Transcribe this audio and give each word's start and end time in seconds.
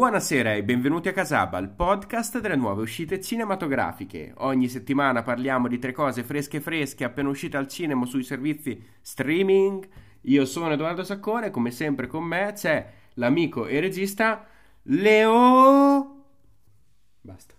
Buonasera 0.00 0.54
e 0.54 0.62
benvenuti 0.64 1.08
a 1.08 1.12
Casaba, 1.12 1.58
il 1.58 1.68
podcast 1.68 2.40
delle 2.40 2.56
nuove 2.56 2.80
uscite 2.80 3.20
cinematografiche. 3.20 4.32
Ogni 4.38 4.66
settimana 4.66 5.22
parliamo 5.22 5.68
di 5.68 5.78
tre 5.78 5.92
cose 5.92 6.22
fresche 6.24 6.58
fresche 6.58 7.04
appena 7.04 7.28
uscite 7.28 7.58
al 7.58 7.68
cinema 7.68 8.06
sui 8.06 8.22
servizi 8.22 8.82
streaming. 9.02 9.86
Io 10.22 10.46
sono 10.46 10.72
Edoardo 10.72 11.04
Saccone, 11.04 11.50
come 11.50 11.70
sempre 11.70 12.06
con 12.06 12.24
me 12.24 12.52
c'è 12.54 12.90
l'amico 13.16 13.66
e 13.66 13.78
regista 13.78 14.46
Leo... 14.84 16.24
Basta. 17.20 17.52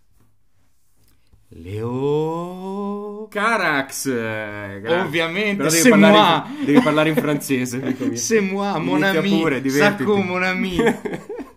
Leo 1.50 3.28
Carax. 3.30 4.08
eh, 4.08 4.80
gra- 4.82 5.04
Ovviamente, 5.04 5.68
devi 5.68 5.90
parlare, 5.90 6.50
in, 6.58 6.66
devi 6.66 6.82
parlare 6.82 7.10
in 7.10 7.16
francese. 7.18 8.16
C'est 8.16 8.42
moi, 8.42 8.80
mon 8.80 9.04
ami. 9.04 9.44
Sacco, 9.70 10.18
mon 10.18 10.42
ami 10.42 10.78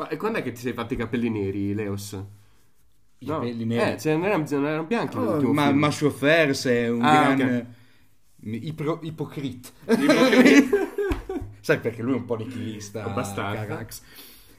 Ma 0.00 0.08
e 0.08 0.16
quando 0.16 0.38
è 0.38 0.42
che 0.42 0.52
ti 0.52 0.60
sei 0.62 0.72
fatti 0.72 0.94
i 0.94 0.96
capelli 0.96 1.28
neri, 1.28 1.74
Leos? 1.74 2.18
I 3.18 3.26
capelli 3.26 3.64
neri? 3.66 3.92
Eh, 3.92 3.98
cioè, 3.98 4.14
non, 4.14 4.24
erano, 4.24 4.44
non 4.48 4.66
erano 4.66 4.84
bianchi 4.84 5.16
Oh, 5.18 5.52
ma, 5.52 5.70
ma 5.72 5.88
chauffeur 5.90 6.54
c'est 6.56 6.88
un 6.88 7.02
Ah, 7.04 7.34
gran 7.34 7.66
ipro- 8.42 9.00
ipocrite 9.02 9.68
Ipocrite. 9.86 10.88
Sai 11.60 11.78
perché 11.80 12.00
lui 12.02 12.14
è 12.14 12.16
un 12.16 12.24
po' 12.24 12.36
nichilista 12.36 13.04
Abbastanza. 13.04 13.66
Carax. 13.66 14.02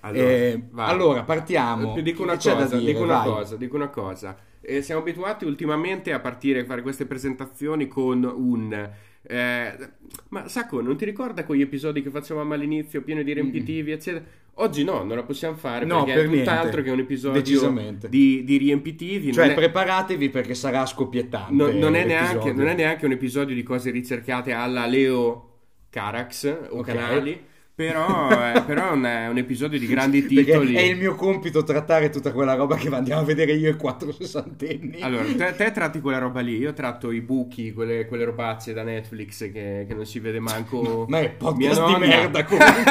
Allora, 0.01 0.23
Eh, 0.23 0.67
allora, 0.75 1.23
partiamo. 1.23 1.95
Eh, 1.95 2.03
Dico 2.03 2.21
una 2.21 2.35
cosa, 2.35 2.65
dire? 2.65 2.79
dico 2.93 3.01
una 3.03 3.21
cosa, 3.23 3.55
dico 3.55 3.75
una 3.75 3.89
cosa. 3.89 4.37
Eh, 4.61 4.83
siamo 4.83 5.01
abituati 5.01 5.45
ultimamente 5.45 6.13
a 6.13 6.19
partire 6.19 6.59
a 6.61 6.65
fare 6.65 6.83
queste 6.83 7.07
presentazioni 7.07 7.87
con 7.87 8.23
un... 8.23 8.89
eh, 9.23 9.89
ma 10.29 10.47
Sacco, 10.47 10.81
non 10.81 10.97
ti 10.97 11.05
ricorda 11.05 11.43
quegli 11.45 11.61
episodi 11.61 12.01
che 12.01 12.09
facevamo 12.09 12.53
all'inizio, 12.53 13.01
pieni 13.01 13.23
di 13.23 13.33
riempitivi, 13.33 13.91
eccetera? 13.91 14.23
Oggi 14.55 14.83
no, 14.83 15.03
non 15.03 15.15
la 15.15 15.23
possiamo 15.23 15.55
fare 15.55 15.85
No, 15.85 16.03
perché 16.03 16.13
per 16.13 16.23
è 16.23 16.27
niente. 16.27 16.49
tutt'altro 16.49 16.81
che 16.81 16.89
un 16.89 16.99
episodio 16.99 17.97
di, 18.09 18.43
di 18.43 18.57
riempitivi. 18.57 19.31
Cioè, 19.31 19.51
è- 19.51 19.53
preparatevi 19.53 20.29
perché 20.29 20.53
sarà 20.55 20.85
scoppiettante. 20.85 21.53
Non, 21.53 21.77
non 21.77 21.95
è 21.95 22.03
neanche, 22.05 22.51
non 22.51 22.67
è 22.67 22.75
neanche 22.75 23.05
un 23.05 23.13
episodio 23.13 23.55
di 23.55 23.63
cose 23.63 23.91
ricercate 23.91 24.51
alla 24.51 24.85
Leo 24.85 25.47
Carax 25.89 26.67
o 26.69 26.79
Ok. 26.79 26.85
canali, 26.85 27.39
però, 27.73 28.27
è, 28.29 28.63
però 28.63 28.89
è 28.89 28.91
un, 28.91 29.03
è 29.03 29.27
un 29.27 29.37
episodio 29.37 29.79
di 29.79 29.87
grandi 29.87 30.21
Perché 30.23 30.43
titoli. 30.51 30.75
è 30.75 30.81
il 30.81 30.97
mio 30.97 31.15
compito 31.15 31.63
trattare 31.63 32.09
tutta 32.09 32.31
quella 32.31 32.53
roba 32.53 32.75
che 32.75 32.89
andiamo 32.89 33.21
a 33.21 33.23
vedere 33.23 33.53
io 33.53 33.69
e 33.69 33.75
quattro 33.75 34.11
sessantenni. 34.11 35.01
Allora, 35.01 35.23
te, 35.23 35.53
te 35.55 35.71
tratti 35.71 35.99
quella 35.99 36.17
roba 36.19 36.41
lì, 36.41 36.57
io 36.57 36.73
tratto 36.73 37.11
i 37.11 37.21
buchi, 37.21 37.71
quelle, 37.73 38.05
quelle 38.05 38.25
robacce 38.25 38.73
da 38.73 38.83
Netflix 38.83 39.51
che, 39.51 39.85
che 39.87 39.93
non 39.93 40.05
si 40.05 40.19
vede 40.19 40.39
manco. 40.39 41.05
Ma 41.07 41.19
è 41.19 41.29
podcast 41.31 41.85
di 41.85 41.95
merda 41.99 42.43
comunque. 42.45 42.83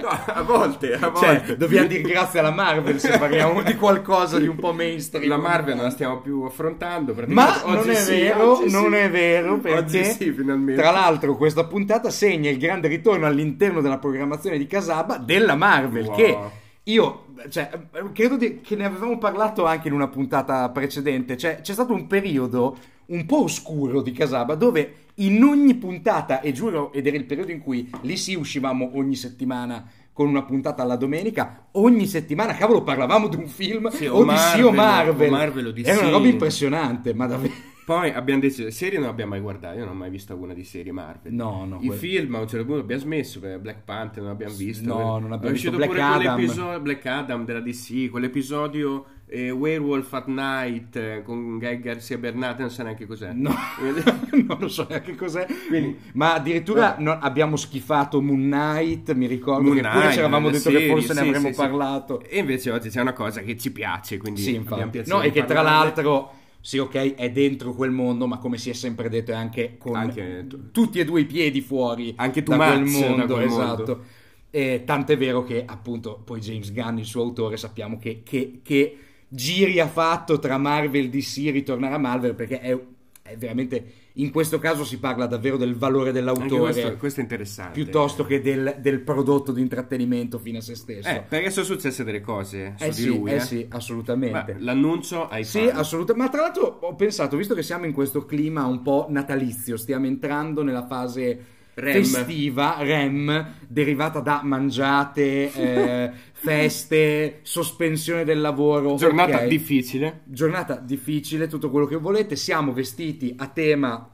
no, 0.00 0.08
a 0.08 0.42
volte, 0.42 0.94
a 0.94 0.98
Cioè, 0.98 1.10
volte. 1.10 1.56
dobbiamo 1.56 1.86
dire 1.88 2.02
grazie 2.02 2.38
alla 2.38 2.50
Marvel 2.50 2.98
se 2.98 3.18
parliamo 3.18 3.62
di 3.62 3.74
qualcosa 3.76 4.38
di 4.38 4.46
un 4.46 4.56
po' 4.56 4.72
mainstream. 4.72 5.28
La 5.28 5.36
Marvel 5.36 5.74
non 5.74 5.84
la 5.84 5.90
stiamo 5.90 6.20
più 6.20 6.42
affrontando. 6.42 7.14
Ma 7.26 7.62
non 7.66 7.88
è 7.90 7.94
sì, 7.94 8.20
vero, 8.20 8.52
oggi 8.58 8.68
sì. 8.68 8.74
non 8.74 8.94
è 8.94 9.10
vero 9.10 9.58
perché 9.58 9.78
Oggi 10.00 10.04
sì, 10.04 10.32
finalmente. 10.32 10.80
tra 10.80 10.90
l'altro 10.90 11.36
questa 11.36 11.64
puntata 11.66 12.10
segna 12.10 12.50
il 12.50 12.58
grande 12.58 12.88
ritorno 12.88 13.26
all'interno 13.26 13.80
della 13.80 13.98
programmazione 14.12 14.58
di 14.58 14.66
Casaba 14.66 15.16
della 15.18 15.54
Marvel 15.54 16.06
Wow. 16.06 16.16
che 16.16 16.38
io 16.84 17.24
cioè, 17.48 17.70
credo 18.12 18.36
di- 18.36 18.60
che 18.60 18.76
ne 18.76 18.84
avevamo 18.84 19.18
parlato 19.18 19.64
anche 19.66 19.88
in 19.88 19.94
una 19.94 20.08
puntata 20.08 20.68
precedente, 20.70 21.36
cioè 21.36 21.60
c'è 21.60 21.72
stato 21.72 21.92
un 21.92 22.06
periodo 22.06 22.76
un 23.06 23.26
po' 23.26 23.42
oscuro 23.44 24.00
di 24.02 24.12
Casaba 24.12 24.54
dove 24.54 24.94
in 25.16 25.42
ogni 25.42 25.74
puntata, 25.74 26.40
e 26.40 26.52
giuro, 26.52 26.92
ed 26.92 27.06
era 27.06 27.16
il 27.16 27.24
periodo 27.24 27.50
in 27.50 27.60
cui 27.60 27.90
lì 28.02 28.16
sì 28.16 28.34
uscivamo 28.34 28.90
ogni 28.94 29.14
settimana 29.16 29.84
con 30.12 30.28
una 30.28 30.42
puntata 30.42 30.82
alla 30.82 30.96
domenica, 30.96 31.66
ogni 31.72 32.06
settimana, 32.06 32.54
cavolo, 32.54 32.82
parlavamo 32.82 33.28
di 33.28 33.36
un 33.36 33.46
film 33.46 33.88
Sì, 33.90 34.06
o 34.06 34.16
o 34.16 34.24
di 34.24 34.36
sì 34.36 34.60
o 34.60 34.70
Marvel, 34.70 34.74
Marvel. 34.74 35.28
o 35.28 35.30
Marvel 35.30 35.66
o. 35.66 35.72
Era 35.90 36.00
una 36.00 36.10
roba 36.10 36.26
impressionante, 36.28 37.14
ma 37.14 37.26
davvero. 37.26 37.54
Poi 37.84 38.10
abbiamo 38.10 38.40
deciso, 38.40 38.70
serie 38.70 38.98
non 38.98 39.08
abbiamo 39.08 39.32
mai 39.32 39.40
guardato, 39.40 39.76
io 39.76 39.84
non 39.84 39.94
ho 39.94 39.98
mai 39.98 40.10
visto 40.10 40.36
una 40.36 40.54
di 40.54 40.64
serie 40.64 40.92
Marvel. 40.92 41.32
No, 41.32 41.64
no, 41.64 41.78
I 41.80 41.86
quel- 41.86 41.98
film 41.98 42.34
a 42.36 42.40
un 42.40 42.48
certo 42.48 42.64
punto 42.64 42.80
abbiamo 42.82 43.02
smesso, 43.02 43.40
Black 43.40 43.82
Panther 43.84 44.22
non 44.22 44.32
abbiamo 44.32 44.54
visto. 44.54 44.86
No, 44.86 45.18
non 45.18 45.32
abbiamo 45.32 45.48
è 45.48 45.50
uscito 45.52 45.76
visto 45.76 45.92
pure 45.92 46.00
Black 46.00 46.26
Adam. 46.26 46.82
Black 46.82 47.06
Adam 47.06 47.44
della 47.44 47.60
DC, 47.60 48.10
quell'episodio 48.10 49.04
eh, 49.32 49.50
Werewolf 49.50 50.12
at 50.12 50.26
Night 50.26 50.94
eh, 50.94 51.22
con 51.24 51.58
Guy 51.58 51.80
Garcia 51.80 52.18
Bernate, 52.18 52.60
non 52.60 52.70
so 52.70 52.82
neanche 52.82 53.06
cos'è. 53.06 53.32
No, 53.32 53.52
non 54.46 54.58
lo 54.60 54.68
so 54.68 54.86
neanche 54.88 55.14
cos'è. 55.14 55.46
Quindi- 55.68 55.98
ma 56.12 56.34
addirittura 56.34 56.96
no, 56.98 57.18
abbiamo 57.18 57.56
schifato 57.56 58.20
Moon 58.20 58.42
Knight. 58.42 59.12
Mi 59.14 59.26
ricordo 59.26 59.62
Moon 59.62 59.76
che 59.76 59.80
pure 59.80 59.92
Knight, 59.92 60.12
ci 60.12 60.18
eravamo 60.18 60.50
detto 60.50 60.68
che 60.68 60.76
serie, 60.76 60.88
forse 60.88 61.14
ne 61.14 61.20
sì, 61.20 61.26
avremmo 61.26 61.46
sì, 61.48 61.52
sì. 61.54 61.60
parlato. 61.60 62.22
E 62.22 62.38
invece 62.38 62.70
oggi 62.70 62.90
c'è 62.90 63.00
una 63.00 63.14
cosa 63.14 63.40
che 63.40 63.56
ci 63.56 63.72
piace, 63.72 64.18
quindi 64.18 64.42
Sì, 64.42 64.60
abbiamo 64.64 64.90
piacere 64.90 65.16
No, 65.16 65.22
e 65.22 65.30
che 65.30 65.44
tra 65.46 65.62
l'altro, 65.62 66.32
sì, 66.62 66.78
ok, 66.78 67.14
è 67.16 67.30
dentro 67.30 67.74
quel 67.74 67.90
mondo, 67.90 68.26
ma 68.26 68.38
come 68.38 68.56
si 68.56 68.70
è 68.70 68.72
sempre 68.72 69.08
detto, 69.08 69.32
è 69.32 69.34
anche 69.34 69.76
con 69.78 69.96
Anche- 69.96 70.46
tutti 70.72 70.98
e 71.00 71.04
due 71.04 71.20
i 71.22 71.26
piedi 71.26 71.60
fuori 71.60 72.12
Anche 72.16 72.42
da 72.42 72.56
too 72.56 72.64
quel 72.64 72.80
much 72.84 73.00
da 73.00 73.08
mondo. 73.08 73.34
quel 73.34 73.48
mondo. 73.48 73.62
esatto. 73.64 74.04
E 74.50 74.82
tant'è 74.84 75.16
vero 75.16 75.42
che, 75.44 75.64
appunto, 75.66 76.20
poi 76.24 76.40
James 76.40 76.72
Gunn, 76.72 76.98
il 76.98 77.04
suo 77.06 77.22
autore, 77.22 77.56
sappiamo 77.56 77.98
che, 77.98 78.22
che- 78.22 78.60
che 78.62 78.98
giri 79.28 79.80
ha 79.80 79.88
fatto 79.88 80.38
tra 80.38 80.56
Marvel 80.58 81.06
e 81.06 81.08
DC 81.08 81.50
ritornare 81.50 81.94
a 81.94 81.98
Marvel 81.98 82.34
perché 82.34 82.60
è, 82.60 82.78
è 83.22 83.36
veramente 83.36 83.84
in 84.14 84.30
questo 84.30 84.58
caso 84.58 84.84
si 84.84 84.98
parla 84.98 85.26
davvero 85.26 85.56
del 85.56 85.76
valore 85.76 86.12
dell'autore 86.12 86.72
questo, 86.72 86.96
questo 86.96 87.20
è 87.20 87.22
interessante. 87.22 87.72
piuttosto 87.80 88.26
che 88.26 88.42
del, 88.42 88.76
del 88.80 89.00
prodotto 89.00 89.52
di 89.52 89.60
intrattenimento 89.60 90.38
fine 90.38 90.58
a 90.58 90.60
se 90.60 90.74
stesso. 90.74 91.08
Eh, 91.08 91.22
perché 91.26 91.50
sono 91.50 91.64
successe 91.64 92.04
delle 92.04 92.20
cose 92.20 92.74
su 92.76 92.84
Eh 92.84 92.88
di 92.88 92.94
sì, 92.94 93.06
lui. 93.06 93.30
eh 93.30 93.34
eh. 93.36 93.40
sì, 93.40 93.66
assolutamente. 93.70 94.54
Ma 94.54 94.60
l'annuncio 94.60 95.28
ai 95.28 95.44
Sì, 95.44 95.60
assolutamente. 95.60 96.14
Ma 96.14 96.28
tra 96.28 96.40
l'altro 96.42 96.78
ho 96.80 96.94
pensato, 96.94 97.36
visto 97.36 97.54
che 97.54 97.62
siamo 97.62 97.86
in 97.86 97.92
questo 97.92 98.26
clima 98.26 98.66
un 98.66 98.82
po' 98.82 99.06
natalizio, 99.08 99.76
stiamo 99.76 100.06
entrando 100.06 100.62
nella 100.62 100.86
fase 100.86 101.60
Rem. 101.74 102.04
festiva, 102.04 102.76
REM, 102.80 103.54
derivata 103.66 104.20
da 104.20 104.42
mangiate, 104.44 105.52
eh, 105.52 106.10
feste, 106.32 107.40
sospensione 107.42 108.24
del 108.24 108.40
lavoro. 108.40 108.96
Giornata 108.96 109.38
ok. 109.38 109.46
difficile. 109.46 110.20
Giornata 110.24 110.76
difficile, 110.76 111.46
tutto 111.46 111.70
quello 111.70 111.86
che 111.86 111.96
volete. 111.96 112.36
Siamo 112.36 112.72
vestiti 112.72 113.34
a 113.36 113.46
tema. 113.48 114.06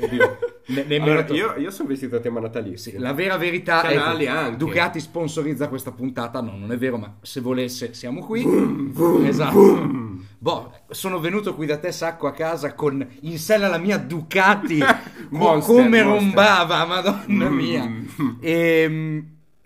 Oddio, 0.00 0.38
ne- 0.66 0.96
Allora, 0.96 1.26
io, 1.30 1.54
io 1.56 1.70
sono 1.70 1.88
vestito 1.88 2.16
a 2.16 2.20
tema 2.20 2.40
natalizio. 2.40 2.92
sì, 2.92 2.98
la 2.98 3.12
vera 3.12 3.36
verità 3.36 3.80
Canali 3.80 4.24
è 4.24 4.28
che 4.28 4.36
anche. 4.36 4.56
Ducati 4.56 5.00
sponsorizza 5.00 5.68
questa 5.68 5.92
puntata. 5.92 6.40
No, 6.40 6.56
non 6.56 6.72
è 6.72 6.76
vero, 6.76 6.96
ma 6.98 7.16
se 7.22 7.40
volesse 7.40 7.94
siamo 7.94 8.20
qui. 8.24 8.44
esatto. 9.26 10.04
Boh, 10.38 10.72
sono 10.90 11.18
venuto 11.18 11.54
qui 11.54 11.66
da 11.66 11.78
te 11.78 11.90
sacco 11.92 12.26
a 12.26 12.32
casa 12.32 12.74
con 12.74 13.04
in 13.22 13.38
sella 13.38 13.68
la 13.68 13.78
mia 13.78 13.96
Ducati 13.98 14.78
Monster, 15.30 15.74
come 15.74 16.02
monster. 16.02 16.04
rombava, 16.04 16.84
madonna 16.84 17.48
Mm. 17.48 17.54
mia. 17.54 17.90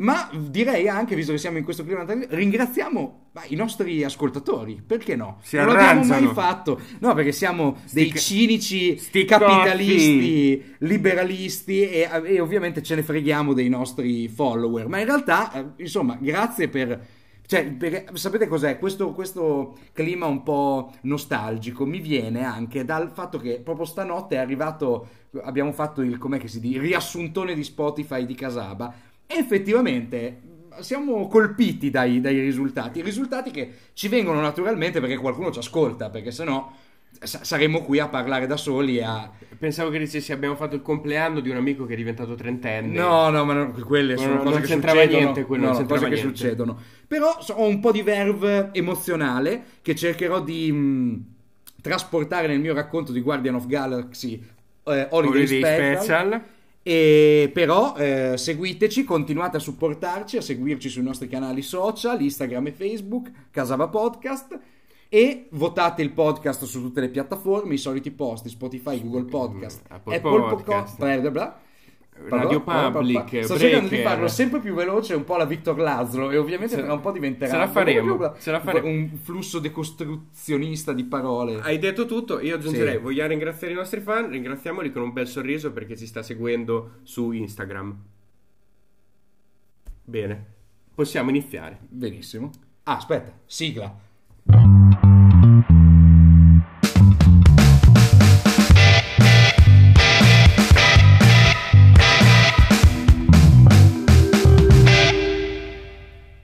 Ma 0.00 0.30
direi 0.32 0.88
anche, 0.88 1.14
visto 1.14 1.32
che 1.32 1.38
siamo 1.38 1.58
in 1.58 1.64
questo 1.64 1.84
clima 1.84 2.06
ringraziamo 2.06 3.28
ma, 3.32 3.42
i 3.48 3.54
nostri 3.54 4.02
ascoltatori, 4.02 4.82
perché 4.84 5.14
no? 5.14 5.38
Si 5.42 5.56
non 5.56 5.66
l'abbiamo 5.66 6.04
mai 6.04 6.26
fatto. 6.28 6.80
No, 7.00 7.12
perché 7.14 7.32
siamo 7.32 7.76
dei 7.92 8.12
cinici 8.14 8.96
sti 8.96 9.24
capitalisti, 9.26 10.76
liberalisti 10.78 11.82
e, 11.82 12.08
e 12.24 12.40
ovviamente 12.40 12.82
ce 12.82 12.94
ne 12.94 13.02
freghiamo 13.02 13.52
dei 13.52 13.68
nostri 13.68 14.28
follower. 14.28 14.88
Ma 14.88 14.98
in 15.00 15.04
realtà, 15.04 15.52
eh, 15.52 15.82
insomma, 15.82 16.16
grazie 16.18 16.68
per... 16.68 17.18
Cioè, 17.44 17.72
perché, 17.72 18.06
sapete 18.12 18.46
cos'è? 18.46 18.78
Questo, 18.78 19.12
questo 19.12 19.76
clima 19.92 20.26
un 20.26 20.44
po' 20.44 20.92
nostalgico 21.02 21.84
mi 21.84 21.98
viene 21.98 22.44
anche 22.44 22.84
dal 22.84 23.10
fatto 23.10 23.38
che 23.38 23.60
proprio 23.60 23.84
stanotte 23.84 24.36
è 24.36 24.38
arrivato, 24.38 25.08
abbiamo 25.42 25.72
fatto 25.72 26.00
il, 26.00 26.16
com'è 26.16 26.38
che 26.38 26.46
si 26.46 26.60
dice, 26.60 26.78
riassuntone 26.78 27.54
di 27.54 27.64
Spotify 27.64 28.24
di 28.24 28.36
Casaba 28.36 28.94
e 29.32 29.36
effettivamente 29.38 30.41
siamo 30.80 31.26
colpiti 31.28 31.91
dai, 31.91 32.20
dai 32.20 32.41
risultati, 32.41 33.03
risultati 33.03 33.50
che 33.50 33.71
ci 33.92 34.09
vengono 34.09 34.41
naturalmente 34.41 34.98
perché 35.00 35.16
qualcuno 35.16 35.50
ci 35.50 35.59
ascolta, 35.59 36.10
perché 36.10 36.30
sennò 36.30 36.72
sa- 37.21 37.44
saremmo 37.44 37.82
qui 37.82 37.98
a 37.98 38.09
parlare 38.09 38.47
da 38.47 38.56
soli 38.56 38.98
e 38.98 39.03
a... 39.04 39.30
Pensavo 39.59 39.91
che 39.91 39.98
dicessi 39.98 40.32
abbiamo 40.32 40.56
fatto 40.56 40.74
il 40.74 40.80
compleanno 40.82 41.41
di 41.41 41.50
un 41.50 41.56
amico 41.56 41.84
che 41.84 41.92
è 41.92 41.97
diventato 41.97 42.34
trentenne. 42.34 42.94
No, 42.98 43.28
no, 43.28 43.44
ma 43.44 43.53
non- 43.53 43.72
quelle 43.84 44.15
No, 44.15 44.21
sono 44.21 44.32
no, 44.34 44.38
cose 44.42 44.50
non 44.53 44.60
che 44.62 44.66
c'entrava 44.68 45.00
succedono. 45.03 45.22
niente 45.22 45.44
quello, 45.44 45.66
No, 45.66 45.72
non 45.72 45.80
no, 45.82 45.86
cose 45.86 46.04
che 46.09 46.15
niente. 46.15 46.36
succedono. 46.36 46.78
Però 47.06 47.38
ho 47.56 47.66
un 47.66 47.78
po' 47.80 47.92
di 47.92 48.03
verve 48.03 48.71
emozionale 48.72 49.62
che 49.82 49.94
cercherò 49.94 50.41
di 50.41 50.72
mh, 50.72 51.24
trasportare 51.82 52.47
nel 52.47 52.59
mio 52.60 52.72
racconto 52.72 53.12
di 53.12 53.21
Guardian 53.21 53.56
of 53.56 53.66
Galaxy 53.66 54.42
eh, 54.84 55.06
Holiday, 55.10 55.42
Holiday 55.42 55.47
Special. 55.47 55.97
Special. 56.03 56.42
E 56.82 57.50
però 57.53 57.94
eh, 57.97 58.34
seguiteci, 58.36 59.04
continuate 59.04 59.59
a 59.59 59.60
supportarci, 59.60 60.38
a 60.38 60.42
seguirci 60.42 60.88
sui 60.88 61.03
nostri 61.03 61.28
canali 61.28 61.62
social, 61.62 62.21
Instagram 62.21 62.68
e 62.68 62.72
Facebook, 62.72 63.30
Casava 63.50 63.88
Podcast. 63.88 64.59
E 65.12 65.48
votate 65.50 66.03
il 66.03 66.12
podcast 66.12 66.65
su 66.65 66.80
tutte 66.80 67.00
le 67.00 67.09
piattaforme, 67.09 67.74
i 67.74 67.78
soliti 67.78 68.12
posti, 68.12 68.48
Spotify, 68.48 69.03
Google 69.03 69.24
Podcast, 69.24 69.82
Apple 69.88 70.15
Apple, 70.15 70.30
Podcast. 70.30 70.65
Podcast, 70.65 70.97
bla 70.98 71.18
bla 71.18 71.30
bla. 71.30 71.60
Radio 72.28 72.60
Public, 72.60 73.42
sto 73.44 73.58
cercando 73.58 73.88
di 73.88 73.96
farlo 74.02 74.28
sempre 74.28 74.60
più 74.60 74.74
veloce, 74.74 75.14
un 75.14 75.24
po' 75.24 75.36
la 75.36 75.44
Victor 75.46 75.78
Laszlo, 75.78 76.30
e 76.30 76.36
ovviamente 76.36 76.74
Se- 76.76 76.82
tra 76.82 76.92
un 76.92 77.00
po' 77.00 77.10
diventerà 77.12 77.50
se 77.50 77.56
la 77.56 77.68
faremo, 77.68 78.16
proprio 78.16 78.34
se 78.40 78.50
la 78.50 78.60
faremo. 78.60 78.86
un 78.88 79.10
flusso 79.22 79.58
decostruzionista 79.58 80.92
di 80.92 81.04
parole. 81.04 81.60
Hai 81.60 81.78
detto 81.78 82.06
tutto, 82.06 82.40
io 82.40 82.54
aggiungerei, 82.56 82.96
Sì. 82.96 83.02
vogliamo 83.02 83.28
ringraziare 83.30 83.72
i 83.72 83.76
nostri 83.76 84.00
fan, 84.00 84.28
ringraziamoli 84.30 84.92
con 84.92 85.02
un 85.02 85.12
bel 85.12 85.26
sorriso 85.26 85.72
perché 85.72 85.96
ci 85.96 86.06
sta 86.06 86.22
seguendo 86.22 86.98
su 87.02 87.32
Instagram. 87.32 87.96
Bene, 90.04 90.44
possiamo 90.94 91.30
iniziare. 91.30 91.78
Benissimo. 91.88 92.50
Ah, 92.84 92.96
aspetta, 92.96 93.32
sigla. 93.46 94.08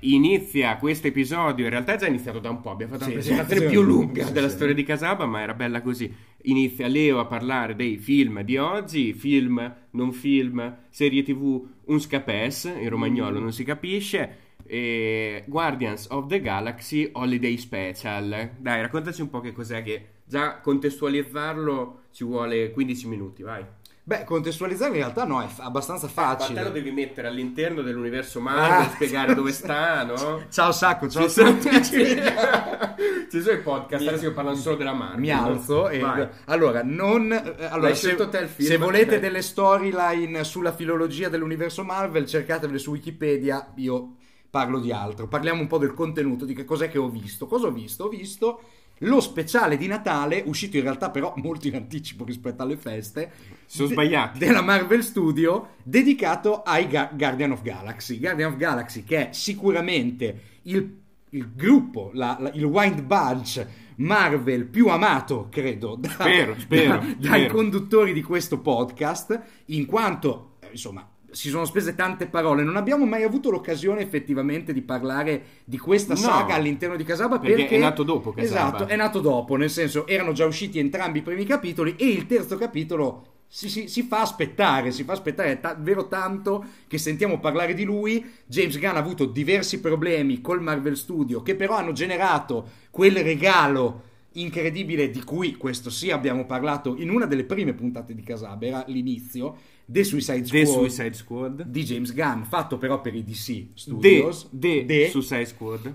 Inizia 0.09 0.77
questo 0.77 1.09
episodio, 1.09 1.65
in 1.65 1.71
realtà 1.71 1.95
è 1.95 1.97
già 1.97 2.07
iniziato 2.07 2.39
da 2.39 2.49
un 2.51 2.61
po', 2.61 2.71
abbiamo 2.71 2.93
fatto 2.93 3.05
Sì, 3.05 3.11
una 3.11 3.19
presentazione 3.19 3.61
sì, 3.63 3.67
più 3.69 3.83
lunga 3.83 4.27
sì, 4.27 4.33
della 4.33 4.49
storia 4.49 4.75
di 4.75 4.85
Casaba, 4.85 5.27
ma 5.27 5.41
era 5.41 5.55
bella 5.55 5.83
così. 5.83 6.13
Inizia 6.43 6.87
Leo 6.87 7.19
a 7.19 7.27
parlare 7.27 7.75
dei 7.75 7.97
film 7.97 8.43
di 8.43 8.57
oggi, 8.57 9.15
film, 9.15 9.75
non 9.91 10.13
film, 10.13 10.77
serie 10.91 11.25
tv, 11.25 11.67
un 11.87 12.01
scapes, 12.01 12.65
in 12.65 12.85
Mm. 12.85 12.89
romagnolo 12.89 13.41
non 13.41 13.53
si 13.53 13.65
capisce, 13.65 14.37
e 14.65 15.43
Guardians 15.47 16.07
of 16.11 16.27
the 16.29 16.41
Galaxy 16.41 17.09
Holiday 17.13 17.57
Special. 17.57 18.51
Dai, 18.59 18.81
raccontaci 18.83 19.23
un 19.23 19.31
po' 19.31 19.41
che 19.41 19.53
cos'è 19.53 19.83
che 19.83 20.07
già 20.25 20.61
contestualizzarlo 20.61 22.03
ci 22.13 22.23
vuole 22.25 22.71
15 22.71 23.09
minuti, 23.09 23.43
vai. 23.43 23.65
Beh, 24.09 24.23
contestualizzare 24.23 24.91
in 24.93 24.99
realtà 24.99 25.25
no, 25.25 25.43
è 25.43 25.49
f- 25.49 25.59
abbastanza 25.59 26.07
Ma 26.07 26.13
te 26.37 26.37
facile. 26.45 26.63
lo 26.63 26.71
devi 26.71 26.93
mettere 26.93 27.27
all'interno 27.27 27.83
dell'universo 27.83 28.41
Marvel, 28.41 28.87
Ah. 28.87 28.91
spiegare 28.91 29.35
dove 29.35 29.51
sta, 29.51 30.05
no? 30.05 30.45
Ciao 30.49 30.71
Sacco, 30.71 31.09
ciao 31.09 31.25
Ci 31.25 31.31
sono, 31.31 31.59
ci 31.61 33.41
sono 33.41 33.57
i 33.57 33.61
podcast 33.63 34.07
adesso 34.07 34.23
che 34.29 34.31
parlano 34.31 34.57
solo 34.59 34.77
della 34.77 34.93
Marvel. 34.93 35.19
Mi 35.19 35.31
alzo 35.33 35.89
e 35.89 35.99
Vai. 35.99 36.29
allora 36.45 36.83
non 36.85 37.33
eh, 37.33 37.65
allora, 37.65 37.93
se, 37.95 38.15
film? 38.15 38.69
se 38.69 38.77
volete 38.77 39.19
delle 39.19 39.43
storyline 39.43 40.45
sulla 40.45 40.71
filologia 40.73 41.29
dell'universo 41.29 41.83
Marvel 41.83 42.27
cercatevele 42.27 42.79
su 42.79 42.93
Wikipedia 42.93 43.73
io 43.75 44.15
parlo 44.49 44.79
di 44.79 44.93
altro 44.93 45.27
parliamo 45.27 45.61
un 45.61 45.67
po' 45.67 45.79
del 45.79 45.93
contenuto 45.95 46.45
di 46.45 46.55
che 46.55 46.65
cos'è 46.65 46.89
che 46.89 46.99
ho 46.99 47.09
visto 47.09 47.47
cosa 47.49 47.67
ho 47.67 47.73
visto 47.73 48.05
ho 48.05 48.09
visto 48.09 48.61
lo 49.01 49.21
speciale 49.21 49.77
di 49.77 49.87
Natale 49.87 50.43
uscito 50.47 50.77
in 50.77 50.83
realtà 50.83 51.11
però 51.11 51.35
molto 51.37 51.67
in 51.69 51.75
anticipo 51.75 52.25
rispetto 52.25 52.63
alle 52.63 52.77
feste 52.77 53.31
Sono 53.67 53.89
de- 53.89 53.95
sbagliati. 53.95 54.39
della 54.39 54.63
Marvel 54.63 55.03
Studio 55.05 55.75
dedicato 55.83 56.63
ai 56.63 56.87
Ga- 56.89 57.11
Guardian 57.13 57.51
of 57.51 57.63
Galaxy 57.63 58.19
Guardian 58.19 58.53
of 58.53 58.57
Galaxy 58.59 59.05
che 59.05 59.29
è 59.29 59.33
sicuramente 59.35 60.41
il, 60.63 60.97
il 61.31 61.51
gruppo 61.55 62.11
la- 62.15 62.37
la- 62.41 62.51
il 62.55 62.65
Wind 62.65 63.03
Bunch 63.03 63.67
Marvel 63.97 64.65
più 64.67 64.89
amato 64.89 65.49
credo 65.51 65.97
da- 65.99 66.09
Spero, 66.11 66.55
spero, 66.61 66.99
da- 66.99 67.05
dai 67.19 67.41
spero. 67.43 67.55
conduttori 67.55 68.13
di 68.13 68.23
questo 68.23 68.61
podcast 68.61 69.41
in 69.67 69.85
quanto 69.87 70.57
eh, 70.61 70.69
insomma 70.71 71.07
si 71.37 71.49
sono 71.51 71.65
spese 71.67 71.95
tante 71.95 72.27
parole 72.27 72.63
non 72.63 72.77
abbiamo 72.77 73.05
mai 73.05 73.23
avuto 73.23 73.51
l'occasione 73.51 74.01
effettivamente 74.01 74.73
di 74.73 74.83
parlare 74.83 75.43
di 75.65 75.79
questa 75.79 76.15
No, 76.15 76.21
saga 76.21 76.55
all'interno 76.55 76.97
di 76.97 77.05
Casaba 77.05 77.39
perché 77.39 77.55
perché, 77.57 77.77
è 77.77 77.79
nato 77.79 78.03
dopo 78.03 78.33
Casaba. 78.33 78.79
esatto 78.79 78.87
è 78.87 78.97
nato 78.97 79.21
dopo 79.21 79.57
nel 79.57 79.71
senso 79.71 80.07
erano 80.07 80.33
già 80.33 80.47
usciti 80.47 80.79
entrambi 80.79 81.19
i 81.19 81.23
primi 81.23 81.45
capitoli 81.45 81.95
e 81.97 82.07
il 82.09 82.27
terzo 82.27 82.57
capitolo 82.57 83.27
si, 83.49 83.69
si- 83.69 83.87
si 83.89 84.03
fa 84.03 84.23
aspettare, 84.23 84.91
si 84.91 85.05
fa 85.05 85.13
aspettare 85.13 85.53
è 85.53 85.59
davvero 85.61 86.09
tanto 86.09 86.65
che 86.89 86.99
sentiamo 86.99 87.39
parlare 87.39 87.75
di 87.75 87.85
lui. 87.85 88.25
James 88.45 88.77
Gunn 88.79 88.97
ha 88.97 88.99
avuto 88.99 89.25
diversi 89.25 89.79
problemi 89.81 90.41
col 90.41 90.61
Marvel 90.61 90.97
Studio 90.97 91.43
che 91.43 91.55
però 91.55 91.77
hanno 91.77 91.93
generato 91.93 92.69
quel 92.91 93.17
regalo 93.19 94.03
incredibile 94.33 95.11
di 95.11 95.23
cui 95.23 95.57
questo 95.57 95.91
sì 95.91 96.11
abbiamo 96.11 96.45
parlato 96.45 96.97
in 96.99 97.09
una 97.09 97.25
delle 97.25 97.45
prime 97.45 97.73
puntate 97.73 98.15
di 98.15 98.23
Casaba, 98.23 98.67
era 98.67 98.85
l'inizio, 98.89 99.57
The 99.89 100.03
Suicide 100.05 100.45
Squad, 100.45 100.65
The 100.65 100.67
Suicide 100.67 101.13
Squad. 101.15 101.63
di 101.65 101.85
James 101.85 102.13
Gunn, 102.13 102.43
fatto 102.43 102.77
però 102.77 103.01
per 103.01 103.15
i 103.15 103.23
DC 103.23 103.45
The, 103.45 103.67
Studios. 103.75 104.49
The 104.51 104.85
The- 104.85 105.09
Suicide 105.11 105.47
Squad. 105.47 105.95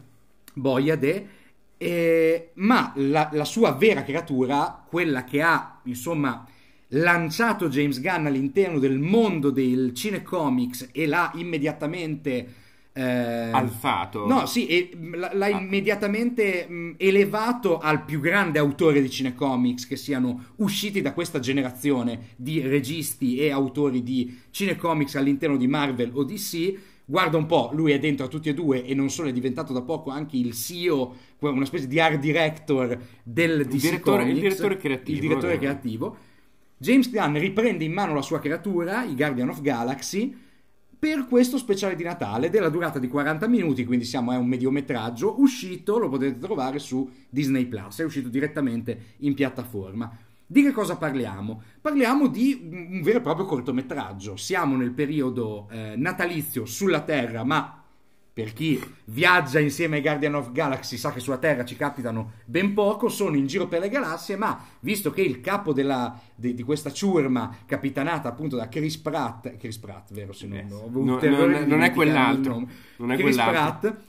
boia 0.54 0.96
de 0.96 1.28
eh, 1.78 2.52
ma 2.56 2.94
la, 2.96 3.30
la 3.34 3.46
sua 3.46 3.72
vera 3.74 4.04
creatura 4.04 4.86
quella 4.88 5.24
che 5.24 5.42
ha 5.42 5.80
insomma 5.86 6.46
lanciato 6.90 7.70
James 7.70 8.00
Gunn 8.02 8.26
all'interno 8.28 8.78
del 8.80 9.00
mondo 9.00 9.50
del 9.50 9.94
cinecomics 9.94 10.90
e 10.92 11.06
l'ha 11.08 11.32
immediatamente 11.36 12.48
eh, 12.94 13.02
Alfato. 13.52 14.28
no 14.28 14.46
sì 14.46 14.68
e, 14.68 14.90
mh, 14.96 15.16
l'ha, 15.16 15.46
Ah. 15.46 15.50
immediatamente 15.50 16.68
mh, 16.68 16.94
elevato 16.98 17.78
al 17.80 18.04
più 18.04 18.20
grande 18.20 18.60
autore 18.60 19.02
di 19.02 19.10
cinecomics 19.10 19.88
che 19.88 19.96
siano 19.96 20.46
usciti 20.58 21.02
da 21.02 21.14
questa 21.14 21.40
generazione 21.40 22.30
di 22.36 22.60
registi 22.62 23.38
e 23.38 23.50
autori 23.52 24.04
di 24.04 24.38
cinecomics 24.52 25.16
all'interno 25.16 25.58
di 25.58 25.68
Marvel 25.68 26.12
o 26.14 26.24
DC 26.24 26.90
Guarda 27.04 27.36
un 27.36 27.46
po', 27.46 27.72
lui 27.74 27.92
è 27.92 28.00
dentro 28.00 28.26
a 28.26 28.30
tutti 28.30 28.48
e 28.48 28.54
due 28.54 28.86
e 28.86 28.94
non 28.94 29.10
solo 29.10 29.28
è 29.28 29.34
diventato 29.34 29.74
da 29.74 29.82
poco 29.82 30.12
anche 30.12 30.38
il 30.38 30.54
CEO, 30.54 31.14
una 31.40 31.66
specie 31.66 31.86
di 31.88 32.00
art 32.00 32.18
director 32.20 32.98
del 33.22 33.66
DC 33.66 33.82
direttore- 33.82 34.22
il 34.24 34.28
Comics, 34.30 34.42
direttore 34.42 34.78
creativo, 34.78 35.16
Il 35.18 35.20
direttore 35.28 35.54
eh. 35.56 35.58
creativo. 35.58 36.18
James 36.78 37.12
Gunn 37.12 37.36
riprende 37.38 37.84
in 37.84 37.92
mano 37.92 38.14
la 38.14 38.22
sua 38.22 38.40
creatura, 38.40 39.04
i 39.04 39.14
Guardian 39.16 39.50
of 39.50 39.60
Galaxy, 39.62 40.34
per 41.02 41.26
questo 41.26 41.58
speciale 41.58 41.96
di 41.96 42.04
Natale 42.04 42.52
della 42.52 42.70
durata 42.70 43.00
di 43.00 43.08
40 43.08 43.48
minuti, 43.48 43.86
quindi 43.86 44.06
siamo 44.06 44.30
a 44.30 44.38
un 44.38 44.46
mediometraggio, 44.46 45.42
uscito, 45.42 45.98
lo 45.98 46.10
potete 46.10 46.38
trovare 46.38 46.78
su 46.78 47.10
Disney 47.28 47.66
Plus, 47.66 48.02
è 48.02 48.04
uscito 48.04 48.30
direttamente 48.30 49.16
in 49.22 49.34
piattaforma. 49.34 50.16
Di 50.46 50.62
che 50.62 50.70
cosa 50.72 50.98
parliamo? 50.98 51.60
Parliamo 51.82 52.28
di 52.28 52.70
un 52.72 53.02
vero 53.02 53.18
e 53.18 53.22
proprio 53.22 53.48
cortometraggio. 53.48 54.36
Siamo 54.36 54.76
nel 54.76 54.92
periodo 54.92 55.68
eh, 55.72 55.96
natalizio 55.98 56.68
sulla 56.68 57.02
Terra, 57.02 57.44
ma 57.44 57.81
per 58.34 58.54
chi 58.54 58.82
viaggia 59.06 59.60
insieme 59.60 59.98
ai 59.98 60.02
Guardian 60.02 60.36
of 60.36 60.52
Galaxy 60.54 60.96
sa 60.98 61.12
che 61.12 61.20
sulla 61.20 61.38
Terra 61.38 61.66
ci 61.66 61.76
capitano 61.76 62.32
ben 62.46 62.74
poco, 62.74 63.10
sono 63.10 63.36
in 63.36 63.46
giro 63.46 63.68
per 63.68 63.82
le 63.82 63.90
galassie, 63.90 64.38
ma 64.38 64.58
visto 64.80 65.12
che 65.12 65.22
il 65.22 65.42
capo 65.42 65.74
della- 65.74 66.18
di, 66.34 66.54
di 66.54 66.64
questa 66.64 66.92
ciurma, 66.94 67.58
capitanata 67.66 68.30
appunto 68.30 68.56
da 68.56 68.70
Chris 68.70 68.98
Pratt, 68.98 69.58
Chris 69.58 69.78
Pratt, 69.78 70.14
vero 70.14 70.32
se 70.34 70.48
non 70.48 70.58
Eh, 70.60 70.68
ho 70.72 70.86
avuto 70.86 71.30
no, 71.30 71.46
non- 71.46 71.64
non 71.68 71.82
è 71.82 71.92
quell'altro, 71.92 72.68
non 72.98 73.12
è 73.12 73.18
Chris 73.18 73.36
quell'altro. 73.36 73.90
Pratt, 73.92 74.02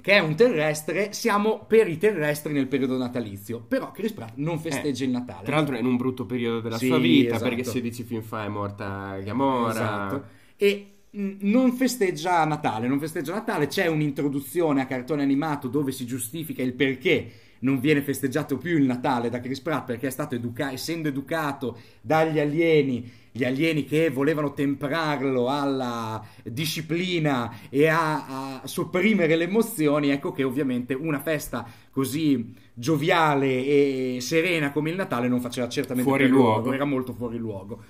che 0.00 0.12
è 0.12 0.18
un 0.20 0.34
terrestre, 0.34 1.12
siamo 1.12 1.64
per 1.66 1.86
i 1.88 1.98
terrestri 1.98 2.52
nel 2.54 2.68
periodo 2.68 2.96
natalizio, 2.96 3.60
però 3.60 3.90
Chris 3.90 4.12
Pratt 4.12 4.32
non 4.36 4.58
festeggia 4.58 5.04
il 5.04 5.10
Natale. 5.10 5.44
Tra 5.44 5.56
l'altro 5.56 5.74
è 5.76 5.78
in 5.80 5.86
un 5.86 5.96
brutto 5.96 6.24
periodo 6.24 6.60
della 6.60 6.78
Sì, 6.78 6.86
sua 6.86 6.98
vita 6.98 7.34
esatto. 7.34 7.48
perché 7.50 7.64
16 7.64 8.04
film 8.04 8.22
fa 8.22 8.44
è 8.44 8.48
morta 8.48 9.18
Gamora. 9.22 9.70
Esatto. 9.72 10.24
E 10.56 10.86
non 11.12 11.72
festeggia 11.72 12.44
Natale, 12.44 12.86
non 12.86 13.00
festeggia 13.00 13.34
Natale, 13.34 13.66
c'è 13.66 13.86
un'introduzione 13.86 14.80
a 14.80 14.86
cartone 14.86 15.22
animato 15.22 15.68
dove 15.68 15.90
si 15.92 16.06
giustifica 16.06 16.62
il 16.62 16.72
perché 16.72 17.30
non 17.60 17.78
viene 17.80 18.00
festeggiato 18.00 18.56
più 18.56 18.76
il 18.78 18.84
Natale 18.84 19.28
da 19.28 19.40
Chris 19.40 19.60
Pratt 19.60 19.86
perché 19.86 20.06
è 20.06 20.10
stato 20.10 20.34
educa- 20.34 20.70
essendo 20.72 21.08
educato 21.08 21.76
dagli 22.00 22.38
alieni, 22.38 23.10
gli 23.32 23.44
alieni 23.44 23.84
che 23.84 24.08
volevano 24.08 24.52
temprarlo 24.54 25.48
alla 25.48 26.24
disciplina 26.44 27.54
e 27.68 27.86
a, 27.88 28.60
a 28.60 28.66
sopprimere 28.66 29.36
le 29.36 29.44
emozioni, 29.44 30.10
ecco 30.10 30.32
che 30.32 30.42
ovviamente 30.44 30.94
una 30.94 31.20
festa 31.20 31.66
così 31.90 32.54
gioviale 32.72 33.46
e 33.46 34.18
serena 34.20 34.70
come 34.70 34.90
il 34.90 34.96
Natale 34.96 35.28
non 35.28 35.40
faceva 35.40 35.68
certamente 35.68 36.08
Fuori 36.08 36.28
luogo. 36.28 36.72
era 36.72 36.84
molto 36.84 37.12
fuori 37.12 37.36
luogo. 37.36 37.82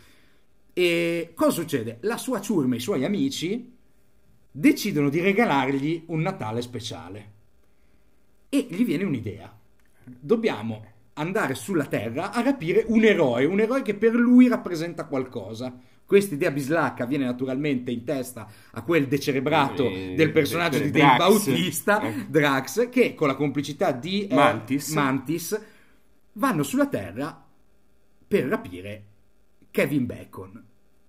E 0.72 1.32
cosa 1.34 1.50
succede? 1.50 1.98
La 2.02 2.16
sua 2.16 2.40
ciurma 2.40 2.74
e 2.74 2.78
i 2.78 2.80
suoi 2.80 3.04
amici 3.04 3.76
decidono 4.50 5.08
di 5.08 5.20
regalargli 5.20 6.04
un 6.06 6.20
Natale 6.20 6.62
speciale. 6.62 7.32
E 8.48 8.66
gli 8.68 8.84
viene 8.84 9.04
un'idea. 9.04 9.56
Dobbiamo 10.04 10.84
andare 11.14 11.54
sulla 11.54 11.86
Terra 11.86 12.32
a 12.32 12.42
rapire 12.42 12.84
un 12.88 13.04
eroe, 13.04 13.44
un 13.44 13.60
eroe 13.60 13.82
che 13.82 13.94
per 13.94 14.14
lui 14.14 14.48
rappresenta 14.48 15.04
qualcosa. 15.04 15.72
Questa 16.04 16.34
idea 16.34 16.50
bislacca 16.50 17.04
viene 17.04 17.24
naturalmente 17.24 17.92
in 17.92 18.02
testa 18.02 18.50
a 18.72 18.82
quel 18.82 19.06
decerebrato 19.06 19.88
Eh, 19.88 20.14
del 20.16 20.32
personaggio 20.32 20.78
per 20.78 20.90
di 20.90 20.98
Dave 20.98 21.16
Drax. 21.16 21.28
Bautista, 21.28 22.02
Eh. 22.02 22.26
Drax, 22.28 22.88
che 22.88 23.14
con 23.14 23.28
la 23.28 23.36
complicità 23.36 23.92
di 23.92 24.26
eh, 24.26 24.34
Mantis. 24.34 24.92
Mantis 24.92 25.60
vanno 26.32 26.64
sulla 26.64 26.88
Terra 26.88 27.46
per 28.26 28.44
rapire 28.46 29.04
Kevin 29.70 30.06
Bacon. 30.06 30.64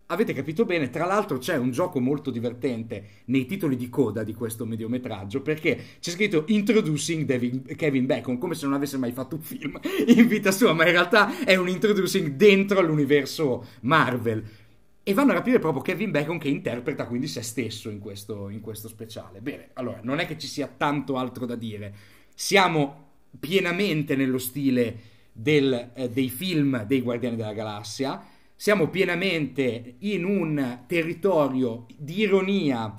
Avete 0.08 0.34
capito 0.34 0.66
bene, 0.66 0.90
tra 0.90 1.06
l'altro 1.06 1.38
c'è 1.38 1.56
un 1.56 1.72
gioco 1.72 2.02
molto 2.02 2.32
divertente 2.32 3.22
nei 3.26 3.46
titoli 3.46 3.78
di 3.78 3.88
coda 3.88 4.24
di 4.24 4.34
questo 4.34 4.66
mediometraggio 4.66 5.42
perché 5.42 5.82
c'è 6.02 6.12
scritto 6.12 6.44
Introducing 6.48 7.24
Devin- 7.24 7.64
Kevin 7.78 8.06
Bacon 8.06 8.38
come 8.38 8.54
se 8.54 8.66
non 8.66 8.74
avesse 8.74 8.98
mai 8.98 9.14
fatto 9.14 9.36
un 9.36 9.42
film 9.42 9.80
in 10.08 10.28
vita 10.28 10.52
sua, 10.52 10.74
ma 10.74 10.86
in 10.86 10.92
realtà 10.92 11.46
è 11.46 11.56
un 11.56 11.70
introducing 11.70 12.32
dentro 12.32 12.82
l'universo 12.82 13.66
Marvel. 13.82 14.44
e 15.02 15.14
vanno 15.14 15.32
a 15.32 15.36
rapire 15.36 15.60
proprio 15.60 15.82
Kevin 15.82 16.12
Bacon 16.12 16.38
che 16.38 16.50
interpreta 16.50 17.08
quindi 17.08 17.28
se 17.28 17.42
stesso 17.42 17.90
in 17.90 18.00
questo, 18.00 18.50
in 18.50 18.60
questo 18.60 18.90
speciale. 18.90 19.40
Bene, 19.40 19.70
allora 19.74 20.02
non 20.04 20.20
è 20.20 20.28
che 20.28 20.38
ci 20.38 20.48
sia 20.48 20.68
tanto 20.68 21.16
altro 21.16 21.46
da 21.46 21.56
dire, 21.56 21.94
siamo 22.36 23.08
pienamente 23.40 24.18
nello 24.18 24.38
stile 24.40 25.00
del, 25.32 25.92
eh, 25.94 26.10
dei 26.10 26.30
film 26.30 26.84
dei 26.84 27.02
Guardiani 27.02 27.38
della 27.38 27.54
Galassia, 27.54 28.22
siamo 28.62 28.90
pienamente 28.90 29.96
in 30.02 30.24
un 30.24 30.82
territorio 30.86 31.88
di 31.98 32.20
ironia 32.20 32.94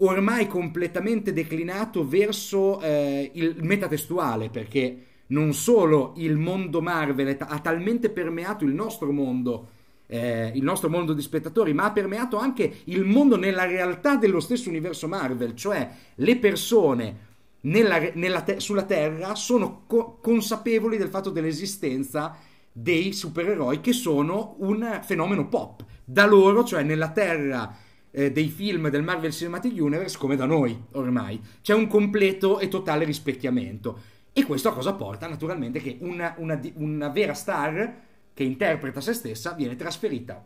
ormai 0.00 0.46
completamente 0.46 1.32
declinato 1.32 2.06
verso 2.06 2.82
eh, 2.82 3.30
il 3.32 3.56
metatestuale, 3.60 4.50
perché 4.50 5.04
non 5.28 5.54
solo 5.54 6.12
il 6.18 6.36
mondo 6.36 6.82
Marvel 6.82 7.34
ha 7.40 7.58
talmente 7.60 8.10
permeato 8.10 8.66
il 8.66 8.74
nostro 8.74 9.10
mondo, 9.10 9.68
eh, 10.06 10.52
il 10.54 10.62
nostro 10.62 10.90
mondo 10.90 11.14
di 11.14 11.22
spettatori, 11.22 11.72
ma 11.72 11.84
ha 11.84 11.92
permeato 11.92 12.36
anche 12.36 12.80
il 12.84 13.06
mondo 13.06 13.38
nella 13.38 13.64
realtà 13.64 14.16
dello 14.16 14.40
stesso 14.40 14.68
universo 14.68 15.08
Marvel, 15.08 15.54
cioè 15.54 15.92
le 16.14 16.36
persone 16.36 17.16
nella, 17.62 18.10
nella 18.12 18.42
te- 18.42 18.60
sulla 18.60 18.84
Terra 18.84 19.34
sono 19.34 19.84
co- 19.86 20.18
consapevoli 20.20 20.98
del 20.98 21.08
fatto 21.08 21.30
dell'esistenza 21.30 22.36
dei 22.78 23.14
supereroi 23.14 23.80
che 23.80 23.94
sono 23.94 24.56
un 24.58 25.00
fenomeno 25.02 25.48
pop. 25.48 25.82
Da 26.04 26.26
loro, 26.26 26.62
cioè 26.62 26.82
nella 26.82 27.10
Terra 27.10 27.74
eh, 28.10 28.30
dei 28.30 28.48
film 28.48 28.90
del 28.90 29.02
Marvel 29.02 29.32
Cinematic 29.32 29.72
Universe, 29.80 30.18
come 30.18 30.36
da 30.36 30.44
noi 30.44 30.78
ormai. 30.92 31.40
C'è 31.62 31.72
un 31.72 31.86
completo 31.86 32.58
e 32.58 32.68
totale 32.68 33.06
rispecchiamento. 33.06 33.98
E 34.30 34.44
questo 34.44 34.68
a 34.68 34.74
cosa 34.74 34.92
porta? 34.92 35.26
Naturalmente 35.26 35.80
che 35.80 35.96
una, 36.00 36.34
una, 36.36 36.60
una 36.74 37.08
vera 37.08 37.32
star 37.32 38.02
che 38.34 38.42
interpreta 38.42 39.00
se 39.00 39.14
stessa 39.14 39.52
viene 39.52 39.74
trasferita, 39.74 40.44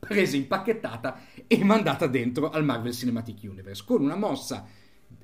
presa 0.00 0.36
impacchettata 0.36 1.20
e 1.46 1.62
mandata 1.62 2.08
dentro 2.08 2.50
al 2.50 2.64
Marvel 2.64 2.92
Cinematic 2.92 3.38
Universe 3.44 3.84
con 3.86 4.02
una 4.02 4.16
mossa 4.16 4.66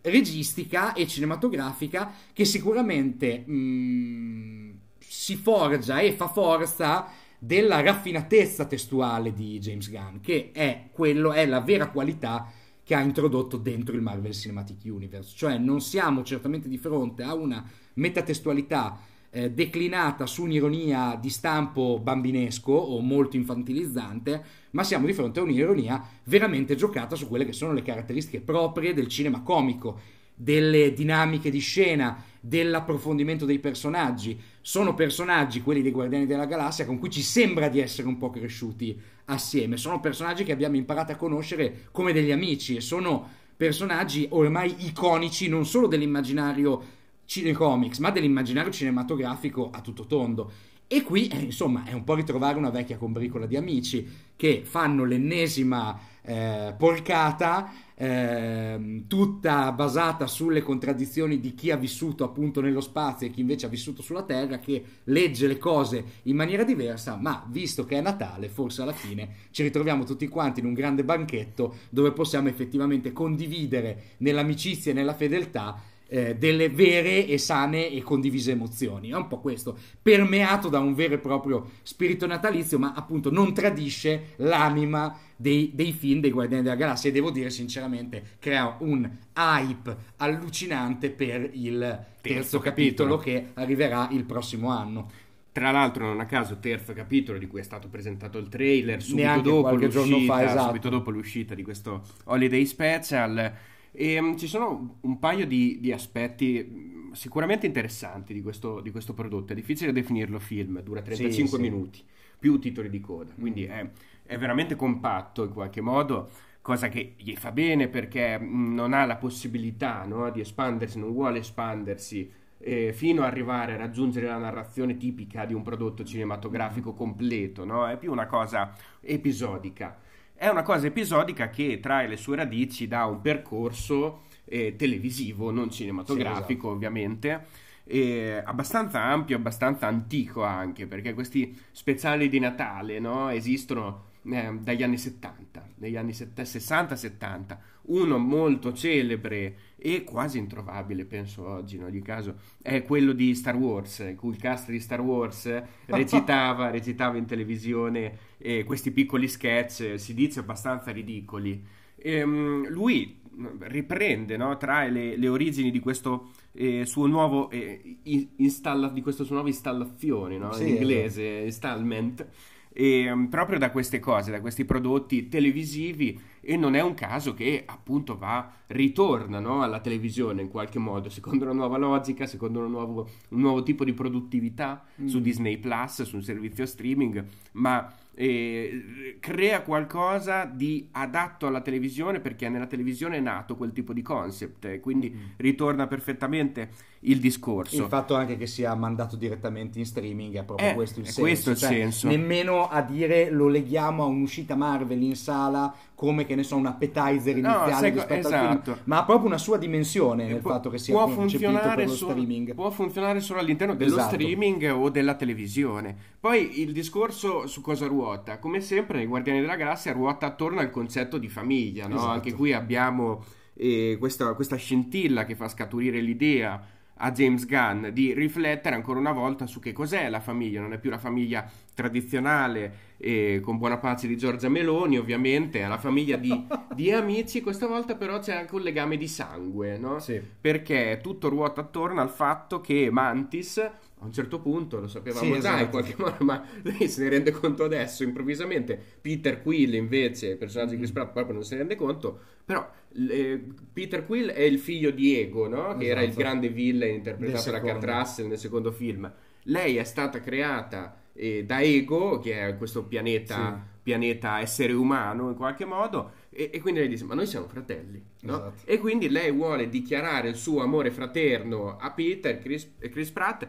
registica 0.03 0.93
e 0.93 1.09
cinematografica 1.09 2.13
che 2.33 2.45
sicuramente 2.45 3.43
mh, 3.45 3.53
mm, 3.53 4.71
si 5.13 5.35
forgia 5.35 5.99
e 5.99 6.13
fa 6.13 6.29
forza 6.29 7.09
della 7.37 7.81
raffinatezza 7.81 8.67
testuale 8.67 9.33
di 9.33 9.59
James 9.59 9.91
Gunn, 9.91 10.21
che 10.21 10.51
è 10.53 10.85
quello, 10.93 11.33
è 11.33 11.47
la 11.47 11.61
vera 11.61 11.91
qualità 11.91 12.49
che 12.85 12.95
ha 12.95 13.01
introdotto 13.01 13.57
dentro 13.57 13.97
il 13.97 14.03
Marvel 14.03 14.33
Cinematic 14.33 14.83
Universe. 14.85 15.33
Cioè 15.37 15.59
non 15.59 15.81
siamo 15.81 16.23
certamente 16.23 16.69
di 16.69 16.79
fronte 16.79 17.25
a 17.25 17.35
una 17.35 17.69
metatestualità 17.95 19.01
eh, 19.31 19.51
declinata 19.51 20.27
su 20.27 20.45
un'ironia 20.45 21.19
di 21.21 21.29
stampo 21.29 21.99
bambinesco 22.01 22.71
o 22.71 23.01
molto 23.01 23.35
infantilizzante, 23.35 24.45
ma 24.71 24.85
siamo 24.85 25.07
di 25.07 25.13
fronte 25.13 25.41
a 25.41 25.43
un'ironia 25.43 26.07
veramente 26.23 26.77
giocata 26.77 27.17
su 27.17 27.27
quelle 27.27 27.45
che 27.45 27.53
sono 27.53 27.73
le 27.73 27.83
caratteristiche 27.83 28.41
proprie 28.41 28.95
del 28.95 29.09
cinema 29.09 29.43
comico, 29.43 29.99
delle 30.37 30.93
dinamiche 30.93 31.51
di 31.51 31.59
scena, 31.59 32.30
dell'approfondimento 32.41 33.45
dei 33.45 33.59
personaggi. 33.59 34.41
Sono 34.61 34.95
personaggi, 34.95 35.61
quelli 35.61 35.83
dei 35.83 35.93
Guardiani 35.93 36.27
della 36.27 36.47
Galassia, 36.47 36.87
con 36.87 36.99
cui 36.99 37.11
ci 37.11 37.23
sembra 37.23 37.69
di 37.69 37.81
essere 37.81 38.09
un 38.09 38.19
po' 38.19 38.31
cresciuti 38.31 38.99
assieme. 39.27 39.77
Sono 39.77 40.01
personaggi 40.01 40.45
che 40.45 40.53
abbiamo 40.53 40.77
imparato 40.77 41.13
a 41.13 41.17
conoscere 41.17 41.89
come 41.93 42.13
degli 42.13 42.33
amici 42.33 42.77
e 42.77 42.81
sono 42.81 43.39
personaggi 43.57 44.27
ormai 44.31 44.75
iconici 44.87 45.49
non 45.49 45.67
solo 45.67 45.87
dell'immaginario 45.87 46.99
cinecomics, 47.27 47.99
ma 47.99 48.11
dell'immaginario 48.11 48.73
cinematografico 48.73 49.71
a 49.71 49.81
tutto 49.81 50.07
tondo. 50.07 50.51
E 50.93 51.03
qui, 51.03 51.29
eh, 51.29 51.39
insomma, 51.39 51.85
è 51.85 51.93
un 51.93 52.03
po' 52.03 52.15
ritrovare 52.15 52.59
una 52.59 52.71
vecchia 52.71 52.97
combricola 52.97 53.47
di 53.47 53.57
amici 53.57 54.05
che 54.35 54.63
fanno 54.65 55.05
l'ennesima 55.05 55.97
eh, 56.23 56.75
porcata, 56.77 57.73
eh, 57.95 59.05
tutta 59.07 59.73
basata 59.73 60.27
sulle 60.27 60.63
contraddizioni 60.63 61.41
di 61.41 61.55
chi 61.55 61.71
ha 61.71 61.77
vissuto 61.77 62.25
appunto 62.25 62.61
nello 62.61 62.81
spazio 62.81 63.27
e 63.27 63.31
chi 63.31 63.41
invece 63.41 63.67
ha 63.67 63.69
vissuto 63.69 64.03
sulla 64.03 64.23
Terra, 64.23 64.59
che 64.59 64.83
legge 65.05 65.47
le 65.47 65.59
cose 65.59 66.05
in 66.25 66.37
maniera 66.37 66.65
diversa, 66.65 67.17
ma 67.17 67.45
visto 67.49 67.85
che 67.85 67.99
è 67.99 68.01
Natale, 68.01 68.49
forse 68.49 68.83
alla 68.83 68.93
fine 68.93 69.29
ci 69.51 69.63
ritroviamo 69.63 70.05
tutti 70.05 70.29
quanti 70.29 70.61
in 70.61 70.67
un 70.67 70.75
grande 70.75 71.05
banchetto 71.05 71.75
dove 71.91 72.13
possiamo 72.13 72.49
effettivamente 72.49 73.13
condividere 73.13 74.15
nell'amicizia 74.19 74.93
e 74.93 74.95
nella 74.95 75.15
fedeltà 75.15 75.81
eh, 76.11 76.37
delle 76.37 76.69
vere 76.69 77.27
e 77.27 77.39
sane 77.39 77.89
e 77.89 78.03
condivise 78.03 78.51
emozioni. 78.51 79.11
È 79.11 79.15
un 79.15 79.29
po' 79.29 79.39
questo, 79.39 79.79
permeato 80.03 80.69
da 80.69 80.81
un 80.81 80.93
vero 80.93 81.15
e 81.15 81.19
proprio 81.19 81.71
spirito 81.83 82.27
natalizio, 82.27 82.79
ma 82.79 82.93
appunto 82.95 83.31
non 83.31 83.55
tradisce 83.55 84.35
l'anima 84.37 85.17
dei, 85.41 85.71
dei 85.73 85.93
film 85.93 86.21
dei 86.21 86.31
Guardiani 86.31 86.63
della 86.63 86.75
Galassia 86.75 87.09
e 87.09 87.13
devo 87.15 87.31
dire 87.31 87.49
sinceramente 87.49 88.37
crea 88.39 88.77
un 88.81 89.11
hype 89.35 89.97
allucinante 90.17 91.09
per 91.11 91.51
il 91.55 91.79
terzo, 91.79 92.21
terzo 92.21 92.59
capitolo, 92.59 93.17
capitolo 93.17 93.17
che 93.17 93.51
arriverà 93.55 94.09
il 94.13 94.25
prossimo 94.25 94.69
anno. 94.69 95.11
Tra 95.53 95.71
l'altro, 95.71 96.05
non 96.05 96.21
a 96.21 96.27
caso, 96.27 96.59
terzo 96.61 96.93
capitolo 96.93 97.39
di 97.39 97.47
cui 97.47 97.61
è 97.61 97.63
stato 97.63 97.89
presentato 97.89 98.39
il 98.39 98.49
trailer 98.49 99.03
subito 99.03 99.41
dopo 99.41 99.75
l'uscita, 99.75 100.35
fa, 100.35 100.45
esatto. 100.45 100.67
subito 100.67 100.89
dopo 100.91 101.11
l'uscita 101.11 101.55
di 101.55 101.63
questo 101.63 102.03
Holiday 102.25 102.67
Special 102.67 103.53
e, 103.93 104.19
um, 104.19 104.37
ci 104.37 104.47
sono 104.47 104.99
un 105.01 105.19
paio 105.19 105.47
di, 105.47 105.79
di, 105.81 105.91
aspetti 105.91 106.65
mm, 106.69 107.13
sicuramente 107.13 107.67
interessanti 107.67 108.35
di 108.35 108.43
questo, 108.43 108.81
di 108.81 108.91
questo, 108.91 109.15
prodotto. 109.15 109.53
È 109.53 109.57
difficile 109.57 109.91
definirlo 109.93 110.39
film, 110.39 110.81
dura 110.83 111.01
35 111.01 111.57
sì, 111.57 111.63
minuti, 111.63 111.99
sì. 111.99 112.05
più 112.39 112.59
titoli 112.59 112.91
di 112.91 113.01
coda, 113.01 113.33
quindi 113.37 113.65
è, 113.65 113.89
è 114.31 114.39
veramente 114.39 114.77
compatto 114.77 115.43
in 115.43 115.53
qualche 115.53 115.81
modo 115.81 116.31
cosa 116.63 116.89
che 116.89 117.15
gli 117.17 117.35
fa 117.35 117.51
bene 117.51 117.89
perché 117.89 118.39
mm, 118.39 118.73
non 118.75 118.93
ha 118.93 119.05
la 119.05 119.17
possibilità 119.17 120.05
no, 120.05 120.31
di 120.31 120.41
espandersi, 120.41 121.01
non 121.01 121.13
vuole 121.13 121.41
espandersi 121.41 122.31
eh, 122.59 122.93
fino 122.93 123.23
ad 123.23 123.29
arrivare 123.29 123.73
a 123.73 123.77
raggiungere 123.77 124.27
la 124.27 124.37
narrazione 124.37 124.97
tipica 124.97 125.45
di 125.47 125.55
un 125.55 125.63
prodotto 125.63 126.05
cinematografico 126.05 126.95
completo, 126.95 127.65
no? 127.65 127.89
è 127.89 127.97
più 127.97 128.13
una 128.13 128.27
cosa 128.27 128.73
episodica 129.01 129.99
è 130.35 130.49
una 130.49 130.63
cosa 130.63 130.87
episodica 130.87 131.51
che 131.51 131.81
trae 131.81 132.07
le 132.07 132.17
sue 132.17 132.37
radici 132.37 132.89
da 132.89 133.05
un 133.05 133.21
percorso 133.21 134.23
eh, 134.47 134.75
televisivo, 134.75 135.51
non 135.51 135.71
cinematografico 135.71 136.47
sì, 136.47 136.53
esatto. 136.53 136.69
ovviamente, 136.69 137.47
eh, 137.85 138.41
abbastanza 138.43 139.03
ampio, 139.03 139.37
abbastanza 139.37 139.87
antico 139.87 140.43
anche, 140.43 140.87
perché 140.87 141.13
questi 141.13 141.55
speciali 141.73 142.31
di 142.31 142.39
Natale 142.39 142.99
no, 143.01 143.29
esistono 143.29 144.09
eh, 144.23 144.59
dagli 144.61 144.83
anni 144.83 144.99
70, 144.99 145.69
negli 145.77 145.97
anni 145.97 146.13
60-70. 146.13 147.57
Uno 147.83 148.19
molto 148.19 148.73
celebre 148.73 149.57
e 149.77 150.05
quasi 150.05 150.39
introvabile, 150.39 151.05
penso 151.05 151.47
oggi, 151.47 151.77
in 151.77 151.85
ogni 151.85 152.03
caso, 152.03 152.37
è 152.63 152.83
quello 152.85 153.13
di 153.13 153.35
Star 153.35 153.57
Wars, 153.57 154.15
cui 154.17 154.31
il 154.31 154.37
cast 154.37 154.71
di 154.71 154.81
Star 154.81 155.01
Wars 155.01 155.63
recitava, 155.87 156.71
recitava 156.71 157.17
in 157.17 157.27
televisione 157.27 158.19
eh, 158.39 158.65
questi 158.65 158.91
piccoli 158.91 159.29
sketch, 159.29 159.99
si 159.99 160.15
dice 160.15 160.41
abbastanza 160.41 160.91
ridicoli. 160.91 161.65
E, 161.97 162.23
um, 162.23 162.69
lui 162.69 163.19
riprende, 163.61 164.37
no? 164.37 164.57
trae 164.57 164.91
le, 164.91 165.17
le, 165.17 165.29
origini 165.29 165.71
di 165.71 165.81
questo 165.81 166.31
eh, 166.53 166.85
suo 166.85 167.07
nuovo 167.07 167.49
eh, 167.51 167.99
installa, 168.37 168.89
di 168.89 169.01
questa 169.01 169.25
sua 169.25 169.37
nuova 169.37 169.49
installazione 169.49 170.37
no? 170.37 170.53
sì, 170.53 170.63
in 170.63 170.69
inglese, 170.69 171.25
installment 171.45 172.27
e, 172.73 173.11
um, 173.11 173.29
proprio 173.29 173.59
da 173.59 173.71
queste 173.71 173.99
cose, 173.99 174.31
da 174.31 174.41
questi 174.41 174.65
prodotti 174.65 175.29
televisivi 175.29 176.19
e 176.41 176.57
non 176.57 176.75
è 176.75 176.81
un 176.81 176.95
caso 176.95 177.35
che 177.35 177.65
appunto 177.67 178.17
va, 178.17 178.51
ritorna 178.69 179.41
no, 179.41 179.63
alla 179.63 179.81
televisione 179.81 180.43
in 180.43 180.49
qualche 180.49 180.79
modo, 180.79 181.09
secondo 181.11 181.45
una 181.45 181.53
nuova 181.53 181.77
logica, 181.77 182.27
secondo 182.27 182.61
un 182.61 182.71
nuovo, 182.71 183.09
un 183.31 183.41
nuovo 183.41 183.63
tipo 183.63 183.85
di 183.85 183.93
produttività 183.93 184.85
mm. 185.01 185.07
su 185.07 185.21
Disney 185.21 185.59
Plus, 185.59 186.03
su 186.03 186.17
un 186.17 186.23
servizio 186.23 186.65
streaming, 186.65 187.25
ma 187.53 187.93
eh, 188.15 189.17
crea 189.19 189.63
qualcosa 189.63 190.45
di 190.45 190.89
adatto 190.93 191.47
alla 191.47 191.61
televisione 191.61 192.21
perché 192.21 192.49
nella 192.49 192.67
televisione 192.67 193.17
è 193.17 193.21
nato 193.21 193.57
quel 193.57 193.73
tipo 193.73 193.93
di 193.93 194.03
concept 194.03 194.65
e 194.67 194.81
quindi 194.81 195.11
mm. 195.11 195.31
ritorna 195.37 195.87
perfettamente 195.87 196.71
il 197.05 197.19
discorso. 197.19 197.77
Il 197.77 197.89
fatto 197.89 198.15
anche 198.15 198.37
che 198.37 198.47
sia 198.47 198.75
mandato 198.75 199.17
direttamente 199.17 199.79
in 199.79 199.87
streaming 199.87 200.37
è 200.37 200.43
proprio 200.43 200.71
eh, 200.71 200.75
questo 200.75 201.01
il 201.01 201.07
senso. 201.07 201.21
Questo 201.21 201.51
il 201.51 201.57
cioè, 201.57 201.69
senso. 201.69 202.09
Nemmeno 202.09 202.69
a 202.69 202.83
dire 202.83 203.31
lo 203.31 203.49
leghiamo 203.49 204.03
a 204.03 204.07
un'uscita 204.07 204.55
Marvel 204.55 205.01
in 205.01 205.17
sala 205.17 205.73
come 205.95 206.27
che 206.27 206.35
ne 206.35 206.43
so 206.43 206.57
un 206.57 206.67
appetizer 206.67 207.37
iniziale 207.37 207.71
no, 207.71 207.79
seco, 207.79 207.95
rispetto 207.97 208.29
esatto. 208.29 208.73
film, 208.73 208.85
ma 208.85 208.99
ha 208.99 209.05
proprio 209.05 209.27
una 209.27 209.39
sua 209.39 209.57
dimensione 209.57 210.27
nel 210.27 210.41
pu- 210.41 210.49
fatto 210.49 210.69
che 210.71 210.79
sia 210.79 210.95
può 210.95 211.07
funzionare, 211.09 211.89
solo, 211.89 212.25
può 212.55 212.71
funzionare 212.71 213.21
solo 213.21 213.41
all'interno 213.41 213.75
dello 213.75 213.97
esatto. 213.97 214.15
streaming 214.15 214.71
o 214.75 214.91
della 214.91 215.15
televisione. 215.15 215.95
Poi 216.19 216.61
il 216.61 216.73
discorso 216.73 217.47
su 217.47 217.63
cosa 217.63 217.87
ruota, 217.87 218.39
come 218.39 218.61
sempre 218.61 218.99
nei 218.99 219.07
Guardiani 219.07 219.41
della 219.41 219.57
Galassia 219.57 219.93
ruota 219.93 220.27
attorno 220.27 220.61
al 220.61 220.71
concetto 220.71 221.17
di 221.17 221.29
famiglia, 221.29 221.87
no? 221.87 221.97
esatto. 221.97 222.11
anche 222.11 222.33
qui 222.35 222.53
abbiamo 222.53 223.25
eh, 223.55 223.97
questa, 223.99 224.35
questa 224.35 224.57
scintilla 224.57 225.25
che 225.25 225.35
fa 225.35 225.49
scaturire 225.49 226.01
l'idea 226.01 226.79
a 227.03 227.13
James 227.13 227.47
Gunn 227.47 227.89
di 227.89 228.13
riflettere 228.13 228.75
ancora 228.75 228.99
una 228.99 229.13
volta 229.13 229.47
su 229.47 229.61
che 229.61 229.73
cos'è 229.73 230.09
la 230.09 230.21
famiglia, 230.21 230.61
non 230.61 230.73
è 230.73 230.79
più 230.79 230.91
la 230.91 230.99
famiglia 230.99 231.49
tradizionale 231.75 232.89
e 232.97 233.41
con 233.43 233.57
buona 233.57 233.79
pace 233.79 234.07
di 234.07 234.17
Giorgia 234.17 234.49
Meloni 234.49 234.99
ovviamente, 234.99 235.61
è 235.61 235.67
la 235.67 235.79
famiglia 235.79 236.17
di, 236.17 236.47
di 236.75 236.93
amici, 236.93 237.41
questa 237.41 237.67
volta 237.67 237.95
però 237.95 238.19
c'è 238.19 238.35
anche 238.35 238.55
un 238.55 238.63
legame 238.63 238.97
di 238.97 239.09
sangue, 239.09 239.79
no? 239.79 239.99
Sì. 239.99 240.21
Perché 240.41 241.01
tutto 241.03 241.29
ruota 241.29 241.63
attorno 241.63 242.01
al 242.01 242.11
fatto 242.11 242.61
che 242.61 242.91
Mantis 242.91 243.71
a 244.01 244.05
un 244.07 244.13
certo 244.13 244.41
punto 244.41 244.81
lo 244.81 244.89
sapevamo 244.89 245.25
Sì, 245.25 245.31
già 245.33 245.39
esatto. 245.39 245.63
in 245.63 245.69
qualche 245.71 245.95
modo, 245.99 246.17
ma 246.25 246.45
lei 246.63 246.89
se 246.89 247.03
ne 247.03 247.09
rende 247.11 247.31
conto 247.31 247.65
adesso, 247.65 248.03
improvvisamente. 248.03 248.79
Peter 249.01 249.43
Quill 249.43 249.75
invece, 249.75 250.29
il 250.29 250.37
personaggio 250.37 250.71
di 250.73 250.79
Chris 250.79 250.91
Pratt, 250.93 251.13
proprio 251.13 251.35
non 251.35 251.45
se 251.45 251.55
ne 251.55 251.61
rende 251.61 251.77
conto, 251.77 252.19
però 252.45 252.69
eh, 253.09 253.43
Peter 253.73 254.05
Quill 254.07 254.29
è 254.31 254.43
il 254.43 254.59
figlio 254.59 254.91
di 254.91 255.17
Ego, 255.19 255.47
no? 255.49 255.77
che 255.77 255.87
era 255.87 256.01
il 256.01 256.09
Esatto. 256.09 256.23
grande 256.23 256.49
villain 256.49 256.95
interpretato 256.97 257.51
da 257.51 257.61
Kurt. 257.61 257.85
Russell 257.85 258.27
nel 258.29 258.39
secondo 258.39 258.73
film. 258.73 259.13
Lei 259.45 259.77
è 259.77 259.85
stata 259.85 260.21
creata 260.21 260.97
eh, 261.13 261.45
da 261.45 261.61
Ego, 261.61 262.19
che 262.19 262.47
è 262.49 262.57
questo 262.57 262.85
pianeta, 262.85 263.67
pianeta 263.83 264.41
essere 264.41 264.73
umano 264.73 265.29
in 265.31 265.35
qualche 265.37 265.65
modo, 265.65 266.13
e, 266.31 266.51
e 266.53 266.61
quindi 266.61 266.81
lei 266.81 266.89
dice, 266.89 267.05
ma 267.05 267.15
noi 267.15 267.27
siamo 267.27 267.49
fratelli, 267.49 268.03
no? 268.23 268.35
Esatto. 268.37 268.53
E 268.65 268.79
quindi 268.79 269.09
lei 269.09 269.31
vuole 269.33 269.69
dichiarare 269.69 270.29
il 270.29 270.37
suo 270.37 270.63
amore 270.63 270.91
fraterno 270.91 271.77
a 271.77 271.91
Peter, 271.93 272.39
Chris, 272.39 272.71
e 272.79 272.89
Chris 272.91 273.11
Pratt, 273.11 273.43
eh, 273.43 273.49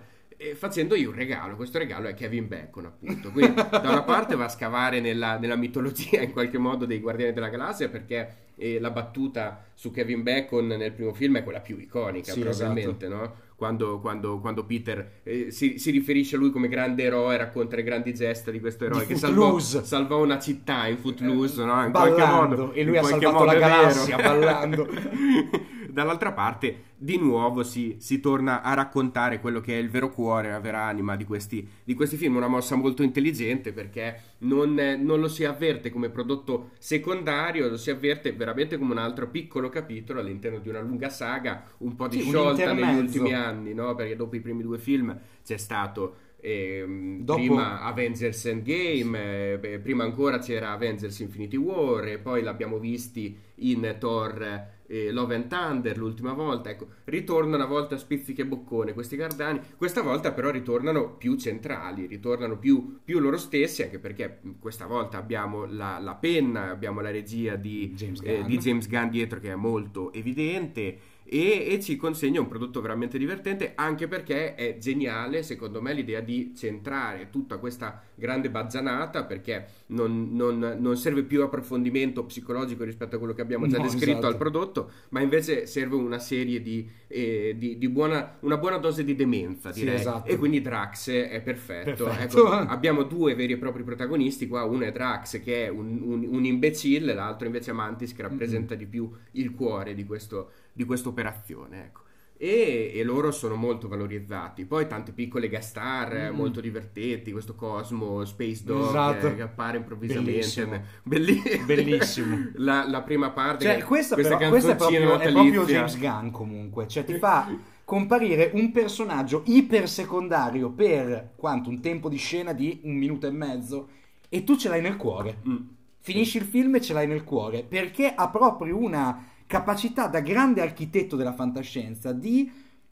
facendogli 0.56 1.06
un 1.06 1.14
regalo. 1.14 1.56
Questo 1.56 1.78
regalo 1.78 2.08
è 2.08 2.14
Kevin 2.14 2.48
Bacon, 2.48 2.86
appunto. 2.86 3.32
Quindi, 3.32 3.54
da 3.54 3.82
una 3.90 4.04
parte 4.04 4.36
va 4.36 4.46
a 4.46 4.50
scavare 4.50 5.00
nella, 5.00 5.38
nella 5.38 5.56
mitologia 5.56 6.22
in 6.22 6.32
qualche 6.32 6.58
modo 6.58 6.86
dei 6.86 7.00
Guardiani 7.00 7.34
della 7.34 7.50
Galassia 7.50 7.90
perché 7.90 8.36
eh, 8.56 8.80
la 8.80 8.90
battuta 8.92 9.66
su 9.74 9.92
Kevin 9.92 10.24
Bacon 10.24 10.68
nel 10.68 10.92
primo 10.94 11.14
film 11.14 11.38
è 11.38 11.44
quella 11.44 11.60
più 11.62 11.78
iconica, 11.80 12.32
Sì, 12.34 12.40
probabilmente, 12.42 13.08
no? 13.08 13.50
Quando, 13.56 14.00
quando- 14.00 14.40
quando 14.40 14.66
Peter 14.66 15.20
eh, 15.22 15.52
si, 15.52 15.78
si 15.78 15.92
riferisce 15.92 16.36
a 16.36 16.40
lui 16.40 16.50
come 16.50 16.68
grande 16.68 17.04
eroe, 17.04 17.38
racconta 17.38 17.76
le 17.76 17.84
grandi 17.84 18.12
gesta 18.12 18.50
di 18.50 18.60
questo 18.60 18.86
eroe 18.86 19.02
Di 19.02 19.06
che 19.06 19.16
salvò, 19.16 19.60
salvò 19.60 20.24
una 20.24 20.40
città 20.40 20.88
in 20.88 20.98
Footloose, 20.98 21.64
no? 21.64 21.86
In 21.86 21.92
Ballando, 21.92 22.16
qualche 22.16 22.56
modo. 22.56 22.72
e 22.74 22.84
lui 22.84 22.98
ha 22.98 23.04
salvato 23.04 23.32
modo 23.32 23.46
la 23.46 23.54
vero. 23.54 23.66
galassia 23.68 24.16
ballando. 24.18 24.88
Dall'altra 25.92 26.32
parte, 26.32 26.76
di 27.04 27.18
nuovo 27.18 27.64
si, 27.64 27.96
si 28.00 28.20
torna 28.20 28.62
a 28.62 28.74
raccontare 28.76 29.40
quello 29.40 29.60
che 29.60 29.74
è 29.76 29.82
il 29.82 29.90
vero 29.90 30.12
cuore, 30.12 30.52
la 30.52 30.60
vera 30.60 30.84
anima 30.84 31.16
di 31.16 31.24
questi, 31.26 31.68
di 31.84 31.94
questi 31.96 32.16
film. 32.16 32.36
Una 32.36 32.48
mossa 32.48 32.76
molto 32.76 33.02
intelligente 33.02 33.74
perché 33.74 34.22
non, 34.40 34.74
non 35.00 35.20
lo 35.20 35.28
si 35.28 35.44
avverte 35.44 35.90
come 35.90 36.10
prodotto 36.10 36.72
secondario, 36.78 37.70
lo 37.70 37.78
si 37.78 37.90
avverte 37.90 38.34
veramente 38.34 38.78
come 38.78 38.92
un 38.92 39.00
altro 39.00 39.30
piccolo 39.30 39.70
capitolo 39.70 40.20
all'interno 40.20 40.60
di 40.60 40.70
una 40.70 40.80
lunga 40.82 41.10
saga, 41.10 41.64
un 41.80 41.96
po' 41.96 42.08
Sì, 42.08 42.18
disciolta 42.18 42.72
negli 42.74 42.94
intermezzo. 42.94 43.24
ultimi 43.24 43.34
anni, 43.34 43.74
no? 43.74 43.96
Perché 43.96 44.16
dopo 44.16 44.36
i 44.36 44.40
primi 44.42 44.62
due 44.62 44.78
film 44.78 45.18
c'è 45.44 45.58
stato. 45.58 46.16
ehm, 46.44 47.24
Dopo- 47.24 47.34
prima 47.34 47.82
Avengers 47.82 48.46
Endgame, 48.46 49.60
eh, 49.62 49.80
prima 49.80 50.04
ancora 50.04 50.40
c'era 50.40 50.72
Avengers 50.72 51.20
Infinity 51.20 51.56
War, 51.56 52.08
e 52.08 52.18
poi 52.18 52.42
l'abbiamo 52.42 52.80
visti 52.80 53.38
in 53.58 53.96
Thor 54.00 54.66
eh, 54.92 55.12
Love 55.12 55.36
and 55.36 55.48
Thunder 55.48 55.98
l'ultima 55.98 56.34
volta. 56.34 56.70
Ecco, 56.70 56.88
ritornano 57.06 57.64
a 57.64 57.68
volte 57.68 57.96
a 57.96 57.98
spizzichi 57.98 58.42
e 58.42 58.46
boccone 58.46 58.94
questi 58.94 59.16
Cardani, 59.16 59.62
questa 59.78 60.02
volta 60.02 60.34
però 60.34 60.50
ritornano 60.50 61.16
più 61.16 61.36
centrali, 61.38 62.08
ritornano 62.08 62.58
più, 62.58 63.00
più 63.04 63.20
loro 63.20 63.38
stessi, 63.38 63.84
anche 63.84 64.00
perché 64.00 64.42
questa 64.60 64.86
volta 64.86 65.18
abbiamo 65.18 65.66
la, 65.66 65.98
la 66.00 66.16
penna, 66.16 66.70
abbiamo 66.70 67.00
la 67.00 67.12
regia 67.12 67.56
di 67.56 67.94
James 67.96 68.22
eh, 68.24 68.44
di 68.44 68.58
James 68.58 68.88
Gunn 68.88 69.08
dietro 69.08 69.40
che 69.40 69.52
è 69.52 69.56
molto 69.56 70.12
evidente. 70.12 71.11
E, 71.34 71.66
e 71.70 71.80
ci 71.80 71.96
consegna 71.96 72.42
un 72.42 72.50
prodotto 72.50 72.82
veramente 72.82 73.18
divertente 73.18 73.72
anche 73.76 74.10
perché 74.10 74.54
è 74.54 74.78
geniale 74.80 75.44
secondo 75.44 75.82
me 75.82 75.94
l'idea 75.94 76.20
di 76.20 76.52
centrare 76.54 77.30
tutta 77.30 77.58
questa 77.58 78.04
grande 78.16 78.50
bazzanata 78.50 79.24
perché 79.24 79.66
non, 79.88 80.36
non- 80.36 80.76
non 80.78 80.98
serve 80.98 81.24
più 81.24 81.42
approfondimento 81.42 82.26
psicologico 82.26 82.84
rispetto 82.84 83.16
a 83.16 83.18
quello 83.18 83.34
che 83.34 83.40
abbiamo 83.42 83.66
già 83.68 83.78
No, 83.78 83.84
descritto 83.84 84.10
esatto. 84.12 84.28
al 84.28 84.36
prodotto 84.36 84.92
ma 85.10 85.22
invece 85.22 85.68
serve 85.68 85.96
una 85.96 86.20
serie 86.20 86.62
di, 86.62 86.86
eh, 87.08 87.56
di- 87.58 87.78
di 87.78 87.88
buona, 87.88 88.36
una 88.42 88.58
buona 88.58 88.76
dose 88.76 89.06
di 89.06 89.16
demenza 89.16 89.72
Sì, 89.72 89.80
direi 89.80 89.96
esatto. 89.96 90.30
e 90.30 90.36
quindi 90.36 90.60
Drax 90.62 91.12
è 91.12 91.42
perfetto, 91.42 92.04
Perfetto. 92.04 92.38
Ecco, 92.40 92.48
abbiamo 92.50 93.04
due 93.04 93.36
veri 93.36 93.54
e 93.54 93.58
propri 93.58 93.84
protagonisti 93.84 94.50
qua 94.50 94.66
uno 94.66 94.84
è 94.84 94.92
Drax 94.92 95.42
che 95.42 95.66
è 95.68 95.70
un, 95.70 96.02
un- 96.04 96.28
un 96.30 96.44
imbecille 96.44 97.14
l'altro 97.14 97.46
invece 97.48 97.72
è 97.72 97.74
Mantis 97.74 98.14
che 98.14 98.22
rappresenta 98.22 98.76
di 98.76 98.86
più 98.86 99.10
il 99.32 99.54
cuore 99.54 99.94
di 99.94 100.04
questo 100.04 100.52
di 100.74 100.84
questa 100.86 101.10
operazione, 101.10 101.84
ecco. 101.86 102.00
E, 102.38 102.92
e 102.96 103.04
loro 103.04 103.30
sono 103.32 103.54
molto 103.54 103.88
valorizzati. 103.88 104.66
Poi 104.66 104.88
tante 104.88 105.12
piccole 105.12 105.48
guest 105.48 105.70
star 105.70 106.16
eh, 106.16 106.32
Mm. 106.32 106.36
molto 106.36 106.60
divertenti. 106.60 107.32
Questo 107.32 107.54
Cosmo, 107.54 108.26
Space 108.26 108.64
Dog 108.64 108.88
Esatto. 108.88 109.28
eh, 109.28 109.36
che 109.36 109.42
appare 109.44 109.78
improvvisamente. 109.78 110.32
Bellissimo. 110.32 110.82
Belli- 111.04 111.42
Bellissimo. 111.66 112.50
la, 112.58 112.88
la 112.90 113.02
prima 113.04 113.30
parte, 113.30 113.66
Cioè, 113.66 113.78
che- 113.78 113.84
questa, 113.84 114.16
questa 114.16 114.38
però, 114.38 114.50
questa 114.50 114.72
è, 114.72 114.76
proprio, 114.76 115.20
è 115.20 115.32
proprio. 115.32 115.66
James 115.66 116.00
Gunn 116.00 116.30
comunque, 116.32 116.88
cioè 116.88 117.04
ti 117.06 117.14
fa 117.20 117.48
comparire 117.86 118.50
un 118.56 118.72
personaggio 118.72 119.44
iper 119.46 119.88
secondario 119.88 120.72
per 120.72 121.34
quanto 121.36 121.70
un 121.70 121.80
tempo 121.80 122.10
di 122.10 122.18
scena 122.18 122.54
di 122.54 122.80
un 122.86 122.96
minuto 122.96 123.28
e 123.28 123.32
mezzo 123.32 123.88
e 124.30 124.44
tu 124.44 124.56
ce 124.58 124.68
l'hai 124.70 124.82
nel 124.82 124.98
cuore. 124.98 125.38
Mm. 125.48 125.56
Finisci 126.00 126.38
il 126.38 126.46
film 126.46 126.74
e 126.74 126.82
ce 126.82 126.94
l'hai 126.94 127.06
nel 127.06 127.24
cuore 127.24 127.64
perché 127.64 128.12
ha 128.16 128.30
proprio 128.30 128.78
una 128.78 129.28
capacità 129.52 130.08
da 130.08 130.22
grande 130.22 130.62
architetto 130.62 131.18
della 131.18 131.34
fantascienza 131.34 132.14
di 132.14 132.50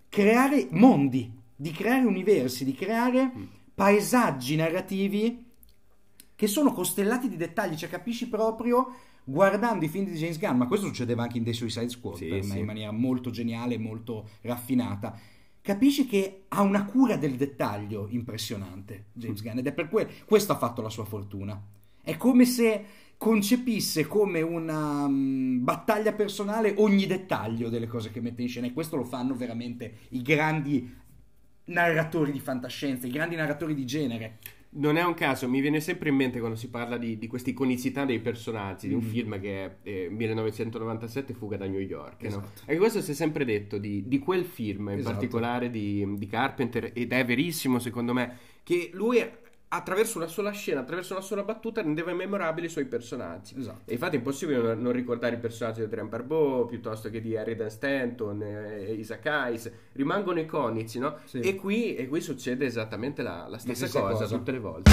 creare 0.10 0.68
mondi, 0.72 1.32
di 1.56 1.72
creare 1.72 2.06
universi, 2.06 2.66
di 2.66 2.74
creare 2.74 3.32
paesaggi 3.74 4.58
narrativi 4.58 5.46
che 6.36 6.48
sono 6.48 6.74
costellati 6.74 7.30
di 7.30 7.38
dettagli, 7.38 7.78
cioè 7.78 7.88
capisci 7.88 8.28
proprio 8.28 8.94
guardando 9.24 9.86
i 9.86 9.88
film 9.88 10.04
di 10.04 10.18
James 10.18 10.38
Gunn, 10.38 10.58
ma 10.58 10.68
questo 10.68 10.88
succedeva 10.88 11.24
anche 11.24 11.38
in 11.38 11.46
The 11.46 11.54
Suicide 11.54 11.88
Squad 11.88 12.18
Sì, 12.18 12.26
per 12.26 12.44
me 12.44 12.52
sì. 12.52 12.60
in 12.60 12.66
maniera 12.66 12.92
molto 12.92 13.30
geniale, 13.30 13.78
molto 13.78 14.28
raffinata. 14.42 15.18
Capisci 15.62 16.08
che 16.08 16.44
ha 16.50 16.62
una 16.62 16.84
cura 16.84 17.16
del 17.16 17.38
dettaglio 17.38 18.08
impressionante 18.10 19.06
James 19.14 19.42
Gunn 19.42 19.60
ed 19.60 19.68
è 19.68 19.72
per 19.72 19.88
quello 19.88 20.12
questo 20.26 20.52
ha 20.52 20.58
fatto 20.58 20.82
la 20.82 20.90
sua 20.90 21.06
fortuna. 21.06 21.58
È 22.02 22.18
come 22.18 22.44
se 22.44 22.86
concepisse 23.20 24.08
come 24.08 24.40
una 24.42 25.06
mm, 25.06 25.62
battaglia 25.62 26.14
personale 26.14 26.74
ogni 26.78 27.06
dettaglio 27.06 27.68
delle 27.68 27.86
cose 27.86 28.12
che 28.12 28.22
mette 28.22 28.42
in 28.42 28.48
scena 28.48 28.66
e 28.68 28.72
questo 28.72 28.96
lo 28.96 29.04
fanno 29.04 29.36
veramente 29.36 29.94
i 30.12 30.22
grandi 30.22 30.96
narratori 31.66 32.32
di 32.32 32.40
fantascienza, 32.40 33.06
i 33.08 33.12
grandi 33.12 33.36
narratori 33.36 33.76
di 33.76 33.86
genere. 33.86 34.38
Non 34.72 34.96
è 34.96 35.04
un 35.04 35.16
caso, 35.16 35.50
mi 35.50 35.60
viene 35.60 35.82
sempre 35.82 36.10
in 36.10 36.16
mente 36.16 36.40
quando 36.40 36.56
si 36.56 36.70
parla 36.70 36.96
di, 36.98 37.18
di 37.18 37.28
questa 37.28 37.50
iconicità 37.50 38.06
dei 38.06 38.20
personaggi, 38.20 38.88
di 38.88 38.94
un 38.94 39.02
Mm. 39.04 39.10
film 39.10 39.40
che 39.42 39.66
è 39.66 39.76
eh, 39.84 40.08
1997 40.12 41.34
Fuga 41.34 41.58
da 41.58 41.66
New 41.68 41.80
York. 41.82 42.22
no? 42.22 42.28
Esatto. 42.28 42.62
E 42.68 42.78
questo 42.78 43.02
si 43.02 43.12
è 43.12 43.14
sempre 43.16 43.44
detto 43.44 43.78
di, 43.80 44.08
di 44.08 44.20
quel 44.20 44.46
film, 44.46 44.90
in 44.90 45.00
Esatto. 45.00 45.16
particolare 45.16 45.70
di, 45.70 46.06
di 46.18 46.28
Carpenter, 46.28 46.92
ed 46.94 47.12
è 47.12 47.26
verissimo 47.26 47.80
secondo 47.80 48.14
me, 48.14 48.38
che 48.64 48.92
lui 48.94 49.18
attraverso 49.72 50.18
una 50.18 50.28
sola 50.28 50.52
scena, 50.52 50.80
attraverso 50.80 51.14
una 51.14 51.22
sola 51.22 51.44
battuta 51.44 51.82
rendeva 51.82 52.12
memorabili 52.14 52.66
i 52.66 52.70
suoi 52.70 52.86
personaggi. 52.86 53.56
Esatto. 53.58 53.90
E 53.90 53.94
infatti 53.94 54.16
è 54.16 54.18
impossibile 54.18 54.74
non, 54.74 54.92
ricordare 54.92 55.36
i 55.36 55.40
personaggi 55.40 55.80
di 55.80 55.86
Adrian 55.86 56.10
Barbeau 56.10 56.66
piuttosto 56.66 57.10
che 57.10 57.22
di 57.22 57.38
Harry 57.38 57.56
Dan 57.56 57.70
Stanton, 57.70 58.42
eh, 58.42 58.94
Isaac 58.94 59.26
Hayes, 59.28 59.72
rimangono 59.94 60.40
iconici, 60.40 60.98
no? 60.98 61.18
Sì. 61.26 61.40
E, 61.40 61.56
qui, 61.56 61.96
e 61.96 62.08
qui 62.08 62.20
succede 62.22 62.66
esattamente 62.66 63.22
la, 63.22 63.48
la 63.48 63.60
stessa, 63.60 63.88
stessa 63.88 64.02
cosa, 64.02 64.24
cosa. 64.24 64.38
tutte 64.38 64.52
le 64.52 64.60
volte. 64.60 64.92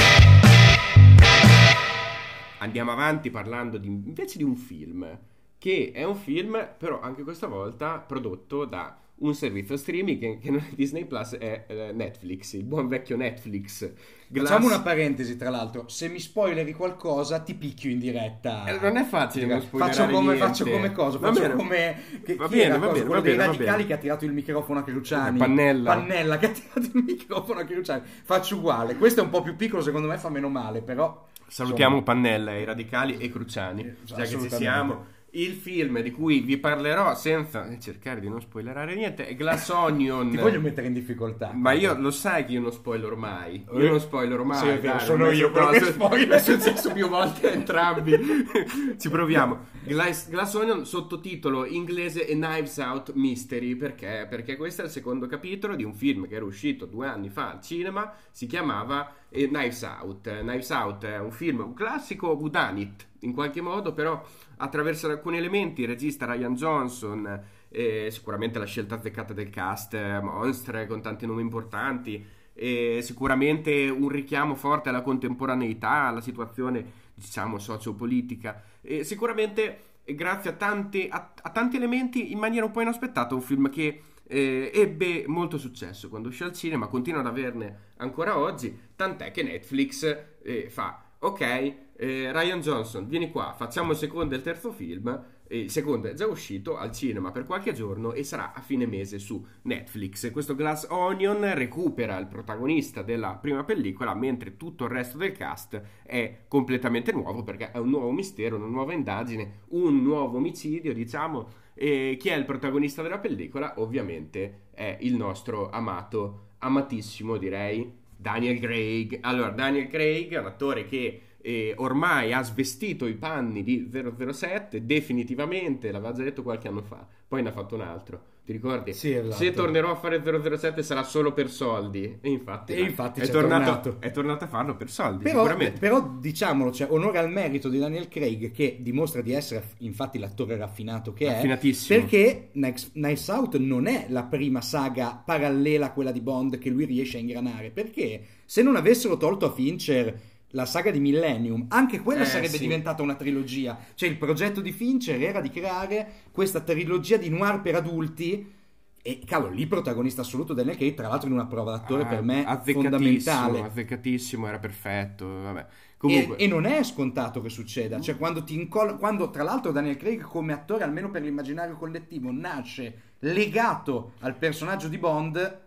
Andiamo 2.59 2.93
avanti 2.93 3.31
parlando 3.31 3.79
di- 3.79 3.89
invece 3.89 4.37
di 4.37 4.45
un 4.45 4.57
film, 4.57 5.19
che 5.59 5.91
è 5.95 6.05
un 6.05 6.17
film 6.17 6.75
però 6.77 7.01
anche 7.01 7.23
questa 7.23 7.47
volta 7.47 7.99
prodotto 7.99 8.67
da 8.67 8.99
un 9.18 9.35
servizio 9.35 9.76
streaming 9.76 10.18
che, 10.20 10.38
che 10.38 10.50
non 10.50 10.61
è 10.61 10.74
Disney 10.74 11.05
Plus, 11.07 11.37
è 11.37 11.64
eh, 11.68 11.92
Netflix, 11.94 12.52
il 12.52 12.64
buon 12.64 12.87
vecchio 12.88 13.16
Netflix. 13.16 13.90
Glass- 14.29 14.48
Facciamo 14.48 14.66
una 14.66 14.81
parentesi, 14.83 15.37
tra 15.37 15.50
l'altro. 15.50 15.88
Se 15.88 16.09
mi 16.09 16.18
spoileri 16.18 16.72
qualcosa, 16.74 17.38
ti 17.40 17.55
picchio 17.55 17.90
in 17.90 17.98
diretta. 17.98 18.64
Eh, 18.66 18.79
non 18.81 18.96
è 18.96 19.05
facile 19.05 19.46
non 19.46 19.61
Faccio 19.62 20.07
come, 20.07 20.35
niente. 20.35 20.37
faccio 20.46 20.64
come 20.68 20.92
cosa? 20.92 21.18
Va 21.18 21.29
Faccio 21.29 21.40
bene. 21.40 21.55
come. 21.55 22.02
Che, 22.24 22.35
Va 22.35 22.48
bene, 22.48 22.68
va 22.70 22.79
cosa? 22.79 22.92
bene, 22.92 23.05
Quello 23.07 23.20
va 23.20 23.26
dei 23.26 23.37
bene, 23.37 23.46
radicali 23.52 23.87
che 23.87 23.92
ha 23.92 23.96
tirato 23.98 24.24
il 24.24 24.33
microfono 24.33 24.79
a 24.81 24.83
Cruciani. 24.83 25.38
Pannella. 25.38 25.94
Pannella 25.94 26.38
che 26.38 26.46
ha 26.46 26.50
tirato 26.50 26.98
il 26.98 27.05
microfono 27.05 27.61
a 27.61 27.64
Cruciani. 27.64 28.02
Faccio 28.24 28.57
uguale. 28.57 28.96
Questo 28.96 29.20
è 29.20 29.22
un 29.22 29.31
po' 29.31 29.42
più 29.42 29.57
piccolo, 29.57 29.81
secondo 29.81 30.09
me 30.09 30.18
fa 30.18 30.29
meno 30.29 30.48
male, 30.48 30.83
però. 30.83 31.24
Salutiamo 31.46 31.98
insomma, 31.98 32.12
Pannella, 32.14 32.55
i 32.57 32.64
radicali 32.64 33.16
e 33.18 33.31
Cruciani, 33.31 33.83
Eh, 33.83 33.94
già 34.05 34.16
che 34.16 34.26
ci 34.26 34.50
siamo. 34.50 35.14
Il 35.37 35.53
film 35.53 36.01
di 36.01 36.11
cui 36.11 36.40
vi 36.40 36.57
parlerò 36.57 37.14
senza 37.14 37.66
cercare 37.79 38.20
di 38.20 38.29
non 38.29 38.40
spoilerare 38.40 38.94
niente 38.94 39.27
è 39.27 39.35
Glass 39.35 39.68
Onion. 39.75 40.31
Ti 40.31 40.37
voglio 40.37 40.61
mettere 40.61 40.87
in 40.87 40.92
difficoltà. 40.92 41.53
Ma 41.53 41.72
io 41.72 41.99
lo 41.99 42.11
sai 42.11 42.44
che 42.44 42.53
io 42.53 42.61
non 42.61 42.72
spoiler 42.72 43.07
ormai. 43.07 43.64
Io 43.72 43.90
non 43.90 44.01
spoiler 44.01 44.38
ormai. 44.38 44.59
Sì, 44.59 44.81
dai, 44.81 45.01
sono 45.01 45.31
io 45.31 45.51
quello 45.51 45.68
che 45.68 45.85
spoiler. 45.85 46.29
È 46.29 46.38
successo 46.38 46.92
più 46.92 47.09
volte 47.09 47.51
a 47.51 47.53
entrambi. 47.53 48.18
Ci 48.99 49.09
proviamo. 49.11 49.75
Glass, 49.85 50.29
Glass 50.29 50.55
Onion, 50.55 50.87
sottotitolo 50.87 51.66
inglese 51.66 52.27
e 52.27 52.35
Knives 52.35 52.77
Out 52.79 53.12
Mystery. 53.14 53.75
Perché? 53.77 54.27
Perché 54.29 54.57
questo 54.57 54.83
è 54.83 54.85
il 54.87 54.90
secondo 54.90 55.27
capitolo 55.27 55.77
di 55.77 55.85
un 55.85 55.94
film 55.94 56.27
che 56.27 56.37
era 56.37 56.44
uscito 56.44 56.87
due 56.87 57.07
anni 57.07 57.29
fa 57.29 57.53
al 57.53 57.61
cinema. 57.61 58.12
Si 58.31 58.46
chiamava 58.46 59.12
eh, 59.29 59.49
Knives 59.49 59.83
Out. 59.83 60.41
Knives 60.41 60.71
Out 60.71 61.05
è 61.05 61.19
un 61.19 61.33
film, 61.33 61.61
un 61.61 61.75
classico 61.75 62.29
whodunit 62.29 63.07
in 63.21 63.33
qualche 63.33 63.61
modo, 63.61 63.93
però 63.93 64.23
attraverso 64.57 65.09
alcuni 65.09 65.39
elementi. 65.39 65.83
Il 65.83 65.89
regista 65.89 66.27
Ryan 66.27 66.55
Johnson. 66.55 67.43
eh, 67.69 68.09
sicuramente 68.11 68.59
la 68.59 68.65
scelta 68.65 68.95
azzeccata 68.95 69.35
del 69.35 69.51
cast, 69.51 69.95
eh, 69.95 70.21
monstre 70.21 70.87
con 70.87 71.03
tanti 71.03 71.27
nomi 71.27 71.43
importanti, 71.43 72.25
e 72.55 73.01
sicuramente 73.03 73.89
un 73.89 74.09
richiamo 74.09 74.55
forte 74.55 74.89
alla 74.89 75.03
contemporaneità, 75.03 76.05
alla 76.05 76.23
situazione 76.23 77.05
diciamo 77.15 77.59
sociopolitica 77.59 78.62
e 78.81 79.05
sicuramente 79.05 79.81
eh, 80.05 80.15
grazie 80.15 80.51
a 80.51 80.53
tanti, 80.55 81.07
a, 81.11 81.33
a 81.43 81.51
tanti 81.51 81.77
elementi 81.77 82.33
in 82.33 82.39
maniera 82.39 82.65
un 82.65 82.73
po' 82.73 82.81
inaspettata 82.81 83.35
un 83.35 83.43
film 83.43 83.69
che 83.69 84.01
eh, 84.29 84.71
ebbe 84.75 85.25
molto 85.27 85.59
successo 85.59 86.09
quando 86.09 86.29
uscì 86.29 86.43
al 86.43 86.53
cinema, 86.53 86.89
continua 86.89 87.21
ad 87.21 87.27
averne 87.27 87.93
ancora 87.97 88.39
oggi, 88.39 88.77
tant'è 88.95 89.31
che 89.31 89.43
Netflix 89.43 90.17
eh, 90.43 90.69
fa 90.71 91.03
ok 91.19 91.41
eh, 91.41 92.33
Ryan 92.33 92.61
Johnson 92.61 93.09
vieni 93.09 93.31
qua, 93.31 93.55
facciamo 93.57 93.93
il 93.93 93.97
secondo 93.97 94.35
e 94.35 94.39
il 94.39 94.43
terzo 94.43 94.73
film 94.73 95.25
il 95.48 95.70
secondo 95.70 96.09
è 96.09 96.14
già 96.14 96.26
uscito 96.26 96.76
al 96.76 96.92
cinema 96.92 97.30
per 97.30 97.44
qualche 97.44 97.72
giorno 97.72 98.12
e 98.12 98.24
sarà 98.24 98.52
a 98.52 98.61
fine 98.61 98.87
mese 98.87 99.18
su 99.18 99.44
Netflix. 99.62 100.30
Questo 100.30 100.54
Glass 100.54 100.87
Onion 100.90 101.54
recupera 101.54 102.18
il 102.18 102.26
protagonista 102.26 103.02
della 103.02 103.35
prima 103.35 103.64
pellicola, 103.64 104.14
mentre 104.14 104.56
tutto 104.56 104.85
il 104.85 104.90
resto 104.90 105.18
del 105.18 105.32
cast 105.32 105.80
è 106.02 106.44
completamente 106.48 107.12
nuovo 107.12 107.42
perché 107.42 107.70
è 107.70 107.78
un 107.78 107.90
nuovo 107.90 108.11
mistero, 108.11 108.56
una 108.56 108.66
nuova 108.66 108.92
indagine, 108.92 109.62
un 109.68 110.02
nuovo 110.02 110.38
omicidio, 110.38 110.92
diciamo. 110.92 111.64
E 111.74 112.16
chi 112.18 112.30
è 112.30 112.37
il 112.37 112.46
protagonista 112.46 113.02
della 113.02 113.18
pellicola? 113.18 113.74
Ovviamente 113.76 114.62
è 114.72 114.96
il 115.00 115.14
nostro 115.14 115.68
amato, 115.70 116.48
amatissimo 116.59 117.37
direi, 117.37 117.92
Daniel 118.16 118.59
Craig. 118.59 119.18
Allora, 119.20 119.50
Daniel 119.50 119.88
Craig 119.88 120.32
è 120.32 120.38
un 120.38 120.46
attore 120.46 120.87
che 120.87 121.20
eh, 121.46 121.74
ormai 121.76 122.32
ha 122.32 122.42
svestito 122.42 123.06
i 123.06 123.14
panni 123.14 123.62
di 123.62 123.88
007 123.92 124.85
definitivamente, 124.85 125.92
l'aveva 125.92 126.12
già 126.12 126.24
detto 126.24 126.42
qualche 126.42 126.66
anno 126.66 126.82
fa, 126.82 127.06
poi 127.28 127.40
ne 127.42 127.50
ha 127.50 127.52
fatto 127.52 127.76
un 127.76 127.82
altro. 127.82 128.20
Ti 128.46 128.52
ricordi? 128.52 128.92
Sì, 128.92 129.12
esatto. 129.12 129.35
Se 129.42 129.52
tornerò 129.52 129.90
a 129.90 129.96
fare 129.96 130.22
007 130.22 130.82
sarà 130.85 131.02
solo 131.02 131.32
per 131.32 131.50
soldi. 131.50 132.18
E 132.20 132.30
infatti, 132.30 132.74
E 132.74 132.80
infatti 132.80 133.20
è, 133.20 133.28
tornato, 133.28 133.64
tornato. 133.80 133.96
è 133.98 134.11
tornato 134.12 134.44
a 134.44 134.46
farlo 134.46 134.76
per 134.76 134.88
soldi, 134.88 135.24
Però, 135.24 135.38
sicuramente. 135.42 135.78
però 135.80 136.09
diciamolo, 136.20 136.70
cioè, 136.70 136.87
onore 136.90 137.18
al 137.18 137.28
merito 137.30 137.68
di 137.68 137.78
Daniel 137.80 138.06
Craig 138.06 138.52
che 138.52 138.78
dimostra 138.80 139.20
di 139.20 139.32
essere 139.32 139.64
infatti 139.78 140.18
l'attore 140.18 140.56
raffinato 140.56 141.12
che 141.12 141.26
è. 141.26 141.59
Perché 141.88 142.50
Knives 142.52 143.28
Out 143.28 143.56
non 143.56 143.87
è 143.88 144.06
la 144.11 144.22
prima 144.22 144.61
saga 144.61 145.20
parallela 145.24 145.87
a 145.87 145.92
quella 145.92 146.12
di 146.12 146.20
Bond 146.20 146.59
che 146.59 146.70
lui 146.70 146.85
riesce 146.85 147.16
a 147.16 147.20
ingranare. 147.20 147.70
Perché 147.70 148.20
se 148.44 148.62
non 148.62 148.76
avessero 148.76 149.16
tolto 149.16 149.46
a 149.46 149.50
Fincher 149.52 150.16
la 150.50 150.64
saga 150.66 150.90
di 150.90 151.00
Millennium, 151.00 151.66
anche 151.68 152.00
quella 152.00 152.22
Eh, 152.22 152.26
sarebbe 152.26 152.56
sì. 152.56 152.61
diventata 152.61 153.02
una 153.02 153.14
trilogia. 153.14 153.78
Cioè 153.94 154.09
il 154.09 154.16
progetto 154.16 154.61
di 154.61 154.72
Fincher 154.72 155.20
era 155.22 155.40
di 155.40 155.50
creare 155.50 156.09
questa 156.30 156.61
trilogia 156.61 157.16
di 157.16 157.28
noir 157.28 157.61
per 157.61 157.74
adulti. 157.74 158.54
E 159.02 159.20
cavolo, 159.24 159.52
lì 159.52 159.66
protagonista 159.68 160.22
assoluto 160.22 160.52
Daniel 160.52 160.76
Craig, 160.76 160.94
tra 160.94 161.06
l'altro 161.06 161.28
in 161.28 161.35
una 161.35 161.46
prova 161.46 161.70
d'attore 161.72 162.02
Ah, 162.02 162.06
per 162.06 162.22
me 162.22 162.44
fondamentale. 162.64 163.61
Azzeccatissimo, 163.61 164.46
era 164.48 164.59
perfetto. 164.59 165.26
Vabbè. 165.42 165.66
Comunque, 165.96 166.37
E, 166.37 166.44
e 166.44 166.46
non 166.48 166.64
è 166.66 166.82
scontato 166.82 167.40
che 167.40 167.48
succeda, 167.48 168.00
cioè 168.00 168.16
quando 168.16 168.44
ti 168.44 168.54
incolla, 168.54 168.94
quando 168.96 169.30
tra 169.30 169.42
l'altro 169.44 169.72
Daniel 169.72 169.96
Craig 169.96 170.20
come 170.22 170.52
attore, 170.52 170.85
almeno 170.85 171.11
per 171.11 171.22
l'immaginario 171.22 171.76
collettivo, 171.76 172.30
nasce 172.32 173.14
legato 173.20 174.12
al 174.20 174.37
personaggio 174.37 174.88
di 174.88 174.98
Bond, 174.98 175.61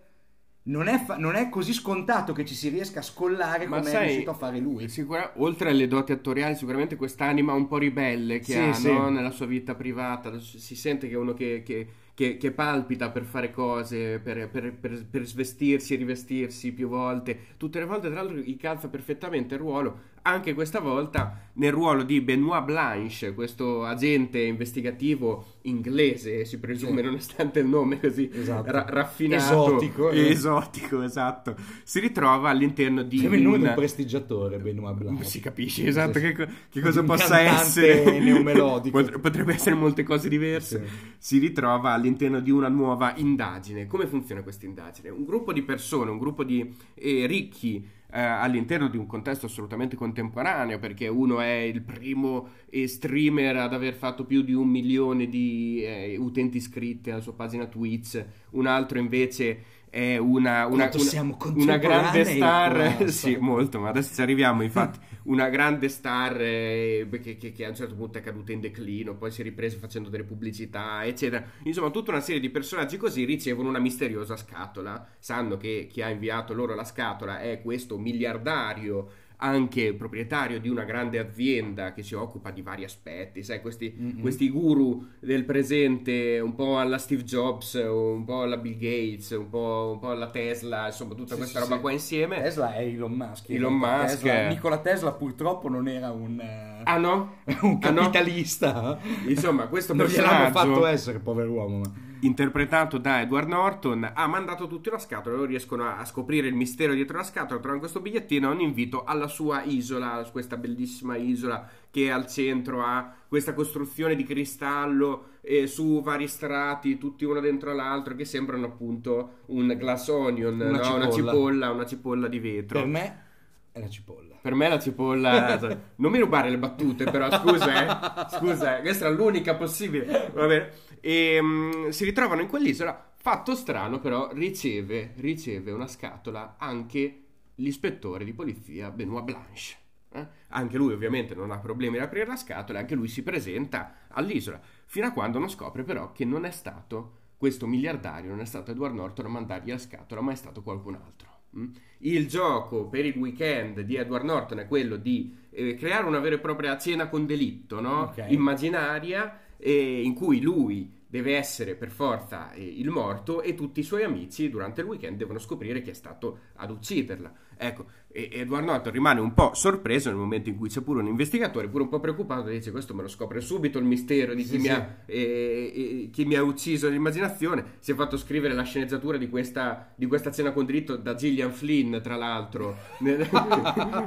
non 0.70 0.88
è, 0.88 1.00
fa- 1.04 1.18
non 1.18 1.36
è 1.36 1.50
così 1.50 1.74
scontato 1.74 2.34
che 2.34 2.46
ci 2.46 2.54
si 2.56 2.70
riesca 2.70 3.00
a 3.00 3.04
scollare 3.04 3.66
Ma 3.68 3.80
come 3.80 3.90
sai, 3.90 4.02
è 4.02 4.06
riuscito 4.08 4.32
a 4.32 4.36
fare 4.36 4.60
lui. 4.60 4.88
Sicura- 4.90 5.34
oltre 5.38 5.70
alle 5.70 5.88
doti 5.88 6.12
attoriali, 6.12 6.56
sicuramente 6.56 6.96
quest'anima 6.96 7.54
un 7.54 7.68
po' 7.68 7.78
ribelle 7.78 8.40
che 8.40 8.54
Sì, 8.54 8.58
ha 8.58 8.74
sì. 8.74 8.92
no? 8.92 9.10
nella 9.10 9.32
sua 9.32 9.46
vita 9.48 9.76
privata. 9.76 10.40
Si 10.40 10.76
sente 10.76 11.08
che 11.08 11.14
è 11.14 11.18
uno 11.18 11.34
che, 11.34 11.64
che- 11.66 11.88
che- 12.14 12.38
che 12.38 12.52
palpita 12.52 13.10
per 13.12 13.24
fare 13.24 13.50
cose, 13.52 14.20
per, 14.20 14.50
per- 14.50 14.74
per- 14.74 15.06
per 15.10 15.26
svestirsi 15.26 15.94
e 15.94 15.98
rivestirsi 15.98 16.72
più 16.74 16.88
volte. 16.90 17.38
Tutte 17.58 17.80
le 17.80 17.86
volte, 17.86 18.08
tra 18.10 18.22
l'altro, 18.22 18.38
gli 18.38 18.58
calza 18.58 18.90
perfettamente 18.90 19.56
il 19.56 19.62
ruolo. 19.62 20.00
Anche 20.22 20.54
questa 20.54 20.80
volta 20.80 21.48
nel 21.54 21.72
ruolo 21.72 22.04
di 22.04 22.22
Benoit 22.22 22.64
Blanche, 22.64 23.34
questo 23.34 23.84
agente 23.84 24.40
investigativo 24.42 25.46
inglese, 25.64 26.46
si 26.46 26.58
presume, 26.60 26.98
Sì. 27.02 27.06
nonostante 27.06 27.60
il 27.60 27.66
nome 27.68 28.00
così 28.00 28.30
Esatto. 28.32 28.72
ra- 28.72 28.86
raffinato 28.88 29.44
Esotico, 29.66 30.10
eh. 30.10 30.30
esotico, 30.30 31.02
esatto. 31.02 31.56
Si 31.84 32.00
ritrova 32.00 32.50
all'interno 32.50 33.04
di 33.04 33.18
Sembra 33.20 33.38
il 33.38 33.44
nome 33.44 33.58
di 33.58 33.64
un 33.64 33.70
un- 33.70 33.76
prestigiatore, 33.76 34.58
Benoit 34.60 34.96
Blanc. 34.98 35.26
si 35.26 35.40
capisce 35.40 35.86
esatto 35.88 36.20
che, 36.20 36.34
che 36.70 36.82
cosa 36.82 37.02
Un 37.02 37.06
possa 37.08 37.40
essere 37.42 38.20
neomelodico. 38.20 39.02
Pot- 39.02 39.20
potrebbe 39.20 39.54
essere 39.54 39.76
molte 39.76 40.04
cose 40.04 40.30
diverse 40.30 40.84
Sì. 40.86 40.94
si 41.18 41.38
ritrova 41.40 41.92
all'interno 41.94 42.40
di 42.40 42.52
una 42.52 42.70
nuova 42.70 43.14
indagine 43.18 43.88
come 43.88 44.08
funziona 44.08 44.42
questa 44.44 44.66
indagine? 44.66 45.10
un 45.10 45.26
gruppo 45.26 45.52
di 45.54 45.62
persone 45.64 46.10
un 46.12 46.18
gruppo 46.18 46.44
di 46.44 46.74
eh, 46.96 47.26
ricchi 47.28 47.86
eh, 48.12 48.20
all'interno 48.22 48.88
di 48.88 48.98
un 48.98 49.06
contesto 49.06 49.46
assolutamente 49.46 49.96
contemporaneo 49.96 50.80
perché 50.80 51.08
uno 51.08 51.40
è 51.42 51.52
il 51.60 51.82
primo 51.82 52.50
streamer 52.86 53.58
ad 53.58 53.74
aver 53.74 53.94
fatto 53.94 54.26
più 54.26 54.42
di 54.42 54.54
un 54.54 54.68
milione 54.68 55.28
di 55.28 55.82
eh, 55.84 56.16
utenti 56.18 56.58
iscritti 56.58 57.12
alla 57.12 57.22
sua 57.22 57.34
pagina 57.34 57.66
Twitch 57.68 58.24
un 58.52 58.66
altro 58.68 59.00
invece 59.00 59.64
è 59.90 60.18
una, 60.18 60.66
una, 60.68 60.90
una- 60.94 61.38
una 61.56 61.78
grande 61.78 62.24
star. 62.26 63.10
sì 63.12 63.36
molto 63.38 63.80
ma 63.80 63.90
adesso 63.90 64.14
ci 64.14 64.22
arriviamo 64.22 64.62
infatti 64.64 65.00
una 65.30 65.50
grande 65.50 65.90
star 65.90 66.40
eh, 66.42 67.08
che, 67.22 67.38
che- 67.38 67.52
che 67.52 67.66
a 67.66 67.70
un 67.70 67.76
certo 67.76 67.96
punto 67.96 68.18
è 68.18 68.22
caduta 68.22 68.52
in 68.52 68.60
declino 68.60 69.16
poi 69.16 69.32
si 69.32 69.42
è 69.42 69.44
ripresa 69.44 69.78
facendo 69.78 70.10
delle 70.10 70.24
pubblicità 70.24 71.06
eccetera. 71.06 71.44
Insomma 71.64 71.90
tutta 71.92 72.12
una 72.12 72.22
serie 72.22 72.42
di 72.42 72.50
personaggi 72.50 72.98
così 72.98 73.26
ricevono 73.26 73.70
una 73.70 73.80
misteriosa 73.80 74.36
scatola 74.38 75.08
sanno 75.20 75.58
che 75.58 75.88
chi 75.90 76.02
ha 76.02 76.10
inviato 76.10 76.54
loro 76.54 76.76
la 76.76 76.84
scatola 76.84 77.40
è 77.42 77.62
questo 77.62 77.98
miliardario 77.98 79.19
anche 79.42 79.94
proprietario 79.94 80.60
di 80.60 80.68
una 80.68 80.84
grande 80.84 81.18
azienda 81.18 81.94
che 81.94 82.04
si 82.04 82.14
occupa 82.14 82.52
di 82.52 82.62
vari 82.62 82.84
aspetti, 82.84 83.42
sai, 83.42 83.62
questi, 83.62 83.96
Mm-mm. 83.98 84.20
questi 84.22 84.50
guru 84.50 85.06
del 85.20 85.46
presente, 85.46 86.40
un 86.40 86.54
po' 86.56 86.78
alla 86.78 86.98
Steve 86.98 87.24
Jobs, 87.24 87.74
un 87.76 88.26
po' 88.26 88.42
alla 88.42 88.58
Bill 88.58 88.78
Gates, 88.78 89.30
un 89.32 89.50
po', 89.50 89.92
un 89.94 90.00
po' 90.00 90.12
alla 90.12 90.30
Tesla, 90.30 90.88
insomma, 90.88 91.14
tutta 91.16 91.36
Sì, 91.36 91.38
questa 91.40 91.60
sì, 91.60 91.64
roba 91.64 91.76
sì. 91.76 91.82
qua 91.82 91.92
insieme. 91.92 92.42
Tesla 92.42 92.74
è 92.74 92.82
Elon 92.84 93.14
Musk. 93.14 93.50
Elon. 93.50 93.74
Musk 93.76 94.22
Tesla- 94.22 94.48
Nikola 94.50 94.78
Tesla 94.80 95.12
purtroppo 95.14 95.70
non 95.70 95.88
era 95.88 96.12
un, 96.12 96.40
eh, 96.40 96.82
Ah 96.84 96.98
no? 96.98 97.36
un 97.62 97.78
Ah, 97.82 97.90
no? 97.92 98.02
capitalista. 98.10 99.00
Insomma, 99.28 99.68
questo 99.68 99.94
non 99.94 100.06
gliel'hanno 100.08 100.52
personaggio 100.52 100.74
fatto 100.74 100.86
essere, 100.86 101.20
pover'uomo. 101.20 101.78
Ma... 101.80 102.08
interpretato 102.22 102.98
da 102.98 103.22
Edward 103.22 103.48
Norton 103.48 104.12
ha 104.14 104.28
mandato 104.28 104.68
tutti 104.68 104.90
una 104.90 104.98
scatola 104.98 105.36
loro 105.36 105.48
riescono 105.48 105.84
a, 105.86 105.98
a 105.98 106.06
scoprire 106.06 106.48
il 106.48 106.54
mistero 106.54 106.94
dietro 106.94 107.18
la 107.18 107.24
scatola 107.24 107.60
trovano 107.60 107.80
questo 107.80 108.00
bigliettino 108.02 108.52
un 108.52 108.60
invito 108.60 109.04
alla 109.04 109.28
sua 109.28 109.64
isola 109.64 110.28
questa 110.32 110.58
bellissima 110.58 111.16
isola 111.16 111.68
che 111.90 112.12
al 112.12 112.28
centro 112.28 112.84
ha 112.84 113.14
questa 113.28 113.54
costruzione 113.54 114.16
di 114.16 114.24
cristallo 114.24 115.38
eh, 115.42 115.68
su 115.68 116.02
vari 116.02 116.28
strati 116.28 116.98
tutti 116.98 117.26
uno 117.26 117.40
dentro 117.40 117.74
l'altro 117.74 118.16
che 118.16 118.26
sembrano 118.26 118.66
appunto 118.66 119.38
un 119.48 119.68
glass 119.78 120.08
onion 120.10 120.60
Una 120.60 120.80
no? 120.80 120.96
una 120.96 121.10
cipolla. 121.10 121.32
cipolla 121.32 121.72
una 121.72 121.86
cipolla 121.86 122.28
di 122.28 122.40
vetro 122.40 122.80
Per 122.80 122.88
me 122.88 123.24
è 123.72 123.80
la 123.80 123.88
cipolla. 123.90 124.36
per 124.42 124.56
me 124.56 124.68
la 124.68 124.80
cipolla. 124.80 125.58
non 125.98 126.12
mi 126.12 126.18
rubare 126.20 126.50
le 126.50 126.58
battute, 126.58 127.04
però 127.06 127.30
scusa, 127.32 128.26
eh. 128.26 128.28
Scusa, 128.36 128.78
eh, 128.80 128.82
questa 128.82 129.06
era 129.06 129.14
l'unica 129.16 129.54
possibile. 129.56 130.32
Va 130.34 130.48
bene. 130.48 130.72
E 131.02 131.40
mm, 131.42 131.90
si 131.90 132.04
ritrovano 132.06 132.42
in 132.42 132.48
quell'isola. 132.48 133.14
Fatto 133.16 133.56
strano, 133.56 134.00
però, 134.00 134.32
riceve, 134.34 135.14
riceve 135.18 135.72
una 135.72 135.88
scatola 135.88 136.56
anche 136.58 137.24
l'ispettore 137.56 138.24
di 138.24 138.34
polizia 138.34 138.92
Benoit 138.92 139.26
Blanche. 139.26 139.76
eh. 140.14 140.28
Anche 140.50 140.78
lui, 140.78 140.94
ovviamente, 140.94 141.36
non 141.36 141.52
ha 141.52 141.60
problemi 141.60 141.98
ad 141.98 142.04
aprire 142.04 142.26
la 142.26 142.36
scatola, 142.36 142.80
anche 142.80 142.96
lui 142.96 143.08
si 143.08 143.22
presenta 143.24 144.08
all'isola. 144.10 144.60
Fino 144.86 145.06
a 145.08 145.12
quando 145.12 145.38
non 145.40 145.50
scopre, 145.50 145.84
però, 145.84 146.12
che 146.12 146.26
non 146.26 146.46
è 146.46 146.52
stato 146.52 147.18
questo 147.38 147.68
miliardario, 147.68 148.30
non 148.30 148.42
è 148.42 148.46
stato 148.46 148.72
Edward 148.72 148.94
Norton 148.96 149.26
a 149.26 149.30
mandargli 149.30 149.70
la 149.70 149.78
scatola, 149.78 150.22
ma 150.22 150.32
è 150.32 150.36
stato 150.36 150.62
qualcun 150.62 150.96
altro. 150.96 151.28
mm? 151.58 151.68
Il 152.00 152.28
gioco 152.28 152.88
per 152.88 153.06
il 153.06 153.18
weekend 153.18 153.82
di 153.82 153.96
Edward 153.96 154.26
Norton 154.26 154.60
è 154.60 154.68
quello 154.68 154.96
di 154.96 155.36
eh, 155.52 155.76
creare 155.76 156.06
una 156.06 156.20
vera 156.20 156.36
e 156.36 156.40
propria 156.40 156.78
cena 156.78 157.08
con 157.08 157.26
delitto, 157.26 157.80
no? 157.82 158.02
Ok. 158.04 158.26
immaginaria, 158.30 159.40
e 159.62 160.02
in 160.02 160.14
cui 160.14 160.40
lui 160.40 160.98
deve 161.06 161.36
essere 161.36 161.76
per 161.76 161.90
forza 161.90 162.52
eh, 162.54 162.64
il 162.64 162.90
morto 162.90 163.42
e 163.42 163.56
tutti 163.56 163.82
i 163.82 163.84
suoi 163.84 164.04
amici 164.04 164.50
durante 164.50 164.82
il 164.82 164.88
weekend 164.88 165.18
devono 165.18 165.40
scoprire 165.40 165.82
chi 165.82 165.90
è 165.90 165.94
stato 165.94 166.40
ad 166.56 166.72
ucciderla. 166.72 167.34
Ecco, 167.58 167.86
e 168.12 168.30
Edward 168.32 168.66
Norton 168.66 168.92
rimane 168.92 169.20
un 169.20 169.36
po' 169.36 169.54
sorpreso 169.54 170.10
nel 170.10 170.18
momento 170.18 170.50
in 170.50 170.58
cui 170.58 170.68
c'è 170.68 170.82
pure 170.82 171.00
un 171.00 171.08
investigatore, 171.08 171.68
pure 171.68 171.84
un 171.84 171.90
po' 171.90 172.00
preoccupato, 172.00 172.50
dice 172.50 172.72
questo 172.72 172.96
me 172.96 173.04
lo 173.04 173.08
scopre 173.08 173.40
subito 173.40 173.78
il 173.78 173.86
mistero 173.86 174.34
di 174.34 174.42
chi, 174.42 174.50
sì, 174.50 174.58
mi, 174.58 174.64
sì. 174.64 174.70
Ha, 174.70 174.96
eh, 175.06 175.72
eh, 175.76 176.10
chi 176.12 176.26
mi, 176.26 176.36
Ha, 176.36 176.42
ucciso 176.42 176.90
l'immaginazione. 176.90 177.78
Si 177.80 177.92
è 177.92 177.96
fatto 177.96 178.18
scrivere 178.18 178.56
la 178.56 178.64
sceneggiatura 178.64 179.18
di 179.18 179.30
questa, 179.30 179.94
di 179.96 180.08
questa 180.08 180.32
cena 180.32 180.52
con 180.52 180.66
diritto 180.66 180.96
da 180.96 181.14
Gillian 181.14 181.52
Flynn, 181.52 182.02
tra 182.02 182.16
l'altro, 182.16 182.78
nel, 183.00 183.30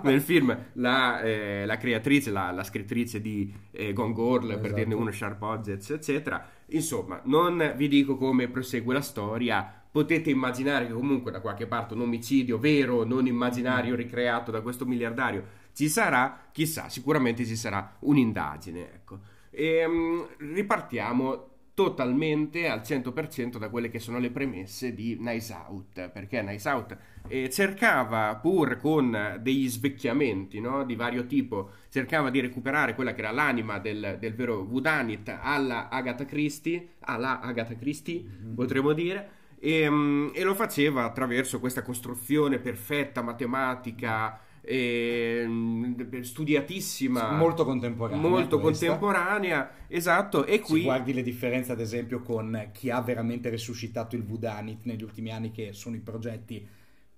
nel 0.02 0.20
film, 0.20 0.56
la, 0.74 1.20
eh, 1.20 1.64
la, 1.64 1.76
creatrice, 1.76 2.32
la, 2.32 2.50
la, 2.50 2.64
scrittrice 2.64 3.20
di 3.20 3.52
eh, 3.70 3.92
Gone 3.92 4.14
Girl, 4.14 4.44
esatto. 4.46 4.60
per 4.60 4.72
dirne 4.72 4.94
uno, 4.94 5.12
Sharp 5.12 5.40
Objects, 5.40 5.90
eccetera. 5.90 6.44
Insomma, 6.66 7.20
non 7.24 7.74
vi 7.76 7.86
dico 7.86 8.16
come 8.16 8.48
prosegue 8.48 8.94
la 8.94 9.00
storia, 9.00 9.81
potete 9.92 10.30
immaginare 10.30 10.86
che 10.86 10.92
comunque 10.94 11.30
da 11.30 11.40
qualche 11.40 11.66
parte 11.66 11.94
un 11.94 12.00
omicidio 12.00 12.58
vero, 12.58 13.04
non 13.04 13.26
immaginario, 13.26 13.94
ricreato 13.94 14.50
da 14.50 14.62
questo 14.62 14.86
miliardario 14.86 15.60
ci 15.74 15.88
sarà, 15.88 16.48
chissà, 16.50 16.88
sicuramente 16.88 17.44
ci 17.44 17.56
sarà 17.56 17.96
un'indagine. 18.00 18.92
Ecco. 18.94 19.18
E, 19.50 19.84
um, 19.84 20.26
ripartiamo 20.38 21.50
totalmente 21.74 22.68
al 22.68 22.80
100% 22.80 23.56
da 23.56 23.70
quelle 23.70 23.88
che 23.88 23.98
sono 23.98 24.18
le 24.18 24.30
premesse 24.30 24.94
di 24.94 25.16
Nice 25.18 25.54
Out, 25.54 26.10
perché 26.10 26.42
Nice 26.42 26.68
Out 26.68 26.96
eh, 27.28 27.48
cercava 27.48 28.36
pur 28.36 28.76
con 28.76 29.38
degli 29.40 29.68
svecchiamenti 29.68 30.60
no, 30.60 30.84
di 30.84 30.94
vario 30.94 31.26
tipo, 31.26 31.70
cercava 31.88 32.28
di 32.28 32.40
recuperare 32.40 32.94
quella 32.94 33.14
che 33.14 33.20
era 33.20 33.30
l'anima 33.30 33.78
del, 33.78 34.18
del 34.20 34.34
vero 34.34 34.66
Whodunit 34.68 35.38
alla 35.40 35.88
Agatha 35.88 36.26
Christie, 36.26 36.96
alla 37.00 37.40
Agatha 37.40 37.74
Christie 37.74 38.22
mm-hmm. 38.22 38.54
potremmo 38.54 38.92
dire, 38.92 39.30
e, 39.64 39.82
ehm, 39.82 40.32
e, 40.34 40.42
lo 40.42 40.54
faceva 40.54 41.04
attraverso 41.04 41.60
questa 41.60 41.82
costruzione 41.82 42.58
perfetta, 42.58 43.22
matematica, 43.22 44.40
e, 44.60 45.44
mm, 45.46 46.20
studiatissima, 46.20 47.30
molto 47.30 47.64
contemporanea, 47.64 48.28
molto 48.28 48.58
contemporanea, 48.58 49.86
esatto. 49.86 50.44
E 50.46 50.58
qui 50.58 50.80
Se 50.80 50.84
guardi 50.86 51.14
le 51.14 51.22
differenze, 51.22 51.70
ad 51.70 51.80
esempio, 51.80 52.22
con 52.22 52.70
chi 52.72 52.90
ha 52.90 53.00
veramente 53.00 53.50
resuscitato 53.50 54.16
il 54.16 54.24
Vudanit 54.24 54.80
negli 54.82 55.04
ultimi 55.04 55.30
anni, 55.30 55.52
che 55.52 55.72
sono 55.72 55.94
i 55.94 56.00
progetti 56.00 56.66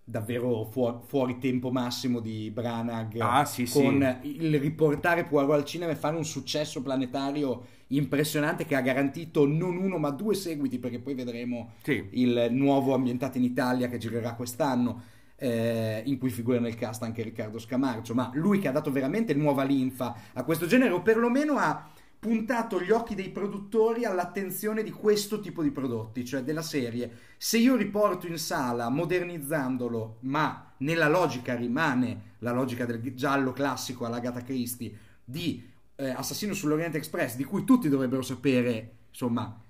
davvero 0.05 0.65
fuori, 0.65 0.99
fuori 1.07 1.39
tempo 1.39 1.71
massimo 1.71 2.21
di 2.21 2.51
Branagh 2.51 3.17
ah, 3.21 3.45
sì, 3.47 3.67
con 3.67 4.19
sì. 4.21 4.45
il 4.45 4.61
riportare 4.61 5.25
Poirot 5.25 5.55
al 5.55 5.65
cinema 5.65 5.93
e 5.93 5.97
fare 5.97 6.15
un 6.15 6.27
successo 6.27 6.83
planetario 6.83 7.67
impressionante 7.89 8.67
che 8.67 8.75
ha 8.75 8.83
garantito 8.83 9.47
non 9.47 9.79
uno 9.79 9.97
ma 9.97 10.11
due 10.11 10.35
seguiti 10.35 10.79
perché 10.79 10.99
poi 10.99 11.15
vedremo 11.15 11.73
sì. 11.83 12.07
il 12.13 12.49
nuovo 12.51 12.95
ambientato 12.95 13.39
in 13.39 13.45
Italia 13.45 13.89
che 13.89 13.97
girerà 13.97 14.35
quest'anno 14.35 15.03
eh, 15.37 16.03
in 16.05 16.19
cui 16.19 16.31
figura 16.31 16.61
nel 16.61 16.75
cast 16.75 17.03
anche 17.03 17.23
Riccardo 17.23 17.59
Scamarcio 17.59 18.13
ma 18.13 18.31
lui 18.35 18.59
che 18.59 18.69
ha 18.69 18.73
dato 18.73 18.93
veramente 18.93 19.33
nuova 19.33 19.65
linfa 19.65 20.15
a 20.35 20.45
questo 20.45 20.67
genere 20.67 20.93
o 20.93 21.01
perlomeno 21.01 21.57
ha 21.57 21.91
puntato 22.25 22.81
gli 22.81 22.91
occhi 22.91 23.15
dei 23.15 23.29
produttori 23.29 24.07
all'attenzione 24.07 24.83
di 24.83 24.91
questo 24.91 25.41
tipo 25.41 25.63
di 25.63 25.71
prodotti, 25.71 26.25
cioè 26.25 26.41
della 26.41 26.63
serie. 26.63 27.11
Se 27.37 27.59
io 27.59 27.77
riporto 27.77 28.27
in 28.27 28.39
sala 28.39 28.89
modernizzandolo, 28.89 30.21
ma 30.21 30.73
nella 30.79 31.07
logica 31.07 31.55
rimane 31.55 32.37
la 32.39 32.53
logica 32.53 32.87
del 32.87 33.15
giallo 33.15 33.53
classico 33.53 34.07
all'Agatha 34.07 34.41
Christie 34.41 34.97
di 35.23 35.63
eh, 35.97 36.09
Assassino 36.09 36.55
sull'Oriente 36.55 36.97
Express, 36.97 37.37
di 37.37 37.45
cui 37.45 37.65
tutti 37.65 37.91
dovrebbero 37.91 38.23
sapere, 38.23 38.93
insomma, 39.11 39.61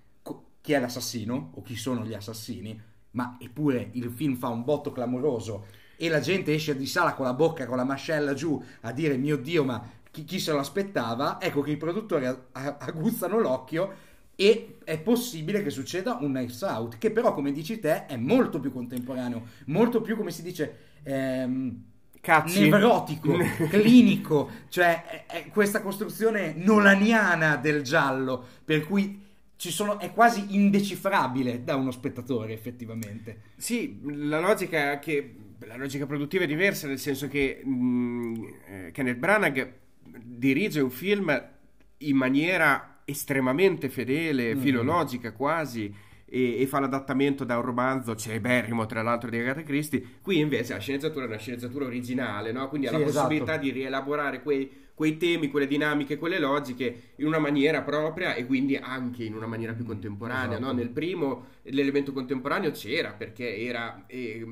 chi 0.60 0.72
è 0.72 0.78
l'assassino 0.78 1.50
o 1.54 1.62
chi 1.62 1.74
sono 1.74 2.04
gli 2.04 2.14
assassini, 2.14 2.80
ma 3.10 3.36
eppure 3.40 3.90
il 3.94 4.12
film 4.12 4.36
fa 4.36 4.46
un 4.46 4.62
botto 4.62 4.92
clamoroso 4.92 5.66
e 5.96 6.08
la 6.08 6.20
gente 6.20 6.54
esce 6.54 6.76
di 6.76 6.86
sala 6.86 7.14
con 7.14 7.24
la 7.26 7.34
bocca, 7.34 7.66
con 7.66 7.78
la 7.78 7.84
mascella 7.84 8.32
giù 8.32 8.62
a 8.82 8.92
dire 8.92 9.16
mio 9.16 9.36
Dio, 9.38 9.64
ma 9.64 10.02
chi, 10.14 10.24
chi 10.24 10.38
se 10.38 10.52
lo 10.52 10.60
aspettava? 10.60 11.40
Ecco 11.40 11.60
che 11.60 11.72
i 11.72 11.76
produttori 11.76 12.24
aguzzano 12.52 13.40
l'occhio 13.40 13.92
e 14.36 14.78
è 14.84 15.00
possibile 15.00 15.60
che 15.60 15.70
succeda 15.70 16.18
un 16.20 16.30
Nice 16.30 16.64
Out, 16.64 16.98
che 16.98 17.10
però, 17.10 17.34
come 17.34 17.50
dici 17.50 17.80
te, 17.80 18.06
è 18.06 18.16
molto 18.16 18.60
più 18.60 18.72
contemporaneo, 18.72 19.42
molto 19.66 20.00
più, 20.00 20.16
come 20.16 20.30
si 20.30 20.42
dice... 20.42 20.78
Ehm, 21.02 21.84
Cazzi. 22.20 22.70
nevrotico, 22.70 23.36
clinico, 23.68 24.48
cioè 24.70 25.04
è, 25.04 25.26
è 25.26 25.48
questa 25.48 25.82
costruzione 25.82 26.54
nolaniana 26.56 27.56
del 27.56 27.82
giallo, 27.82 28.42
per 28.64 28.86
cui 28.86 29.20
sono, 29.56 29.98
è 29.98 30.10
quasi 30.10 30.54
indecifrabile 30.54 31.64
da 31.64 31.76
uno 31.76 31.90
spettatore 31.90 32.54
effettivamente. 32.54 33.40
Sì, 33.56 34.00
la 34.04 34.40
logica, 34.40 34.98
che, 35.00 35.34
la 35.66 35.76
logica 35.76 36.06
produttiva 36.06 36.44
è 36.44 36.46
diversa, 36.46 36.86
nel 36.86 36.98
senso 36.98 37.28
che 37.28 37.60
mh, 37.62 37.70
mm, 37.70 38.44
eh, 38.68 38.90
Kenneth 38.92 39.18
Branagh 39.18 39.82
dirige 40.22 40.80
un 40.80 40.90
film 40.90 41.50
in 41.98 42.16
maniera 42.16 43.00
estremamente 43.04 43.88
fedele, 43.88 44.54
mm. 44.54 44.60
filologica 44.60 45.32
quasi, 45.32 45.92
e, 46.26 46.60
e, 46.60 46.66
fa 46.66 46.80
l'adattamento 46.80 47.44
da 47.44 47.56
un 47.56 47.64
romanzo 47.64 48.16
celeberrimo, 48.16 48.86
tra 48.86 49.02
l'altro, 49.02 49.30
di 49.30 49.38
Agatha 49.38 49.62
Christie. 49.62 50.02
Qui 50.20 50.38
invece 50.38 50.72
la 50.72 50.80
sceneggiatura 50.80 51.24
è 51.24 51.28
una 51.28 51.38
sceneggiatura 51.38 51.84
originale, 51.84 52.52
no? 52.52 52.68
quindi 52.68 52.86
ha 52.86 52.90
sì, 52.90 52.96
la 52.96 53.04
esatto. 53.04 53.26
possibilità 53.26 53.56
di 53.56 53.70
rielaborare 53.70 54.42
quei, 54.42 54.70
quei, 54.94 55.16
temi, 55.16 55.48
quelle 55.48 55.66
dinamiche, 55.66 56.18
quelle 56.18 56.38
logiche 56.38 57.12
in 57.16 57.26
una 57.26 57.38
maniera 57.38 57.82
propria 57.82 58.34
e 58.34 58.46
quindi 58.46 58.76
anche 58.76 59.24
in 59.24 59.34
una 59.34 59.46
maniera 59.46 59.74
più 59.74 59.84
contemporanea. 59.84 60.56
Esatto. 60.56 60.64
No? 60.64 60.72
Nel 60.72 60.90
primo 60.90 61.46
l'elemento 61.62 62.12
contemporaneo 62.12 62.70
c'era 62.70 63.12
perché 63.12 63.56
era 63.58 64.04
eh, 64.06 64.44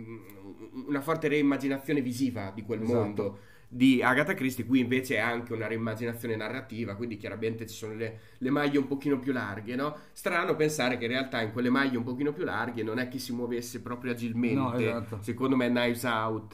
una 0.87 1.01
forte 1.01 1.29
reimmaginazione 1.29 2.01
visiva 2.01 2.53
di 2.55 2.63
quel 2.63 2.83
esatto. 2.83 2.99
mondo 2.99 3.39
di 3.75 4.03
Agatha 4.03 4.35
Christie, 4.35 4.67
qui 4.67 4.81
invece 4.81 5.17
è 5.17 5.21
anche 5.21 5.55
una 5.55 5.67
reimmaginazione 5.67 6.37
narrativa, 6.37 6.95
quindi 6.95 7.17
chiaramente 7.17 7.67
ci 7.67 7.75
sono 7.75 7.95
le, 7.95 8.19
le, 8.37 8.51
maglie 8.51 8.77
un 8.77 8.87
pochino 8.87 9.19
più 9.19 9.33
larghe, 9.33 9.75
no? 9.77 9.97
Strano 10.13 10.55
pensare 10.57 10.99
che 10.99 11.07
in 11.07 11.13
realtà 11.13 11.41
in 11.41 11.53
quelle 11.53 11.71
maglie 11.71 11.97
un 11.97 12.05
pochino 12.05 12.35
più 12.35 12.45
larghe 12.45 12.83
non 12.83 12.99
è 12.99 13.09
che 13.09 13.19
si 13.19 13.33
muovesse 13.33 13.81
proprio 13.81 14.13
agilmente, 14.13 14.61
no, 14.61 14.75
esatto. 14.75 15.19
secondo 15.23 15.57
me 15.57 15.69
Knives 15.69 16.03
Out, 16.03 16.51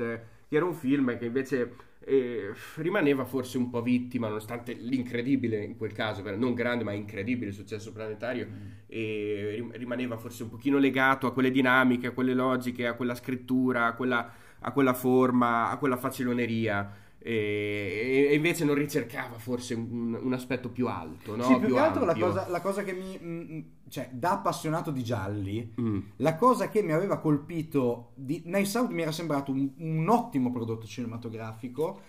che 0.46 0.56
era 0.56 0.64
un 0.64 0.74
film 0.74 1.18
che 1.18 1.26
invece 1.26 1.74
eh, 2.04 2.52
rimaneva 2.76 3.24
forse 3.24 3.58
un 3.58 3.68
po' 3.68 3.82
vittima, 3.82 4.28
nonostante 4.28 4.74
l'incredibile 4.74 5.64
in 5.64 5.76
quel 5.76 5.90
caso, 5.90 6.22
non 6.36 6.54
grande 6.54 6.84
ma 6.84 6.92
incredibile 6.92 7.50
successo 7.50 7.90
planetario, 7.90 8.46
mm. 8.46 8.66
e 8.86 9.68
rimaneva 9.72 10.16
forse 10.18 10.44
un 10.44 10.50
pochino 10.50 10.78
legato 10.78 11.26
a 11.26 11.32
quelle 11.32 11.50
dinamiche, 11.50 12.06
a 12.06 12.12
quelle 12.12 12.32
logiche, 12.32 12.86
a 12.86 12.94
quella 12.94 13.16
scrittura, 13.16 13.86
a 13.86 13.94
quella, 13.94 14.32
a 14.60 14.70
quella 14.70 14.94
forma, 14.94 15.68
a 15.68 15.76
quella 15.78 15.96
faciloneria 15.96 17.06
e, 17.20 18.30
invece 18.32 18.64
non 18.64 18.74
ricercava 18.74 19.38
forse 19.38 19.74
un, 19.74 20.18
un 20.20 20.32
aspetto 20.32 20.70
più 20.70 20.86
alto. 20.86 21.36
No? 21.36 21.42
Sì, 21.42 21.56
più, 21.56 21.66
più 21.66 21.74
che 21.74 21.80
altro 21.80 22.04
la 22.04 22.14
cosa, 22.14 22.48
la 22.48 22.60
cosa, 22.60 22.82
che 22.84 22.92
mi... 22.92 23.18
Mh, 23.20 23.54
mm, 23.54 23.60
cioè, 23.88 24.10
da 24.12 24.32
appassionato 24.32 24.90
di 24.90 25.02
gialli, 25.02 25.74
mm. 25.80 25.98
la 26.16 26.36
cosa 26.36 26.68
che 26.68 26.82
mi 26.82 26.92
aveva 26.92 27.18
colpito 27.18 28.12
di 28.14 28.42
Nice 28.44 28.76
Out 28.78 28.90
mi 28.90 29.02
era 29.02 29.12
sembrato 29.12 29.50
un, 29.50 29.70
un 29.78 30.08
ottimo 30.08 30.52
prodotto 30.52 30.86
cinematografico. 30.86 32.00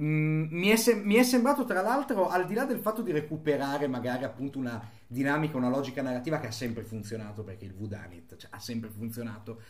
Mm, 0.00 0.46
mi, 0.50 0.68
è 0.68 0.76
se- 0.76 0.96
mi, 0.96 1.14
è 1.14 1.22
sembrato 1.22 1.64
tra 1.64 1.80
l'altro, 1.80 2.28
al 2.28 2.46
di 2.46 2.54
là 2.54 2.64
del 2.64 2.78
fatto 2.78 3.00
di 3.00 3.12
recuperare 3.12 3.86
magari 3.86 4.24
appunto 4.24 4.58
una 4.58 4.82
dinamica, 5.06 5.56
una 5.56 5.68
logica 5.68 6.02
narrativa 6.02 6.38
che 6.40 6.48
ha 6.48 6.52
sempre 6.52 6.82
funzionato, 6.82 7.42
perché 7.42 7.64
il 7.64 7.74
Vudanit 7.74 8.36
cioè, 8.36 8.50
ha 8.52 8.58
sempre 8.58 8.90
funzionato, 8.90 9.60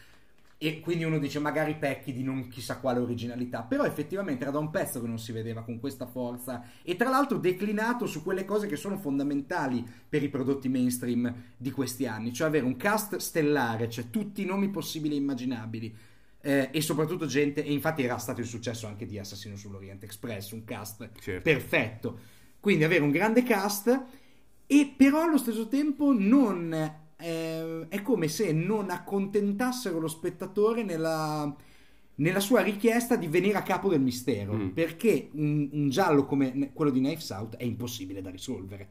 e 0.56 0.80
quindi 0.80 1.04
uno 1.04 1.18
dice 1.18 1.40
magari 1.40 1.76
pecchi 1.76 2.12
di 2.12 2.22
non 2.22 2.48
chissà 2.48 2.78
quale 2.78 3.00
originalità, 3.00 3.62
però 3.62 3.84
effettivamente 3.84 4.42
era 4.42 4.52
da 4.52 4.58
un 4.58 4.70
pezzo 4.70 5.00
che 5.00 5.06
non 5.06 5.18
si 5.18 5.32
vedeva 5.32 5.62
con 5.62 5.80
questa 5.80 6.06
forza 6.06 6.64
e 6.82 6.96
tra 6.96 7.10
l'altro 7.10 7.38
declinato 7.38 8.06
su 8.06 8.22
quelle 8.22 8.44
cose 8.44 8.66
che 8.66 8.76
sono 8.76 8.96
fondamentali 8.96 9.84
per 10.08 10.22
i 10.22 10.28
prodotti 10.28 10.68
mainstream 10.68 11.32
di 11.56 11.70
questi 11.70 12.06
anni, 12.06 12.32
cioè 12.32 12.48
avere 12.48 12.64
un 12.64 12.76
cast 12.76 13.16
stellare, 13.16 13.90
cioè 13.90 14.10
tutti 14.10 14.42
i 14.42 14.46
nomi 14.46 14.70
possibili 14.70 15.14
e 15.14 15.18
immaginabili. 15.18 15.96
Eh, 16.40 16.68
e 16.72 16.80
soprattutto 16.82 17.24
gente, 17.24 17.64
e 17.64 17.72
infatti 17.72 18.02
era 18.02 18.18
stato 18.18 18.40
il 18.40 18.46
successo 18.46 18.86
anche 18.86 19.06
di 19.06 19.18
Assassino 19.18 19.56
sull'Oriente 19.56 20.04
Express, 20.04 20.50
un 20.50 20.64
cast 20.64 21.10
certo. 21.18 21.42
perfetto. 21.42 22.18
Quindi 22.60 22.84
avere 22.84 23.02
un 23.02 23.10
grande 23.10 23.42
cast 23.42 24.02
e 24.66 24.94
però 24.96 25.22
allo 25.22 25.38
stesso 25.38 25.68
tempo 25.68 26.12
non 26.12 27.02
eh, 27.16 27.86
è 27.88 28.02
come 28.02 28.28
se 28.28 28.52
non 28.52 28.90
accontentassero 28.90 29.98
lo 29.98 30.08
spettatore 30.08 30.82
nella, 30.82 31.54
nella 32.16 32.40
sua 32.40 32.62
richiesta 32.62 33.16
di 33.16 33.26
venire 33.26 33.58
a 33.58 33.62
capo 33.62 33.88
del 33.88 34.00
mistero, 34.00 34.54
mm. 34.54 34.68
perché 34.68 35.30
un, 35.32 35.68
un, 35.72 35.88
giallo 35.88 36.24
come 36.24 36.70
quello 36.72 36.90
di 36.90 37.00
Knives 37.00 37.30
Out 37.30 37.56
è 37.56 37.64
impossibile 37.64 38.20
da 38.20 38.30
risolvere. 38.30 38.88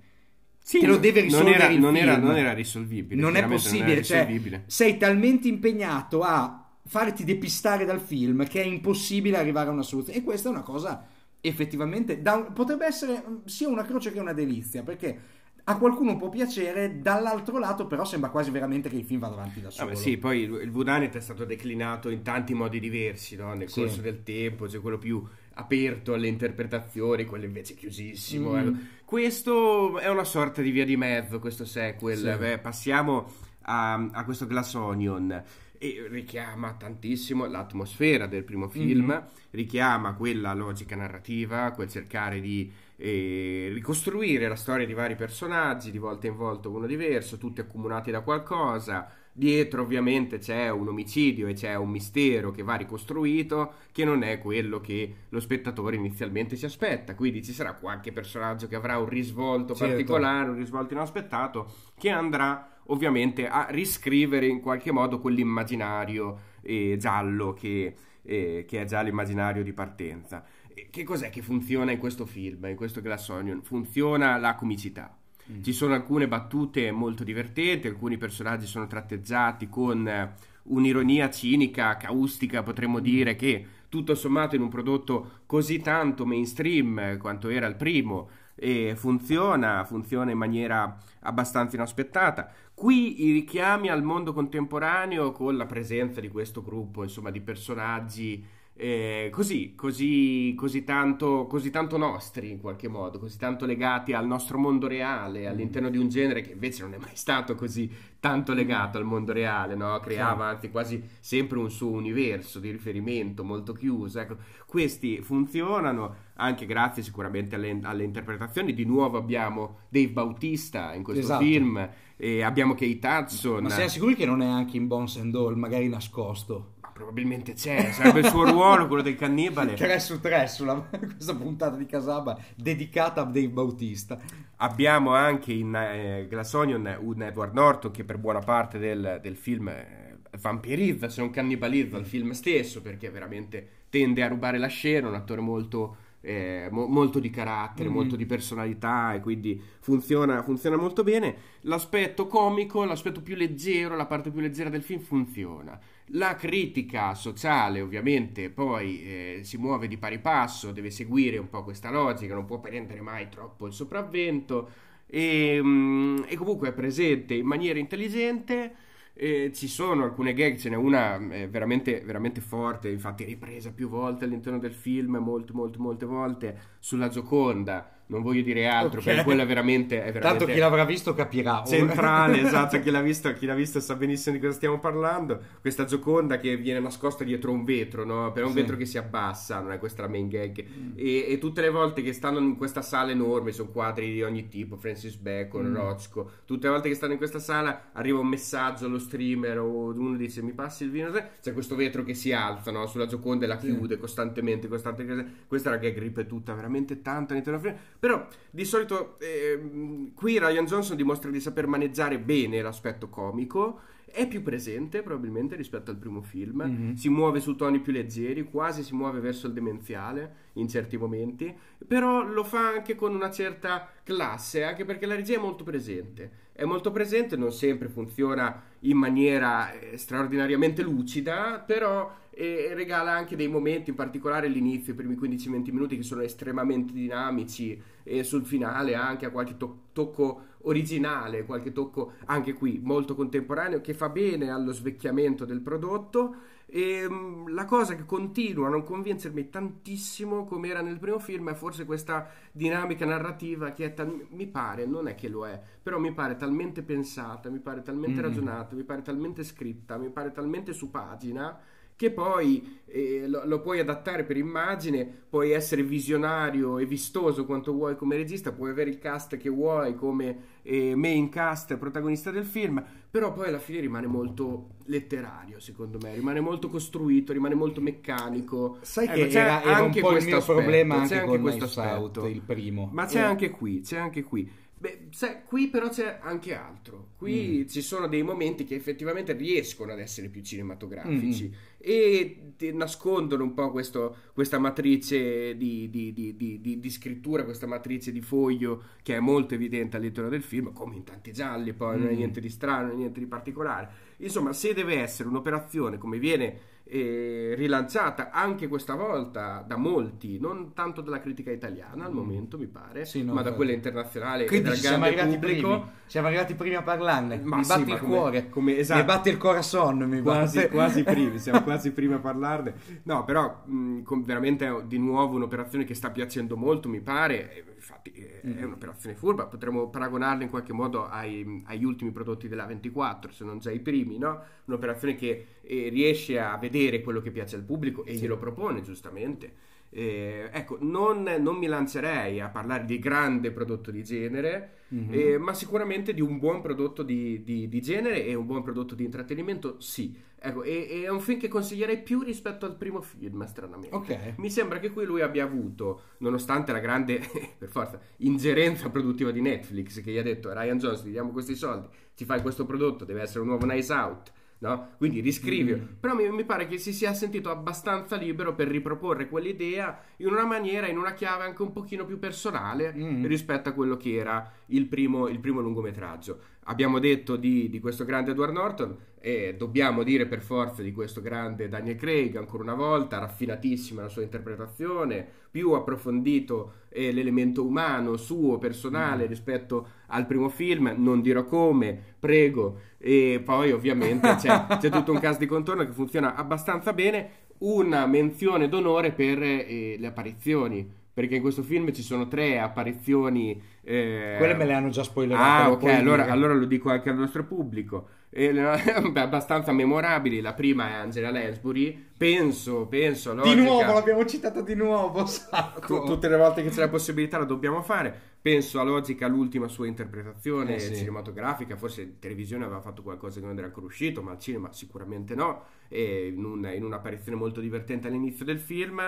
Sì, 0.59 0.79
Te 0.79 0.88
lo 0.88 0.97
deve 0.97 1.21
risolvere 1.21 1.57
non 1.57 1.67
era, 1.67 1.79
non 1.79 1.95
era, 1.97 2.17
non 2.17 2.38
era 2.38 2.53
risolvibile. 2.53 3.19
Non 3.19 3.36
è 3.36 3.45
possibile, 3.45 3.95
non 3.95 4.03
cioè, 4.03 4.63
sei 4.65 4.97
talmente 4.97 5.49
impegnato 5.49 6.21
a 6.21 6.63
farti 6.86 7.23
depistare 7.25 7.83
dal 7.86 7.99
film 7.99 8.45
che 8.47 8.62
è 8.62 8.65
impossibile 8.65 9.38
arrivare 9.38 9.69
a 9.69 9.73
una 9.73 9.83
soluzione. 9.83 10.19
E 10.19 10.23
questa 10.23 10.47
è 10.47 10.51
una 10.51 10.62
cosa 10.62 11.05
effettivamente 11.45 12.21
un, 12.23 12.51
potrebbe 12.53 12.86
essere 12.86 13.21
sia 13.45 13.67
una 13.67 13.83
croce 13.83 14.13
che 14.13 14.19
una 14.19 14.31
delizia, 14.31 14.83
perché 14.83 15.19
a 15.65 15.78
qualcuno 15.78 16.17
può 16.17 16.30
piacere, 16.30 16.99
dall'altro 17.02 17.58
lato 17.58 17.88
però 17.88 18.04
sembra 18.04 18.30
quasi 18.30 18.52
veramente 18.52 18.89
che 18.89 18.97
il 18.97 19.06
film 19.06 19.19
vada 19.21 19.36
avanti 19.36 19.62
da 19.62 19.69
solo. 19.69 19.89
Vabbè, 19.89 19.99
sì, 19.99 20.17
poi 20.17 20.41
il, 20.41 20.69
Whodunit 20.69 21.15
è 21.15 21.21
stato 21.21 21.45
declinato 21.45 22.10
in 22.10 22.21
tanti 22.21 22.54
modi 22.54 22.80
diversi 22.80 23.36
no? 23.38 23.54
nel 23.54 23.69
Sì. 23.69 23.82
corso 23.82 24.02
del 24.02 24.23
tempo, 24.23 24.65
c'è 24.65 24.80
quello 24.82 24.97
più 24.97 25.26
aperto 25.56 26.13
alle 26.13 26.28
interpretazioni, 26.28 27.26
quello 27.26 27.45
invece 27.45 27.76
chiusissimo. 27.76 28.52
Mm. 28.56 28.76
Questo 29.06 29.99
è 29.99 30.10
una 30.10 30.23
sorta 30.26 30.62
di 30.62 30.71
via 30.71 30.84
di 30.86 30.97
mezzo, 30.97 31.39
questo 31.39 31.63
sequel. 31.65 32.17
Sì. 32.17 32.36
Beh, 32.38 32.58
passiamo 32.58 33.32
a, 33.62 33.93
a 34.12 34.23
questo 34.26 34.45
Glass 34.47 34.73
Onion. 34.73 35.43
E 35.78 36.08
richiama 36.10 36.73
tantissimo 36.73 37.45
l'atmosfera 37.45 38.26
del 38.26 38.43
primo 38.43 38.69
film, 38.69 39.06
Mhm. 39.12 39.23
richiama 39.52 40.13
quella 40.13 40.54
logica 40.54 40.95
narrativa, 40.95 41.71
quel 41.71 41.89
cercare 41.89 42.39
di 42.41 42.71
eh, 43.05 43.69
ricostruire 43.73 44.47
la 44.47 44.55
storia 44.55 44.85
di 44.85 44.93
vari 44.93 45.15
personaggi, 45.17 45.91
di 45.91 45.97
volta 45.97 46.27
in 46.27 46.37
volta 46.37 46.69
uno 46.69 46.85
diverso, 46.87 47.37
tutti 47.37 47.59
accomunati 47.59 48.11
da 48.11 48.21
qualcosa. 48.21 49.11
Dietro 49.35 49.81
ovviamente 49.81 50.37
c'è 50.37 50.69
un 50.69 50.87
omicidio 50.87 51.47
e 51.47 51.53
c'è 51.53 51.75
un 51.75 51.89
mistero 51.89 52.51
che 52.51 52.63
va 52.63 52.75
ricostruito, 52.75 53.73
che 53.91 54.05
non 54.05 54.23
è 54.23 54.39
quello 54.39 54.79
che 54.79 55.15
lo 55.27 55.39
spettatore 55.41 55.97
inizialmente 55.97 56.55
si 56.55 56.63
aspetta. 56.63 57.13
Quindi 57.13 57.43
ci 57.43 57.51
sarà 57.51 57.73
qualche 57.73 58.13
personaggio 58.13 58.67
che 58.67 58.75
avrà 58.75 58.97
un 58.97 59.09
risvolto 59.09 59.75
Certo. 59.75 59.93
particolare, 59.95 60.49
un 60.51 60.55
risvolto 60.55 60.93
inaspettato, 60.93 61.73
che 61.97 62.09
andrà 62.09 62.69
ovviamente 62.85 63.47
a 63.49 63.67
riscrivere 63.69 64.45
in 64.45 64.61
qualche 64.61 64.91
modo 64.93 65.19
quell'immaginario 65.19 66.51
eh, 66.61 66.95
giallo 66.97 67.51
che, 67.53 67.95
eh, 68.21 68.63
che 68.65 68.81
è 68.81 68.85
già 68.85 69.01
l'immaginario 69.01 69.61
di 69.61 69.73
partenza. 69.73 70.45
Che 70.89 71.03
cos'è 71.03 71.29
che 71.29 71.43
funziona 71.43 71.91
in 71.91 71.99
questo 71.99 72.25
film, 72.25 72.65
in 72.65 72.75
questo 72.75 72.99
Glass 73.01 73.29
Onion? 73.29 73.62
Funziona 73.62 74.38
la 74.38 74.55
comicità. 74.55 75.15
Ci 75.62 75.73
sono 75.73 75.93
alcune 75.93 76.27
battute 76.27 76.89
molto 76.91 77.23
divertenti, 77.23 77.88
alcuni 77.88 78.17
personaggi 78.17 78.65
sono 78.65 78.88
tratteggiati 78.88 79.67
con 79.69 80.07
eh, 80.07 80.33
un'ironia 80.63 81.29
cinica, 81.29 81.97
caustica, 81.97 82.63
potremmo 82.63 82.99
dire, 82.99 83.36
che 83.36 83.65
tutto 83.89 84.15
sommato 84.15 84.55
in 84.55 84.62
un 84.62 84.69
prodotto 84.69 85.41
così 85.45 85.79
tanto 85.79 86.25
mainstream 86.25 86.97
eh, 86.97 87.17
quanto 87.17 87.49
era 87.49 87.67
il 87.67 87.75
primo, 87.75 88.29
e 88.55 88.95
funziona, 88.95 89.83
funziona 89.83 90.31
in 90.31 90.38
maniera 90.38 90.97
abbastanza 91.21 91.75
inaspettata. 91.75 92.51
Qui 92.73 93.25
i 93.25 93.31
richiami 93.31 93.89
al 93.89 94.01
mondo 94.01 94.33
contemporaneo 94.33 95.31
con 95.31 95.57
la 95.57 95.65
presenza 95.65 96.19
di 96.19 96.29
questo 96.29 96.63
gruppo, 96.63 97.03
insomma, 97.03 97.29
di 97.29 97.41
personaggi 97.41 98.62
eh, 98.75 99.29
così, 99.31 99.75
così, 99.75 100.55
così 100.57 100.83
tanto, 100.83 101.45
così 101.45 101.69
tanto 101.69 101.95
nostri 101.97 102.49
in 102.49 102.59
qualche 102.59 102.88
modo, 102.88 103.19
così 103.19 103.38
tanto 103.38 103.65
legati 103.65 104.13
al 104.13 104.25
nostro 104.25 104.57
mondo 104.57 104.88
reale, 104.88 105.47
all'interno 105.47 105.89
di 105.89 105.97
un 105.97 106.09
genere 106.09 106.41
che 106.41 106.53
invece 106.53 106.81
non 106.81 106.95
è 106.95 106.97
mai 106.97 107.15
stato 107.15 107.53
così 107.53 107.89
tanto 108.19 108.53
legato 108.53 108.97
al 108.97 109.05
mondo 109.05 109.31
reale, 109.31 109.75
no? 109.75 109.99
Creava 109.99 110.45
anzi 110.47 110.71
quasi 110.71 111.03
sempre 111.19 111.59
un 111.59 111.69
suo 111.69 111.91
universo 111.91 112.59
di 112.59 112.71
riferimento 112.71 113.43
molto 113.43 113.73
chiuso. 113.73 114.19
Ecco, 114.19 114.38
questi 114.65 115.21
funzionano 115.21 116.15
anche 116.36 116.65
grazie 116.65 117.03
sicuramente 117.03 117.55
alle, 117.55 117.79
alle 117.83 118.03
interpretazioni. 118.03 118.73
Di 118.73 118.86
nuovo 118.86 119.17
abbiamo 119.17 119.81
Dave 119.89 120.09
Bautista 120.09 120.93
in 120.95 121.03
questo 121.03 121.23
Esatto. 121.23 121.43
film, 121.43 121.89
e 122.15 122.41
abbiamo 122.41 122.73
Kate 122.73 122.99
Hudson. 123.03 123.63
Ma 123.63 123.69
siamo 123.69 123.89
sicuri 123.89 124.15
che 124.15 124.25
non 124.25 124.41
è 124.41 124.47
anche 124.47 124.77
in 124.77 124.88
Bones 124.88 125.17
and 125.17 125.36
All, 125.36 125.55
magari 125.55 125.88
nascosto? 125.89 126.72
Probabilmente 127.03 127.53
c'è, 127.53 127.91
sarebbe 127.91 128.19
il 128.19 128.27
suo 128.27 128.43
ruolo, 128.49 128.87
quello 128.87 129.01
del 129.01 129.15
cannibale. 129.15 129.73
3 129.73 129.99
su 129.99 130.19
3 130.19 130.47
sulla 130.47 130.75
questa 130.89 131.35
puntata 131.35 131.75
di 131.75 131.85
Casaba 131.85 132.37
dedicata 132.55 133.21
a 133.21 133.25
Dave 133.25 133.49
Bautista. 133.49 134.17
Abbiamo 134.57 135.13
anche 135.13 135.51
in 135.51 135.75
eh, 135.75 136.25
Glass 136.29 136.53
Onion 136.53 136.97
un 137.01 137.21
Edward 137.21 137.53
Norton 137.53 137.91
che 137.91 138.03
per 138.05 138.17
buona 138.17 138.39
parte 138.39 138.77
del, 138.79 139.19
del 139.21 139.35
film 139.35 139.67
eh, 139.67 140.17
vampirizza, 140.39 141.09
se 141.09 141.21
non 141.21 141.29
cannibalizza 141.29 141.97
il 141.97 142.05
film 142.05 142.31
stesso, 142.31 142.81
perché 142.81 143.09
veramente 143.09 143.67
tende 143.89 144.23
a 144.23 144.27
rubare 144.29 144.57
la 144.57 144.67
scena, 144.67 145.09
un 145.09 145.15
attore 145.15 145.41
molto, 145.41 145.97
eh, 146.21 146.67
mo- 146.71 146.87
molto 146.87 147.19
di 147.19 147.29
carattere, 147.29 147.89
Mhm. 147.89 147.95
molto 147.95 148.15
di 148.15 148.25
personalità 148.25 149.13
e 149.13 149.19
quindi 149.19 149.61
funziona, 149.79 150.41
funziona 150.41 150.77
molto 150.77 151.03
bene. 151.03 151.35
L'aspetto 151.61 152.27
comico, 152.27 152.85
l'aspetto 152.85 153.21
più 153.21 153.35
leggero, 153.35 153.95
la 153.95 154.05
parte 154.05 154.31
più 154.31 154.39
leggera 154.39 154.69
del 154.69 154.81
film 154.81 155.01
funziona. 155.01 155.77
La 156.07 156.35
critica 156.35 157.13
sociale 157.15 157.79
ovviamente 157.81 158.49
poi 158.49 159.01
eh, 159.03 159.39
si 159.43 159.57
muove 159.57 159.87
di 159.87 159.97
pari 159.97 160.19
passo, 160.19 160.71
deve 160.71 160.91
seguire 160.91 161.37
un 161.37 161.49
po' 161.49 161.63
questa 161.63 161.89
logica, 161.89 162.33
non 162.33 162.45
può 162.45 162.59
prendere 162.59 163.01
mai 163.01 163.29
troppo 163.29 163.65
il 163.67 163.73
sopravvento 163.73 164.69
e, 165.07 165.59
mm, 165.61 166.23
e 166.27 166.35
comunque 166.35 166.69
è 166.69 166.73
presente 166.73 167.33
in 167.35 167.45
maniera 167.45 167.79
intelligente. 167.79 168.75
eh, 169.15 169.51
ci 169.53 169.67
sono 169.67 170.03
alcune 170.03 170.33
gag, 170.33 170.57
ce 170.57 170.69
n'è 170.69 170.75
una 170.75 171.17
eh, 171.31 171.47
veramente, 171.47 172.01
veramente 172.01 172.41
forte, 172.41 172.89
infatti 172.89 173.23
ripresa 173.23 173.71
più 173.71 173.87
volte 173.87 174.25
all'interno 174.25 174.57
del 174.57 174.73
film, 174.73 175.17
molte, 175.17 175.53
molte, 175.53 175.77
molte 175.77 176.05
volte, 176.05 176.59
sulla 176.79 177.09
Gioconda. 177.09 178.02
Non 178.13 178.21
voglio 178.23 178.41
dire 178.41 178.67
altro, 178.67 178.99
Ok. 178.99 179.06
perché 179.06 179.23
quella 179.23 179.43
è 179.43 179.45
veramente, 179.45 179.95
è 179.97 180.12
veramente 180.12 180.19
Tanto 180.38 180.45
chi 180.45 180.60
l'avrà 180.60 180.86
visto 180.86 181.13
capirà. 181.13 181.63
centrale, 181.65 182.39
esatto, 182.41 182.80
chi 182.80 182.89
l'ha 182.89 183.02
visto, 183.02 183.34
chi 183.34 183.45
l'ha 183.45 183.56
visto 183.56 183.80
sa 183.80 183.95
benissimo 183.95 184.36
di 184.36 184.41
cosa 184.41 184.54
stiamo 184.56 184.80
parlando. 184.80 185.39
Questa 185.62 185.86
Gioconda 185.86 186.38
che 186.38 186.58
viene 186.58 186.80
nascosta 186.80 187.23
dietro 187.23 187.52
un 187.52 187.63
vetro, 187.63 188.06
no? 188.06 188.32
Per 188.32 188.43
un 188.43 188.52
Sì. 188.52 188.58
Mm. 188.58 188.62
vetro 188.62 188.78
che 188.78 188.86
si 188.86 188.97
abbassa, 188.97 189.60
non 189.60 189.71
è 189.71 189.80
questa 189.80 190.02
la 190.04 190.08
main 190.10 190.28
gag. 190.28 190.63
E, 190.95 191.26
e 191.30 191.38
tutte 191.39 191.62
le 191.62 191.69
volte 191.69 192.02
che 192.02 192.13
stanno 192.13 192.39
in 192.39 192.56
questa 192.58 192.82
sala 192.82 193.12
enorme, 193.12 193.52
sono 193.52 193.69
quadri 193.69 194.12
di 194.12 194.21
ogni 194.23 194.47
tipo, 194.47 194.76
Francis 194.78 195.15
Bacon, 195.15 195.65
Mm. 195.67 195.76
Rothko, 195.76 196.32
tutte 196.45 196.67
le 196.67 196.73
volte 196.73 196.89
che 196.89 196.95
stanno 196.95 197.12
in 197.13 197.17
questa 197.17 197.39
sala 197.39 197.89
arriva 197.93 198.19
un 198.19 198.28
messaggio 198.28 198.86
allo 198.86 198.99
streamer 198.99 199.60
o 199.60 199.91
uno 199.93 200.15
dice 200.15 200.41
mi 200.41 200.52
passi 200.54 200.84
il 200.84 200.91
vino, 200.91 201.10
c'è 201.41 201.54
questo 201.54 201.76
vetro 201.76 202.04
che 202.04 202.13
si 202.13 202.32
alza 202.32 202.71
no? 202.71 202.86
sulla 202.88 203.06
Gioconda 203.06 203.45
e 203.45 203.47
la 203.47 203.60
Sì. 203.60 203.67
chiude 203.67 203.97
costantemente, 203.97 204.67
costantemente. 204.67 205.26
Questa 205.47 205.69
è 205.69 205.71
la 205.73 205.80
gag 205.80 205.97
ripetuta 205.97 206.54
veramente 206.54 207.02
tanto 207.02 207.34
all'interno 207.34 207.60
del 207.60 207.71
film. 207.71 207.82
Però 208.03 208.27
di 208.49 208.65
solito 208.65 209.17
ehm, 209.21 210.13
qui 210.13 210.37
Ryan 210.37 210.65
Johnson 210.65 210.97
dimostra 210.97 211.29
di 211.31 211.39
saper 211.39 211.67
maneggiare 211.67 212.19
bene 212.19 212.61
l'aspetto 212.61 213.07
comico. 213.07 213.79
È 214.03 214.27
più 214.27 214.43
presente 214.43 215.01
probabilmente 215.01 215.55
rispetto 215.55 215.89
al 215.89 215.95
primo 215.97 216.21
film, 216.21 216.61
Mhm. 216.63 216.93
si 216.95 217.07
muove 217.07 217.39
su 217.39 217.55
toni 217.55 217.79
più 217.79 217.93
leggeri, 217.93 218.43
quasi 218.43 218.83
si 218.83 218.93
muove 218.93 219.21
verso 219.21 219.47
il 219.47 219.53
demenziale 219.53 220.35
in 220.55 220.67
certi 220.67 220.97
momenti, 220.97 221.51
però 221.87 222.23
lo 222.23 222.43
fa 222.43 222.67
anche 222.67 222.93
con 222.93 223.15
una 223.15 223.31
certa 223.31 223.89
classe, 224.03 224.63
anche 224.65 224.83
perché 224.83 225.05
la 225.05 225.15
regia 225.15 225.37
è 225.37 225.41
molto 225.41 225.63
presente. 225.63 226.41
È 226.51 226.65
molto 226.65 226.91
presente, 226.91 227.35
non 227.37 227.51
sempre 227.53 227.87
funziona 227.87 228.61
in 228.81 228.97
maniera 228.97 229.71
eh, 229.71 229.97
straordinariamente 229.97 230.83
lucida, 230.83 231.63
però 231.65 232.13
eh, 232.29 232.71
regala 232.73 233.11
anche 233.13 233.35
dei 233.35 233.47
momenti, 233.47 233.89
in 233.89 233.95
particolare 233.95 234.47
l'inizio, 234.47 234.93
i 234.93 234.95
primi 234.95 235.15
15-20 235.15 235.71
minuti 235.71 235.95
che 235.97 236.03
sono 236.03 236.21
estremamente 236.21 236.93
dinamici 236.93 237.81
e 238.03 238.23
sul 238.23 238.45
finale 238.45 238.95
anche 238.95 239.25
a 239.25 239.29
qualche 239.31 239.57
to- 239.57 239.79
tocco 239.93 240.41
originale, 240.65 241.45
qualche 241.45 241.71
tocco 241.71 242.13
anche 242.25 242.53
qui 242.53 242.79
molto 242.81 243.15
contemporaneo 243.15 243.81
che 243.81 243.93
fa 243.93 244.09
bene 244.09 244.49
allo 244.49 244.71
svecchiamento 244.71 245.45
del 245.45 245.61
prodotto. 245.61 246.35
E 246.65 247.05
mm, 247.07 247.49
la 247.49 247.65
cosa 247.65 247.95
che 247.95 248.05
continua 248.05 248.67
a 248.67 248.69
non 248.71 248.83
convincermi 248.83 249.49
tantissimo 249.49 250.43
come 250.45 250.69
era 250.69 250.81
nel 250.81 250.97
primo 250.97 251.19
film 251.19 251.49
è 251.51 251.53
forse 251.53 251.85
questa 251.85 252.27
dinamica 252.51 253.05
narrativa 253.05 253.71
che 253.73 253.85
è 253.85 253.93
tal- 253.93 254.25
mi 254.31 254.47
pare, 254.47 254.85
non 254.85 255.07
è 255.07 255.13
che 255.13 255.27
lo 255.27 255.45
è, 255.45 255.61
però 255.83 255.99
mi 255.99 256.13
pare 256.13 256.35
talmente 256.35 256.81
pensata, 256.81 257.49
mi 257.49 257.59
pare 257.59 257.81
talmente 257.83 258.19
Mm. 258.21 258.23
ragionata, 258.23 258.75
mi 258.75 258.83
pare 258.83 259.01
talmente 259.03 259.43
scritta, 259.43 259.97
mi 259.97 260.09
pare 260.09 260.31
talmente 260.31 260.73
su 260.73 260.89
pagina 260.89 261.59
che 261.95 262.12
poi 262.12 262.82
eh, 262.86 263.27
lo, 263.27 263.43
lo 263.45 263.62
puoi 263.62 263.79
adattare 263.79 264.23
per 264.23 264.38
immagine, 264.38 265.06
puoi 265.29 265.51
essere 265.51 265.84
visionario 265.84 266.77
e 266.77 266.86
vistoso 266.86 267.45
quanto 267.45 267.71
vuoi 267.73 267.95
come 267.95 268.15
regista, 268.15 268.51
puoi 268.51 268.69
avere 268.71 268.89
il 268.89 268.99
cast 268.99 269.38
che 269.38 269.49
vuoi 269.49 269.95
come 269.95 270.60
eh, 270.63 270.95
main 270.95 271.29
cast 271.29 271.75
protagonista 271.77 272.32
del 272.32 272.45
film, 272.45 272.84
però 273.10 273.32
poi 273.34 273.47
alla 273.47 273.60
fine 273.60 273.79
rimane 273.79 274.08
molto 274.08 274.71
letterario 274.86 275.60
secondo 275.60 275.99
me, 275.99 276.13
rimane 276.13 276.39
molto 276.39 276.67
costruito, 276.69 277.34
rimane 277.34 277.56
molto 277.56 277.82
meccanico. 277.82 278.79
Sai 278.82 279.08
Ecco, 279.08 279.27
che 279.27 279.39
era, 279.39 279.63
era 279.63 279.82
un 279.84 279.95
anche 279.95 279.99
po' 279.99 280.12
il 280.12 280.19
questo 280.19 280.36
mio 280.36 280.38
aspetto, 280.38 280.82
problema 280.82 280.95
anche, 280.95 281.15
anche 281.17 281.25
con 281.25 281.39
questo 281.39 281.65
aspetto. 281.65 282.27
il 282.27 282.41
primo. 282.41 282.89
Ma 282.91 283.06
c'è 283.06 283.21
Eh, 283.21 283.23
anche 283.23 283.49
qui, 283.49 283.82
c'è 283.82 283.97
anche 283.97 284.23
qui. 284.23 284.49
Beh, 284.84 285.08
sai, 285.12 285.43
qui 285.46 285.69
però 285.69 285.88
c'è 285.88 286.19
anche 286.22 286.54
altro. 286.54 287.12
Qui 287.15 287.65
ci 287.69 287.82
sono 287.82 288.10
dei 288.10 288.22
momenti 288.22 288.65
che 288.65 288.76
effettivamente 288.76 289.32
riescono 289.32 289.93
ad 289.93 290.00
essere 290.00 290.28
più 290.28 290.41
cinematografici 290.41 291.50
e 291.78 292.52
ti 292.58 292.74
nascondono 292.74 293.43
un 293.46 293.54
po' 293.54 293.72
questo- 293.72 294.13
questa 294.34 294.60
matrice 294.60 295.56
di, 295.56 295.89
di- 295.89 296.12
di- 296.12 296.36
di- 296.36 296.89
scrittura, 296.89 297.46
questa 297.46 297.65
matrice 297.65 298.12
di 298.12 298.19
foglio 298.19 298.84
che 299.04 299.15
è 299.15 299.19
molto 299.21 299.54
evidente 299.54 299.96
all'interno 299.96 300.29
del 300.29 300.44
film, 300.44 300.73
come 300.73 300.96
in 300.96 301.06
tanti 301.06 301.31
gialli, 301.31 301.71
poi 301.71 301.98
non 301.98 302.08
è 302.10 302.12
Mm. 302.12 302.17
niente 302.17 302.42
di 302.42 302.50
strano, 302.50 302.88
non 302.88 302.96
è 302.96 302.98
niente 302.98 303.19
di 303.21 303.25
particolare. 303.25 303.90
Insomma, 304.17 304.52
se 304.52 304.73
deve 304.73 304.96
essere 305.00 305.29
un'operazione 305.29 305.98
come 305.98 306.19
viene 306.19 306.60
eh, 306.96 307.54
rilanciata 307.58 308.29
anche 308.29 308.67
questa 308.67 308.94
volta 308.94 309.63
da 309.67 309.77
molti, 309.77 310.37
non 310.39 310.73
tanto 310.73 311.02
dalla 311.02 311.19
critica 311.19 311.50
italiana 311.50 312.06
al 312.06 312.13
momento 312.13 312.58
mi 312.60 312.67
pare, 312.67 313.06
Sì, 313.06 313.23
no, 313.23 313.33
ma 313.33 313.41
da 313.41 313.54
quella 313.54 313.71
internazionale 313.71 314.46
Quindi 314.46 314.75
siamo 314.75 315.06
arrivati, 315.06 315.33
pubblico. 315.33 315.67
primi. 315.69 315.83
siamo 316.06 316.27
arrivati 316.27 316.54
primi 316.54 316.75
a 316.75 316.83
parlarne. 316.83 317.39
Ma 317.44 317.58
mi 317.58 317.63
sì, 317.63 317.69
batte 317.77 317.91
il 317.91 317.98
come- 318.00 318.15
cuore, 318.15 318.50
come- 318.50 318.77
esatto. 318.77 319.00
mi 319.00 319.06
batte 319.06 319.29
il 319.31 319.37
corazon. 319.37 319.98
Mi 320.04 320.21
Quasi, 320.21 320.58
batte. 320.58 320.69
quasi 320.69 321.04
primi, 321.04 321.39
siamo 321.39 321.63
quasi 321.63 321.91
primi 321.91 322.13
a 322.13 322.19
parlarne. 322.19 322.73
No, 323.04 323.23
però 323.23 323.63
mh, 323.65 324.04
con- 324.04 324.21
veramente 324.23 324.67
è 324.67 324.83
di 324.85 325.00
nuovo 325.00 325.35
un'operazione 325.37 325.83
che 325.85 325.96
sta 325.96 326.12
piacendo 326.12 326.56
molto, 326.56 326.87
mi 326.89 327.02
pare. 327.02 327.65
Infatti 327.84 328.12
Mm. 328.46 328.58
è 328.58 328.63
un'operazione 328.63 329.13
furba, 329.15 329.46
potremmo 329.46 329.90
paragonarla 329.90 330.44
in 330.44 330.50
qualche 330.50 330.71
modo 330.71 331.06
ai- 331.06 331.63
agli 331.65 331.84
ultimi 331.84 332.12
prodotti 332.12 332.48
della 332.48 332.65
24, 332.65 333.31
se 333.34 333.44
non 333.44 333.60
già 333.60 333.71
i 333.71 333.79
primi, 333.81 334.17
no? 334.17 334.42
Un'operazione 334.65 335.15
che 335.15 335.46
eh, 335.62 335.90
riesce 335.90 336.40
a 336.40 336.58
vedere 336.58 337.02
quello 337.02 337.19
che 337.21 337.31
piace 337.31 337.58
al 337.58 337.63
pubblico 337.63 338.06
e 338.06 338.13
glielo 338.15 338.38
propone 338.38 338.81
giustamente. 338.81 339.54
Eh, 339.96 340.50
ecco, 340.52 340.77
non, 340.81 341.23
non 341.39 341.56
mi 341.58 341.67
lancerei 341.67 342.39
a 342.41 342.50
parlare 342.50 342.85
di 342.85 342.98
grande 343.00 343.52
prodotto 343.52 343.91
di 343.91 344.04
genere, 344.04 344.71
Mhm. 344.94 345.13
eh, 345.13 345.37
ma 345.37 345.54
sicuramente 345.54 346.13
di 346.13 346.21
un 346.21 346.37
buon 346.39 346.62
prodotto 346.62 347.04
di, 347.04 347.44
di- 347.44 347.67
di 347.67 347.81
genere 347.81 348.25
e 348.25 348.33
un 348.35 348.46
buon 348.46 348.63
prodotto 348.63 348.96
di 348.96 349.04
intrattenimento, 349.04 349.79
sì. 349.79 350.15
Ecco, 350.46 350.63
e, 350.63 351.04
è 351.06 351.10
un 351.10 351.19
film 351.21 351.39
che 351.39 351.48
consiglierei 351.48 352.02
più 352.02 352.21
rispetto 352.21 352.65
al 352.65 352.75
primo 352.75 353.02
film, 353.02 353.46
stranamente. 353.46 353.96
Ok. 353.96 354.33
Mi 354.37 354.50
sembra 354.50 354.79
che 354.79 354.91
qui 354.91 355.06
lui 355.06 355.21
abbia 355.21 355.46
avuto, 355.46 356.02
nonostante 356.17 356.71
la 356.71 356.79
grande, 356.79 357.19
per 357.58 357.69
forza, 357.69 358.00
ingerenza 358.17 358.89
produttiva 358.89 359.31
di 359.31 359.41
Netflix, 359.41 360.02
che 360.02 360.12
gli 360.12 360.17
ha 360.17 360.23
detto 360.23 360.52
Ryan 360.52 360.77
Jones, 360.79 361.02
ti 361.04 361.12
diamo 361.12 361.31
questi 361.31 361.56
soldi, 361.56 361.87
ti 362.15 362.25
fai 362.25 362.41
questo 362.41 362.65
prodotto, 362.65 363.06
deve 363.06 363.21
essere 363.21 363.39
un 363.39 363.48
nuovo 363.48 363.65
Nice 363.65 363.94
Out. 363.94 364.31
No? 364.63 364.91
Quindi 364.97 365.19
riscrivi, 365.19 365.73
Mm. 365.73 365.85
però 365.99 366.15
mi, 366.15 366.29
mi 366.29 366.45
pare 366.45 366.67
che 366.67 366.77
si 366.77 366.93
sia 366.93 367.13
sentito 367.13 367.49
abbastanza 367.51 368.15
libero 368.15 368.55
per 368.55 368.69
riproporre 368.69 369.27
quell'idea 369.27 369.99
in 370.17 370.27
una 370.27 370.45
maniera, 370.45 370.87
in 370.87 370.97
una 370.97 371.11
chiave 371.13 371.43
anche 371.43 371.61
un 371.61 371.73
pochino 371.73 372.05
più 372.05 372.17
personale 372.17 372.93
Mm. 372.95 373.25
rispetto 373.25 373.67
a 373.67 373.73
quello 373.73 373.97
che 373.97 374.15
era 374.15 374.49
il 374.67 374.85
primo, 374.87 375.27
il 375.27 375.39
primo 375.39 375.59
lungometraggio. 375.59 376.39
Abbiamo 376.65 376.99
detto 376.99 377.35
di, 377.35 377.69
di 377.69 377.79
questo 377.79 378.05
grande 378.05 378.31
Edward 378.31 378.53
Norton 378.53 378.97
e 379.19 379.55
dobbiamo 379.57 380.03
dire 380.03 380.25
per 380.25 380.41
forza 380.41 380.81
di 380.81 380.91
questo 380.91 381.21
grande 381.21 381.69
Daniel 381.69 381.95
Craig, 381.95 382.35
ancora 382.35 382.63
una 382.63 382.73
volta, 382.73 383.19
raffinatissima 383.19 384.01
la 384.01 384.09
sua 384.09 384.21
interpretazione, 384.21 385.25
più 385.49 385.71
approfondito 385.71 386.73
eh, 386.89 387.13
l'elemento 387.13 387.65
umano 387.65 388.17
suo, 388.17 388.57
personale 388.57 389.25
rispetto 389.25 389.87
al 390.07 390.25
primo 390.25 390.49
film, 390.49 390.93
non 390.97 391.21
dirò 391.21 391.45
come, 391.45 391.97
prego, 392.19 392.79
e 392.97 393.41
poi 393.43 393.71
ovviamente 393.71 394.35
c'è, 394.35 394.65
c'è 394.79 394.89
tutto 394.89 395.11
un 395.11 395.19
cast 395.19 395.39
di 395.39 395.45
contorno 395.45 395.85
che 395.85 395.91
funziona 395.91 396.35
abbastanza 396.35 396.91
bene, 396.91 397.29
una 397.59 398.05
menzione 398.05 398.67
d'onore 398.67 399.11
per 399.11 399.41
eh, 399.41 399.95
le 399.97 400.07
apparizioni. 400.07 401.01
Perché 401.13 401.35
in 401.35 401.41
questo 401.41 401.61
film 401.61 401.91
ci 401.93 402.01
sono 402.01 402.27
tre 402.27 402.59
apparizioni. 402.59 403.61
eh, 403.83 404.35
Quelle 404.37 404.55
me 404.55 404.65
le 404.65 404.73
hanno 404.73 404.89
già 404.89 405.03
spoilerate. 405.03 405.63
Ah, 405.63 405.71
ok, 405.71 405.83
allora, 405.83 406.25
allora 406.27 406.53
lo 406.53 406.65
dico 406.65 406.89
anche 406.89 407.09
al 407.09 407.17
nostro 407.17 407.43
pubblico. 407.45 408.07
E, 408.31 408.51
beh, 409.11 409.19
abbastanza 409.19 409.71
memorabili. 409.71 410.41
La 410.41 410.53
prima 410.53 410.89
è 410.89 410.93
Angela 410.93 411.29
Lansbury. 411.29 412.07
Penso, 412.17 412.87
penso. 412.87 413.31
Di 413.33 413.37
logica- 413.37 413.61
nuovo, 413.61 413.93
l'abbiamo 413.93 414.25
citata 414.25 414.61
di 414.61 414.73
nuovo, 414.73 415.25
sacco. 415.27 415.99
Tu- 416.01 416.05
tutte 416.07 416.29
le 416.29 416.37
volte 416.37 416.63
che 416.63 416.69
c'è 416.69 416.79
la 416.79 416.89
possibilità 416.89 417.37
lo 417.37 417.45
dobbiamo 417.45 417.83
fare. 417.83 418.31
Penso 418.41 418.79
a 418.79 418.83
Logica 418.83 419.27
l'ultima 419.27 419.67
sua 419.69 419.87
interpretazione 419.87 420.75
Eh, 420.75 420.79
sì. 420.79 420.95
cinematografica, 420.95 421.77
forse 421.77 422.01
in 422.01 422.19
televisione 422.19 422.65
aveva 422.65 422.81
fatto 422.81 423.01
qualcosa 423.01 423.39
che 423.39 423.45
non 423.45 423.55
era 423.57 423.67
ancora 423.67 423.85
uscito, 423.85 424.21
ma 424.21 424.31
al 424.31 424.39
cinema 424.39 424.69
sicuramente 424.73 425.33
no, 425.35 425.63
in, 425.89 426.43
un- 426.43 426.69
in 426.75 426.83
un'apparizione 426.83 427.37
molto 427.37 427.61
divertente 427.61 428.07
all'inizio 428.07 428.43
del 428.43 428.59
film. 428.59 428.99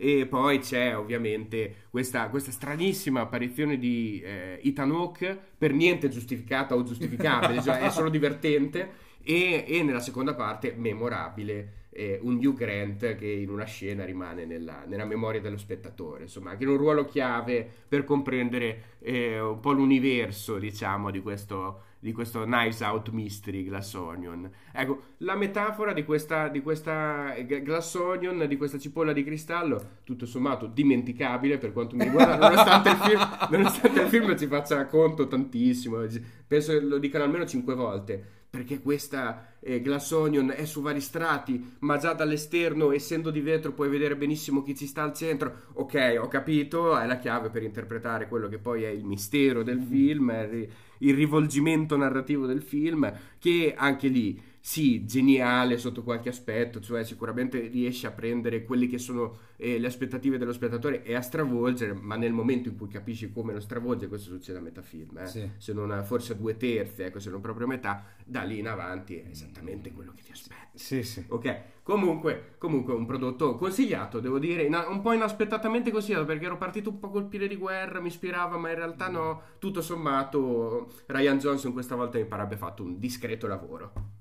E 0.00 0.26
poi 0.26 0.60
c'è 0.60 0.96
ovviamente 0.96 1.86
questa, 1.90 2.28
questa 2.28 2.52
stranissima 2.52 3.22
apparizione 3.22 3.78
di 3.78 4.20
eh, 4.24 4.60
Ethan 4.62 4.92
Hawke, 4.92 5.36
per 5.58 5.72
niente 5.72 6.08
giustificata 6.08 6.76
o 6.76 6.84
giustificabile, 6.84 7.60
cioè 7.60 7.80
è 7.80 7.90
solo 7.90 8.08
divertente. 8.08 9.06
E, 9.24 9.64
e 9.66 9.82
nella 9.82 10.00
seconda 10.00 10.34
parte, 10.34 10.72
memorabile, 10.76 11.86
eh, 11.90 12.18
un 12.22 12.36
Hugh 12.36 12.54
Grant 12.54 13.16
che 13.16 13.26
in 13.26 13.50
una 13.50 13.64
scena 13.64 14.04
rimane 14.04 14.46
nella, 14.46 14.84
nella 14.86 15.04
memoria 15.04 15.40
dello 15.40 15.58
spettatore, 15.58 16.22
insomma, 16.22 16.50
anche 16.50 16.62
in 16.62 16.70
un 16.70 16.76
ruolo 16.76 17.04
chiave 17.04 17.68
per 17.88 18.04
comprendere 18.04 18.96
eh, 19.00 19.40
un 19.40 19.58
po' 19.58 19.72
l'universo, 19.72 20.58
diciamo, 20.58 21.10
di 21.10 21.20
questo, 21.20 21.82
di 22.00 22.12
questo 22.12 22.44
Knives 22.44 22.80
Out 22.80 23.10
Mystery 23.10 23.64
Glass 23.64 23.94
Onion. 23.94 24.50
Ecco, 24.72 25.02
la 25.18 25.34
metafora 25.34 25.92
di 25.92 26.04
questa, 26.04 26.48
di 26.48 26.62
questa 26.62 27.34
eh, 27.34 27.44
Glass 27.62 27.94
Onion, 27.94 28.46
di 28.46 28.56
questa 28.56 28.78
cipolla 28.78 29.12
di 29.12 29.24
cristallo, 29.24 29.98
tutto 30.04 30.26
sommato 30.26 30.66
dimenticabile 30.66 31.58
per 31.58 31.72
quanto 31.72 31.96
mi 31.96 32.04
riguarda, 32.04 32.36
nonostante 32.48 32.90
il 32.90 32.96
film, 32.96 33.28
nonostante 33.50 34.00
il 34.00 34.08
film 34.08 34.36
ci 34.36 34.46
faccia 34.46 34.86
conto 34.86 35.26
tantissimo, 35.26 35.98
penso 36.46 36.72
che 36.72 36.80
lo 36.80 36.98
dicano 36.98 37.24
almeno 37.24 37.46
cinque 37.46 37.74
volte 37.74 38.37
perché 38.50 38.80
questa 38.80 39.54
eh, 39.60 39.80
Glass 39.80 40.10
Onion 40.12 40.52
è 40.56 40.64
su 40.64 40.80
vari 40.80 41.00
strati, 41.00 41.76
ma 41.80 41.98
già 41.98 42.14
dall'esterno, 42.14 42.92
essendo 42.92 43.30
di 43.30 43.40
vetro, 43.40 43.72
puoi 43.72 43.88
vedere 43.88 44.16
benissimo 44.16 44.62
chi 44.62 44.74
ci 44.74 44.86
sta 44.86 45.02
al 45.02 45.12
centro. 45.12 45.64
Ok, 45.74 46.16
ho 46.18 46.28
capito, 46.28 46.96
è 46.96 47.06
la 47.06 47.18
chiave 47.18 47.50
per 47.50 47.62
interpretare 47.62 48.26
quello 48.26 48.48
che 48.48 48.58
poi 48.58 48.84
è 48.84 48.88
il 48.88 49.04
mistero 49.04 49.62
del 49.62 49.80
film, 49.80 50.30
il, 50.30 50.48
ri- 50.48 50.70
il 51.00 51.14
rivolgimento 51.14 51.96
narrativo 51.96 52.46
del 52.46 52.62
film, 52.62 53.12
che 53.38 53.74
anche 53.76 54.08
lì, 54.08 54.40
sì, 54.60 55.04
geniale 55.04 55.78
sotto 55.78 56.02
qualche 56.02 56.28
aspetto, 56.28 56.80
cioè 56.80 57.04
sicuramente 57.04 57.60
riesce 57.68 58.06
a 58.06 58.10
prendere 58.10 58.64
quelle 58.64 58.86
che 58.86 58.98
sono 58.98 59.38
eh, 59.56 59.78
le 59.78 59.86
aspettative 59.86 60.36
dello 60.38 60.52
spettatore 60.52 61.02
e 61.02 61.14
a 61.14 61.20
stravolgere, 61.22 61.92
ma 61.94 62.16
nel 62.16 62.32
momento 62.32 62.68
in 62.68 62.76
cui 62.76 62.88
capisci 62.88 63.32
come 63.32 63.52
lo 63.52 63.60
stravolge, 63.60 64.08
questo 64.08 64.30
succede 64.30 64.58
a 64.58 64.60
metà 64.60 64.82
film, 64.82 65.18
eh? 65.18 65.26
Sì. 65.26 65.48
se 65.56 65.72
non 65.72 65.90
a- 65.90 66.02
forse 66.02 66.32
a 66.32 66.36
due 66.36 66.56
terzi, 66.56 67.02
ecco, 67.02 67.18
se 67.18 67.30
non 67.30 67.40
proprio 67.40 67.66
a 67.66 67.68
metà, 67.70 68.04
da 68.24 68.42
lì 68.42 68.58
in 68.58 68.68
avanti 68.68 69.16
è 69.16 69.28
esattamente 69.30 69.92
quello 69.92 70.12
che 70.14 70.22
ti 70.22 70.32
aspetti. 70.32 70.78
Sì, 70.78 71.02
sì. 71.02 71.24
Ok, 71.28 71.60
comunque, 71.82 72.54
comunque 72.58 72.92
un 72.94 73.06
prodotto 73.06 73.56
consigliato, 73.56 74.20
devo 74.20 74.38
dire, 74.38 74.64
ina- 74.64 74.88
un 74.88 75.00
po' 75.00 75.12
inaspettatamente 75.12 75.90
consigliato 75.90 76.24
perché 76.24 76.44
ero 76.46 76.58
partito 76.58 76.90
un 76.90 76.98
po' 76.98 77.10
col 77.10 77.26
piede 77.26 77.48
di 77.48 77.56
guerra, 77.56 78.00
mi 78.00 78.08
ispirava, 78.08 78.56
ma 78.58 78.68
in 78.70 78.76
realtà 78.76 79.08
no, 79.08 79.42
tutto 79.58 79.80
sommato 79.82 80.92
Ryan 81.06 81.38
Johnson 81.38 81.72
questa 81.72 81.94
volta 81.94 82.18
mi 82.18 82.26
pare 82.26 82.42
abbia 82.42 82.56
fatto 82.56 82.82
un 82.82 82.98
discreto 82.98 83.46
lavoro. 83.46 84.17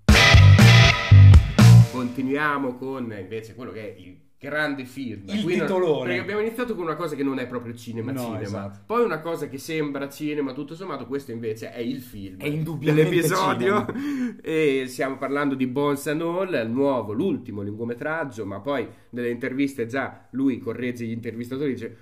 Continuiamo 1.92 2.76
con 2.76 3.14
invece 3.18 3.56
quello 3.56 3.72
che 3.72 3.96
è 3.96 4.00
il 4.00 4.18
grande 4.40 4.86
film. 4.86 5.24
Il 5.28 5.42
Qui 5.44 5.54
titolone. 5.54 6.06
perché 6.06 6.22
abbiamo 6.22 6.42
iniziato 6.42 6.76
con 6.76 6.84
una 6.84 6.96
cosa 6.96 7.16
che 7.16 7.24
non 7.24 7.40
è 7.40 7.48
proprio 7.48 7.74
cinema 7.74 8.12
No, 8.12 8.20
cinema, 8.20 8.42
esatto. 8.44 8.80
poi 8.86 9.04
una 9.04 9.20
cosa 9.20 9.48
che 9.48 9.58
sembra 9.58 10.08
cinema, 10.10 10.54
tutto 10.54 10.76
sommato, 10.76 11.08
questo 11.08 11.32
invece 11.32 11.72
è 11.72 11.80
il 11.80 12.02
film 12.02 12.38
È 12.40 12.46
indubbiamente 12.46 13.10
dell'episodio. 13.10 13.86
e 14.42 14.86
stiamo 14.88 15.18
parlando 15.18 15.56
di 15.56 15.66
Bones 15.66 16.06
and 16.08 16.22
All, 16.22 16.54
il 16.54 16.70
nuovo, 16.70 17.14
l'ultimo 17.14 17.64
lungometraggio, 17.64 18.46
ma 18.46 18.60
poi 18.60 18.88
nelle 19.12 19.30
interviste 19.30 19.88
già 19.88 20.28
lui 20.32 20.60
corregge 20.60 21.06
gli 21.06 21.12
intervistatori 21.12 21.72
e 21.72 21.74
dice 21.74 21.98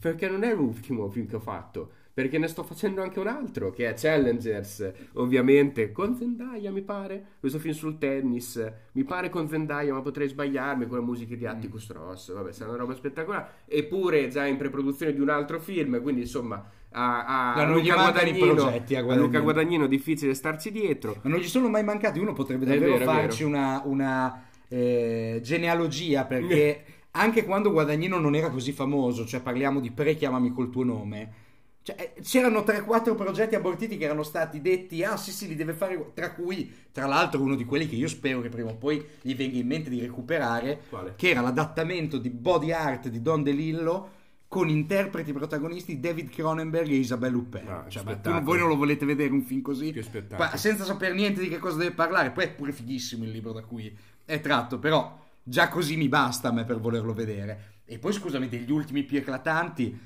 perché 0.00 0.28
non 0.28 0.42
è 0.44 0.54
l'ultimo 0.54 1.08
film 1.08 1.26
che 1.26 1.36
ho 1.36 1.40
fatto. 1.40 1.92
Perché 2.12 2.38
ne 2.38 2.48
sto 2.48 2.62
facendo 2.62 3.02
anche 3.02 3.20
un 3.20 3.28
altro 3.28 3.70
che 3.70 3.88
è 3.88 3.94
Challengers, 3.94 4.92
ovviamente 5.14 5.92
con 5.92 6.16
Zendaya, 6.16 6.70
mi 6.70 6.82
pare. 6.82 7.24
Questo 7.38 7.58
film 7.58 7.74
sul 7.74 7.98
tennis, 7.98 8.72
mi 8.92 9.04
pare 9.04 9.28
con 9.28 9.48
Zendaya, 9.48 9.92
ma 9.94 10.02
potrei 10.02 10.28
sbagliarmi 10.28 10.86
con 10.86 10.98
le 10.98 11.04
musiche 11.04 11.36
di 11.36 11.46
Atticus 11.46 11.90
Ross. 11.92 12.32
Vabbè, 12.32 12.52
sarà 12.52 12.70
una 12.70 12.80
roba 12.80 12.94
spettacolare. 12.94 13.50
Eppure 13.66 14.28
già 14.28 14.46
in 14.46 14.56
preproduzione 14.56 15.14
di 15.14 15.20
un 15.20 15.28
altro 15.28 15.60
film, 15.60 16.02
quindi 16.02 16.22
insomma, 16.22 16.68
a, 16.90 17.54
a 17.54 17.64
No, 17.64 17.74
Luca, 17.74 17.94
Guadagnino, 17.94 18.54
progetti 18.54 18.96
a 18.96 19.02
Guadagnino. 19.02 19.26
Luca 19.26 19.40
Guadagnino 19.40 19.86
difficile 19.86 20.34
starci 20.34 20.70
dietro. 20.72 21.16
Ma 21.22 21.30
non 21.30 21.38
gli 21.38 21.48
sono 21.48 21.68
mai 21.68 21.84
mancati. 21.84 22.18
Uno 22.18 22.32
potrebbe 22.32 22.64
davvero 22.64 22.98
vero, 22.98 23.04
farci 23.04 23.44
una, 23.44 23.82
una, 23.84 24.48
eh, 24.68 25.40
genealogia 25.42 26.24
perché 26.24 26.84
anche 27.12 27.44
quando 27.44 27.70
Guadagnino 27.70 28.18
non 28.18 28.34
era 28.34 28.50
così 28.50 28.72
famoso, 28.72 29.26
cioè 29.26 29.40
parliamo 29.40 29.80
di 29.80 29.90
pre-chiamami 29.90 30.52
col 30.52 30.70
tuo 30.70 30.84
nome, 30.84 31.32
cioè, 31.82 32.12
eh, 32.14 32.20
c'erano 32.22 32.60
3-4 32.60 33.14
progetti 33.14 33.54
abortiti 33.54 33.96
che 33.96 34.04
erano 34.04 34.22
stati 34.22 34.60
detti, 34.60 35.02
ah 35.02 35.16
sì 35.16 35.32
sì, 35.32 35.48
li 35.48 35.56
deve 35.56 35.72
fare, 35.72 36.12
tra 36.14 36.32
cui, 36.32 36.72
tra 36.92 37.06
l'altro, 37.06 37.40
uno 37.40 37.56
di 37.56 37.64
quelli 37.64 37.88
che 37.88 37.96
io 37.96 38.08
spero 38.08 38.40
che 38.40 38.50
prima 38.50 38.70
o 38.70 38.76
poi 38.76 39.04
gli 39.22 39.34
venga 39.34 39.56
in 39.56 39.66
mente 39.66 39.88
di 39.88 40.00
recuperare, 40.00 40.82
Quale? 40.88 41.14
che 41.16 41.30
era 41.30 41.40
l'adattamento 41.40 42.18
di 42.18 42.30
Body 42.30 42.72
Art 42.72 43.08
di 43.08 43.22
Don 43.22 43.42
DeLillo 43.42 44.18
con 44.46 44.68
interpreti 44.68 45.32
protagonisti 45.32 46.00
David 46.00 46.28
Cronenberg 46.28 46.90
e 46.90 46.96
Isabelle 46.96 47.36
Huppert. 47.36 47.68
Ah, 47.68 47.84
cioè, 47.88 48.02
ma 48.02 48.16
tu, 48.16 48.30
voi 48.40 48.58
non 48.58 48.66
lo 48.66 48.76
volete 48.76 49.06
vedere 49.06 49.32
un 49.32 49.42
film 49.42 49.62
così? 49.62 49.94
Pa- 50.36 50.56
senza 50.56 50.84
sapere 50.84 51.14
niente 51.14 51.40
di 51.40 51.48
che 51.48 51.58
cosa 51.58 51.78
deve 51.78 51.92
parlare. 51.92 52.32
Poi 52.32 52.44
è 52.44 52.50
pure 52.50 52.72
fighissimo 52.72 53.22
il 53.22 53.30
libro 53.30 53.52
da 53.52 53.62
cui 53.62 53.96
è 54.24 54.40
tratto, 54.40 54.80
però 54.80 55.16
già 55.40 55.68
così 55.68 55.96
mi 55.96 56.08
basta 56.08 56.48
a 56.48 56.52
me 56.52 56.64
per 56.64 56.80
volerlo 56.80 57.14
vedere. 57.14 57.78
E 57.84 57.98
poi 57.98 58.12
scusami, 58.12 58.48
degli 58.48 58.72
ultimi 58.72 59.04
più 59.04 59.18
eclatanti, 59.18 59.96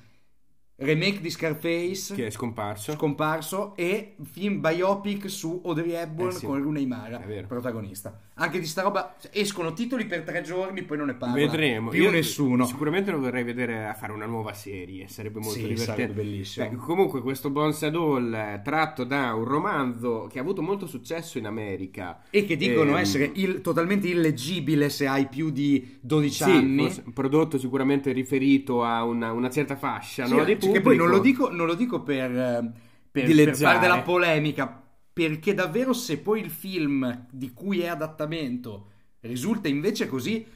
remake 0.77 1.21
di 1.21 1.31
Scarface 1.31 2.15
che 2.15 2.27
è 2.27 2.31
scomparso. 2.31 2.93
scomparso 2.93 3.75
e 3.77 4.17
film 4.25 4.61
biopic 4.61 5.31
su 5.31 5.61
Audrey 5.65 5.93
Hepburn 5.93 6.31
Eh 6.31 6.33
sì. 6.33 6.47
con 6.47 6.61
Rooney 6.63 6.85
Mara 6.87 7.23
È 7.23 7.27
vero. 7.27 7.47
protagonista 7.47 8.19
anche 8.37 8.59
di 8.59 8.67
sta 8.67 8.83
roba 8.83 9.15
cioè, 9.21 9.31
escono 9.35 9.73
titoli 9.73 10.07
per 10.07 10.23
tre 10.23 10.43
giorni 10.43 10.83
poi 10.83 10.97
non 10.97 11.07
ne 11.07 11.15
parla 11.15 11.35
Vedremo. 11.37 11.91
più 11.91 12.03
Io 12.03 12.11
nessuno 12.11 12.67
Sicuramente 12.67 13.13
lo 13.13 13.21
vorrei 13.21 13.45
vedere 13.45 13.87
a 13.87 13.95
fare 13.95 14.11
una 14.13 14.27
nuova 14.27 14.53
serie, 14.53 15.07
sarebbe 15.07 15.39
molto 15.39 15.53
Sì, 15.55 15.67
divertente. 15.69 15.93
sarebbe 15.93 16.13
bellissimo. 16.15 16.67
Eh, 16.67 16.75
comunque 16.77 17.21
questo 17.23 17.51
Bones 17.51 17.81
è 17.83 18.61
tratto 18.65 19.05
da 19.05 19.33
un 19.35 19.45
romanzo 19.45 20.29
che 20.31 20.39
ha 20.39 20.43
avuto 20.43 20.63
molto 20.63 20.87
successo 20.89 21.39
in 21.39 21.47
America. 21.47 22.23
e 22.31 22.45
che 22.45 22.57
dicono 22.57 22.93
Ehm, 22.93 22.97
essere 22.97 23.31
il- 23.35 23.61
totalmente 23.61 24.09
illeggibile 24.09 24.89
se 24.89 25.07
hai 25.07 25.27
più 25.29 25.51
di 25.51 25.99
12 26.01 26.43
Sì, 26.43 26.51
anni 26.51 26.83
forse 26.83 27.05
prodotto 27.15 27.59
sicuramente 27.59 28.11
riferito 28.11 28.83
a 28.83 29.05
una, 29.05 29.31
una 29.31 29.51
certa 29.51 29.77
fascia 29.77 30.25
Sì, 30.27 30.35
no, 30.35 30.43
cioè, 30.65 30.73
che 30.75 30.81
poi 30.81 30.97
non 30.97 31.09
lo 31.09 31.17
pubblico. 31.17 31.45
dico, 31.47 31.57
non 31.57 31.67
lo 31.67 31.75
dico 31.75 32.03
per, 32.03 32.31
eh, 32.31 32.73
per, 33.11 33.27
per 33.27 33.57
fare 33.57 33.79
della 33.79 34.03
polemica, 34.03 34.83
perché 35.13 35.55
davvero 35.55 35.93
se 35.93 36.19
poi 36.19 36.41
il 36.41 36.51
film 36.51 37.27
di 37.31 37.53
cui 37.53 37.81
è 37.81 37.87
adattamento 37.87 38.91
risulta 39.21 39.69
invece 39.69 40.07
così 40.07 40.47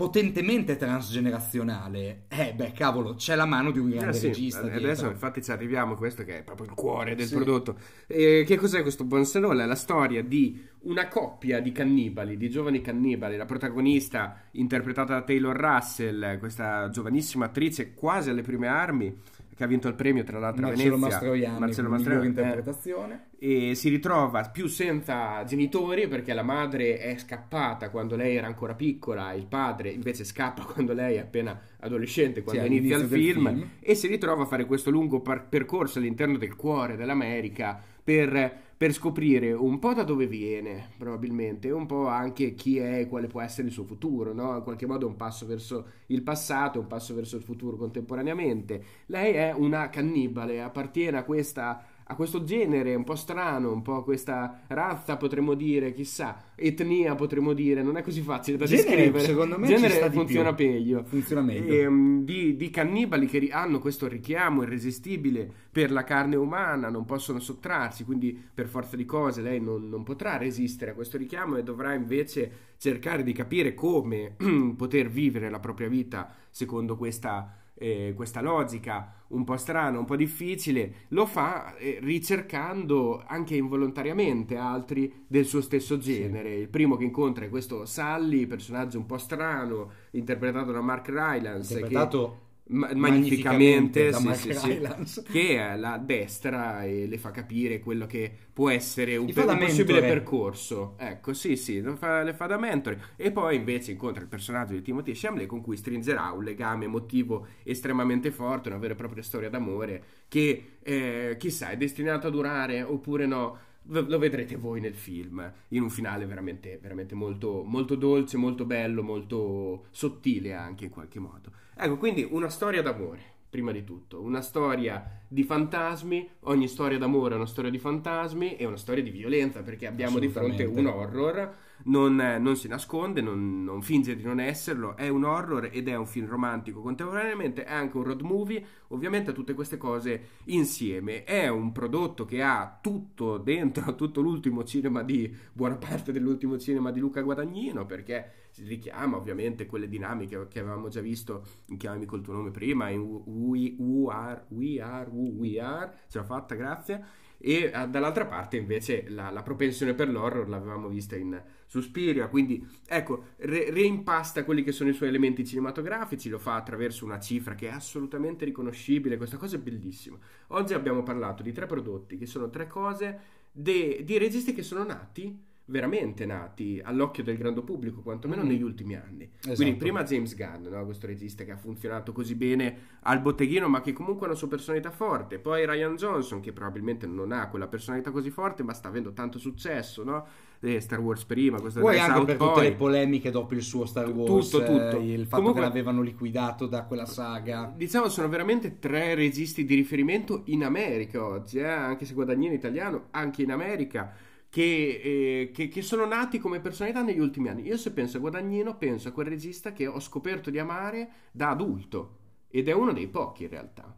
potentemente 0.00 0.78
transgenerazionale, 0.78 2.22
eh 2.28 2.54
beh 2.54 2.72
cavolo, 2.72 3.16
c'è 3.16 3.34
la 3.34 3.44
mano 3.44 3.70
di 3.70 3.78
un 3.78 3.90
grande 3.90 4.16
Eh 4.16 4.18
sì, 4.18 4.26
regista 4.28 4.60
adesso 4.60 4.78
dietro. 4.78 5.10
infatti 5.10 5.42
ci 5.42 5.50
arriviamo, 5.50 5.94
questo 5.94 6.24
che 6.24 6.38
è 6.38 6.42
proprio 6.42 6.68
il 6.68 6.72
cuore 6.72 7.14
del 7.14 7.26
Sì. 7.26 7.34
prodotto. 7.34 7.76
E 8.06 8.44
che 8.46 8.56
cos'è 8.56 8.80
questo 8.80 9.04
Bones 9.04 9.38
Doll? 9.38 9.60
È 9.60 9.66
la 9.66 9.74
storia 9.74 10.22
di 10.22 10.58
una 10.84 11.06
coppia 11.08 11.60
di 11.60 11.70
cannibali, 11.72 12.38
di 12.38 12.48
giovani 12.48 12.80
cannibali. 12.80 13.36
La 13.36 13.44
protagonista, 13.44 14.40
interpretata 14.52 15.12
da 15.12 15.20
Taylor 15.22 15.54
Russell, 15.54 16.38
questa 16.38 16.88
giovanissima 16.88 17.44
attrice 17.44 17.92
quasi 17.92 18.30
alle 18.30 18.40
prime 18.40 18.68
armi, 18.68 19.14
che 19.60 19.64
ha 19.66 19.68
vinto 19.68 19.88
il 19.88 19.94
premio 19.94 20.24
tra 20.24 20.38
l'altro 20.38 20.64
a 20.64 20.68
Marcello 20.68 20.94
Venezia. 20.94 21.16
Mastroianni, 21.18 21.58
Marcello 21.58 21.88
Mastroianni, 21.90 22.24
eh 22.24 22.28
interpretazione. 22.28 23.24
e 23.38 23.74
si 23.74 23.90
ritrova 23.90 24.48
più 24.48 24.68
senza 24.68 25.44
genitori 25.44 26.08
perché 26.08 26.32
la 26.32 26.42
madre 26.42 26.96
è 26.98 27.18
scappata 27.18 27.90
quando 27.90 28.16
lei 28.16 28.36
era 28.36 28.46
ancora 28.46 28.74
piccola, 28.74 29.34
il 29.34 29.46
padre 29.46 29.90
invece 29.90 30.24
scappa 30.24 30.62
quando 30.72 30.94
lei 30.94 31.16
è 31.16 31.18
appena 31.20 31.60
adolescente, 31.80 32.42
quando 32.42 32.62
Sì, 32.62 32.66
inizia 32.68 32.96
il 32.96 33.04
film, 33.06 33.46
film. 33.48 33.68
e 33.80 33.94
si 33.94 34.06
ritrova 34.06 34.44
a 34.44 34.46
fare 34.46 34.64
questo 34.64 34.90
lungo 34.90 35.20
par- 35.20 35.46
percorso 35.46 35.98
all'interno 35.98 36.38
del 36.38 36.56
cuore 36.56 36.96
dell'America 36.96 37.82
per, 38.10 38.52
per 38.76 38.92
scoprire 38.92 39.52
un 39.52 39.78
po' 39.78 39.94
da 39.94 40.02
dove 40.02 40.26
viene, 40.26 40.88
probabilmente, 40.98 41.70
un 41.70 41.86
po' 41.86 42.08
anche 42.08 42.54
chi 42.54 42.78
è 42.78 42.98
e 42.98 43.06
quale 43.06 43.28
può 43.28 43.40
essere 43.40 43.68
il 43.68 43.72
suo 43.72 43.84
futuro, 43.84 44.32
no? 44.32 44.56
In 44.56 44.64
qualche 44.64 44.84
modo 44.84 45.06
un 45.06 45.14
passo 45.14 45.46
verso 45.46 45.86
il 46.06 46.22
passato, 46.22 46.80
un 46.80 46.88
passo 46.88 47.14
verso 47.14 47.36
il 47.36 47.42
futuro 47.42 47.76
contemporaneamente. 47.76 48.82
Lei 49.06 49.34
è 49.34 49.52
una 49.52 49.90
cannibale, 49.90 50.60
appartiene 50.60 51.18
a 51.18 51.22
questa 51.22 51.84
a 52.10 52.16
questo 52.16 52.42
genere 52.42 52.96
un 52.96 53.04
po' 53.04 53.14
strano, 53.14 53.70
un 53.70 53.82
po' 53.82 54.02
questa 54.02 54.62
razza 54.66 55.16
potremmo 55.16 55.54
dire, 55.54 55.92
chissà, 55.92 56.42
etnia 56.56 57.14
potremmo 57.14 57.52
dire, 57.52 57.84
non 57.84 57.96
è 57.96 58.02
così 58.02 58.20
facile 58.20 58.56
da 58.56 58.64
Genere, 58.66 58.88
descrivere. 58.88 59.24
secondo 59.24 59.56
me, 59.56 59.68
genere 59.68 60.10
funziona 60.10 60.50
meglio. 60.50 61.04
Funziona 61.04 61.40
meglio. 61.40 61.72
Ehm, 61.72 62.24
di, 62.24 62.56
di 62.56 62.68
cannibali 62.68 63.26
che 63.26 63.48
hanno 63.52 63.78
questo 63.78 64.08
richiamo 64.08 64.62
irresistibile 64.62 65.48
per 65.70 65.92
la 65.92 66.02
carne 66.02 66.34
umana, 66.34 66.88
non 66.88 67.04
possono 67.04 67.38
sottrarsi, 67.38 68.04
quindi 68.04 68.36
per 68.52 68.66
forza 68.66 68.96
di 68.96 69.04
cose 69.04 69.40
lei 69.40 69.60
non, 69.60 69.88
non 69.88 70.02
potrà 70.02 70.36
resistere 70.36 70.90
a 70.90 70.94
questo 70.94 71.16
richiamo 71.16 71.56
e 71.56 71.62
dovrà 71.62 71.94
invece 71.94 72.70
cercare 72.76 73.22
di 73.22 73.32
capire 73.32 73.72
come 73.72 74.34
poter 74.76 75.08
vivere 75.08 75.48
la 75.48 75.60
propria 75.60 75.88
vita 75.88 76.34
secondo 76.50 76.96
questa, 76.96 77.59
eh, 77.80 78.12
questa 78.14 78.42
logica 78.42 79.14
un 79.28 79.44
po' 79.44 79.56
strana, 79.56 79.98
un 79.98 80.04
po' 80.04 80.16
difficile, 80.16 81.06
lo 81.08 81.24
fa 81.24 81.76
eh, 81.76 81.98
ricercando 82.02 83.22
anche 83.26 83.56
involontariamente 83.56 84.56
altri 84.56 85.24
del 85.26 85.46
suo 85.46 85.62
stesso 85.62 85.96
genere. 85.96 86.54
Il 86.54 86.68
primo 86.68 86.96
che 86.96 87.04
incontra 87.04 87.46
è 87.46 87.48
questo 87.48 87.86
Sully, 87.86 88.46
personaggio 88.46 88.98
un 88.98 89.06
po' 89.06 89.18
strano, 89.18 89.90
interpretato 90.10 90.72
da 90.72 90.80
Mark 90.80 91.08
Rylance, 91.08 91.72
interpretato 91.72 92.28
che 92.28 92.49
ma- 92.68 92.92
magnificamente 92.94 92.94
magnificamente 92.94 94.10
da 94.10 94.18
sì, 94.18 94.26
Mark 94.26 95.06
sì, 95.06 95.22
che 95.30 95.56
è 95.56 95.76
la 95.76 95.98
destra 95.98 96.84
e 96.84 97.06
le 97.06 97.18
fa 97.18 97.30
capire 97.30 97.80
quello 97.80 98.06
che 98.06 98.32
può 98.52 98.70
essere 98.70 99.16
un, 99.16 99.32
per- 99.32 99.48
un 99.48 99.58
possibile 99.58 100.02
percorso. 100.02 100.94
Ecco, 100.98 101.32
sì, 101.32 101.56
sì, 101.56 101.82
fa- 101.96 102.22
le 102.22 102.34
fa 102.34 102.46
da 102.46 102.58
mentore. 102.58 103.00
E 103.16 103.32
poi 103.32 103.56
invece 103.56 103.92
incontra 103.92 104.22
il 104.22 104.28
personaggio 104.28 104.74
di 104.74 104.82
Timothy 104.82 105.12
Chalamet 105.14 105.46
con 105.46 105.60
cui 105.62 105.76
stringerà 105.76 106.30
un 106.30 106.44
legame 106.44 106.84
emotivo 106.84 107.46
estremamente 107.62 108.30
forte, 108.30 108.68
una 108.68 108.78
vera 108.78 108.92
e 108.94 108.96
propria 108.96 109.22
storia 109.22 109.50
d'amore 109.50 110.02
che 110.28 110.76
eh, 110.82 111.36
chissà 111.38 111.70
è 111.70 111.76
destinato 111.76 112.26
a 112.28 112.30
durare 112.30 112.82
oppure 112.82 113.26
no. 113.26 113.58
Lo 113.92 114.18
vedrete 114.18 114.56
voi 114.56 114.78
nel 114.78 114.94
film, 114.94 115.52
in 115.68 115.82
un 115.82 115.90
finale 115.90 116.24
veramente, 116.26 116.78
veramente 116.80 117.14
molto, 117.14 117.64
molto 117.64 117.96
dolce, 117.96 118.36
molto 118.36 118.64
bello, 118.64 119.02
molto 119.02 119.86
sottile 119.90 120.52
anche 120.52 120.84
in 120.84 120.90
qualche 120.90 121.18
modo. 121.18 121.50
Ecco, 121.82 121.96
quindi 121.96 122.28
una 122.30 122.50
storia 122.50 122.82
d'amore, 122.82 123.22
prima 123.48 123.72
di 123.72 123.84
tutto, 123.84 124.20
una 124.20 124.42
storia 124.42 125.22
di 125.26 125.42
fantasmi, 125.44 126.28
ogni 126.40 126.68
storia 126.68 126.98
d'amore 126.98 127.32
è 127.32 127.36
una 127.36 127.46
storia 127.46 127.70
di 127.70 127.78
fantasmi 127.78 128.56
e 128.56 128.66
una 128.66 128.76
storia 128.76 129.02
di 129.02 129.08
violenza, 129.08 129.62
perché 129.62 129.86
abbiamo 129.86 130.18
di 130.18 130.28
fronte 130.28 130.64
un 130.64 130.84
horror, 130.84 131.56
non, 131.84 132.20
eh, 132.20 132.38
non 132.38 132.56
si 132.56 132.68
nasconde, 132.68 133.20
non, 133.20 133.64
non 133.64 133.82
finge 133.82 134.16
di 134.16 134.22
non 134.22 134.40
esserlo, 134.40 134.96
è 134.96 135.08
un 135.08 135.24
horror 135.24 135.68
ed 135.72 135.88
è 135.88 135.96
un 135.96 136.06
film 136.06 136.28
romantico 136.28 136.80
contemporaneamente, 136.80 137.64
è 137.64 137.72
anche 137.72 137.96
un 137.96 138.04
road 138.04 138.20
movie, 138.22 138.64
ovviamente 138.88 139.32
tutte 139.32 139.54
queste 139.54 139.76
cose 139.76 140.28
insieme. 140.44 141.24
È 141.24 141.48
un 141.48 141.72
prodotto 141.72 142.24
che 142.24 142.42
ha 142.42 142.78
tutto 142.80 143.38
dentro, 143.38 143.94
tutto 143.94 144.20
l'ultimo 144.20 144.64
cinema 144.64 145.02
di, 145.02 145.34
buona 145.52 145.76
parte 145.76 146.12
dell'ultimo 146.12 146.58
cinema 146.58 146.90
di 146.90 147.00
Luca 147.00 147.22
Guadagnino, 147.22 147.86
perché 147.86 148.48
si 148.50 148.64
richiama 148.64 149.16
ovviamente 149.16 149.66
quelle 149.66 149.88
dinamiche 149.88 150.48
che 150.48 150.60
avevamo 150.60 150.88
già 150.88 151.00
visto 151.00 151.46
in 151.66 151.76
Chiamami 151.76 152.04
col 152.04 152.20
tuo 152.20 152.32
nome 152.32 152.50
prima, 152.50 152.88
in 152.88 153.00
We, 153.00 153.74
we 153.78 154.12
Are, 154.12 154.44
We 154.48 154.80
Are, 154.80 155.08
We 155.10 155.60
Are, 155.60 155.92
ce 156.08 156.18
l'ho 156.18 156.24
fatta, 156.24 156.54
grazie. 156.54 157.28
E 157.42 157.72
eh, 157.72 157.88
dall'altra 157.88 158.26
parte 158.26 158.58
invece 158.58 159.08
la, 159.08 159.30
la 159.30 159.42
propensione 159.42 159.94
per 159.94 160.10
l'horror 160.10 160.48
l'avevamo 160.48 160.88
vista 160.88 161.16
in 161.16 161.42
Suspiria, 161.66 162.28
quindi 162.28 162.66
ecco, 162.86 163.28
re- 163.38 163.70
reimpasta 163.70 164.44
quelli 164.44 164.62
che 164.62 164.72
sono 164.72 164.90
i 164.90 164.92
suoi 164.92 165.08
elementi 165.08 165.46
cinematografici, 165.46 166.28
lo 166.28 166.38
fa 166.38 166.56
attraverso 166.56 167.04
una 167.04 167.18
cifra 167.18 167.54
che 167.54 167.68
è 167.68 167.72
assolutamente 167.72 168.44
riconoscibile, 168.44 169.16
questa 169.16 169.38
cosa 169.38 169.56
è 169.56 169.58
bellissima. 169.58 170.18
Oggi 170.48 170.74
abbiamo 170.74 171.02
parlato 171.02 171.42
di 171.42 171.52
tre 171.52 171.66
prodotti 171.66 172.18
che 172.18 172.26
sono 172.26 172.50
tre 172.50 172.66
cose 172.66 173.20
de- 173.52 174.02
di 174.04 174.18
registi 174.18 174.52
che 174.52 174.62
sono 174.62 174.84
nati 174.84 175.48
veramente 175.70 176.26
nati 176.26 176.80
all'occhio 176.82 177.22
del 177.22 177.36
grande 177.38 177.62
pubblico, 177.62 178.02
quantomeno 178.02 178.42
Mhm. 178.42 178.48
negli 178.48 178.62
ultimi 178.62 178.94
anni. 178.96 179.30
Esatto. 179.40 179.54
Quindi 179.54 179.76
prima 179.76 180.02
James 180.02 180.34
Gunn, 180.36 180.66
no? 180.68 180.84
questo 180.84 181.06
regista 181.06 181.44
che 181.44 181.52
ha 181.52 181.56
funzionato 181.56 182.12
così 182.12 182.34
bene 182.34 182.76
al 183.02 183.20
botteghino, 183.20 183.68
ma 183.68 183.80
che 183.80 183.92
comunque 183.92 184.26
ha 184.26 184.30
una 184.30 184.38
sua 184.38 184.48
personalità 184.48 184.90
forte. 184.90 185.38
Poi 185.38 185.64
Ryan 185.64 185.96
Johnson, 185.96 186.40
che 186.40 186.52
probabilmente 186.52 187.06
non 187.06 187.32
ha 187.32 187.48
quella 187.48 187.68
personalità 187.68 188.10
così 188.10 188.30
forte, 188.30 188.62
ma 188.62 188.72
sta 188.74 188.88
avendo 188.88 189.12
tanto 189.12 189.38
successo, 189.38 190.02
no? 190.04 190.26
Eh, 190.62 190.78
Star 190.80 191.00
Wars 191.00 191.24
prima, 191.24 191.58
questo 191.58 191.80
Poi 191.80 191.98
anche 191.98 192.18
Out 192.18 192.26
per 192.26 192.36
poi. 192.36 192.48
tutte 192.48 192.60
le 192.68 192.74
polemiche 192.74 193.30
dopo 193.30 193.54
il 193.54 193.62
suo 193.62 193.86
Star 193.86 194.10
Wars, 194.10 194.50
Tutto, 194.50 194.64
tutto. 194.64 194.98
eh, 194.98 195.12
il 195.12 195.22
fatto 195.24 195.36
Comunque- 195.36 195.62
che 195.62 195.66
l'avevano 195.68 196.02
liquidato 196.02 196.66
da 196.66 196.84
quella 196.84 197.06
saga. 197.06 197.72
Diciamo 197.74 198.08
sono 198.10 198.28
veramente 198.28 198.78
tre 198.78 199.14
registi 199.14 199.64
di 199.64 199.74
riferimento 199.74 200.42
in 200.46 200.62
America 200.64 201.24
oggi, 201.24 201.58
eh, 201.60 201.64
anche 201.66 202.04
se 202.04 202.12
Guadagnino 202.12 202.52
italiano, 202.52 203.06
anche 203.12 203.40
in 203.42 203.52
America, 203.52 204.12
che, 204.50 205.00
eh, 205.02 205.50
che- 205.52 205.68
che 205.68 205.82
sono 205.82 206.04
nati 206.06 206.38
come 206.38 206.60
personalità 206.60 207.02
negli 207.02 207.20
ultimi 207.20 207.48
anni. 207.48 207.62
Io 207.66 207.76
se 207.78 207.92
penso 207.92 208.18
a 208.18 208.20
Guadagnino, 208.20 208.76
penso 208.76 209.08
a 209.08 209.12
quel 209.12 209.28
regista 209.28 209.72
che 209.72 209.86
ho 209.86 210.00
scoperto 210.00 210.50
di 210.50 210.58
amare 210.58 211.10
da 211.32 211.50
adulto, 211.50 212.18
ed 212.50 212.68
è 212.68 212.72
uno 212.72 212.92
dei 212.92 213.08
pochi 213.08 213.44
in 213.44 213.50
realtà. 213.50 213.96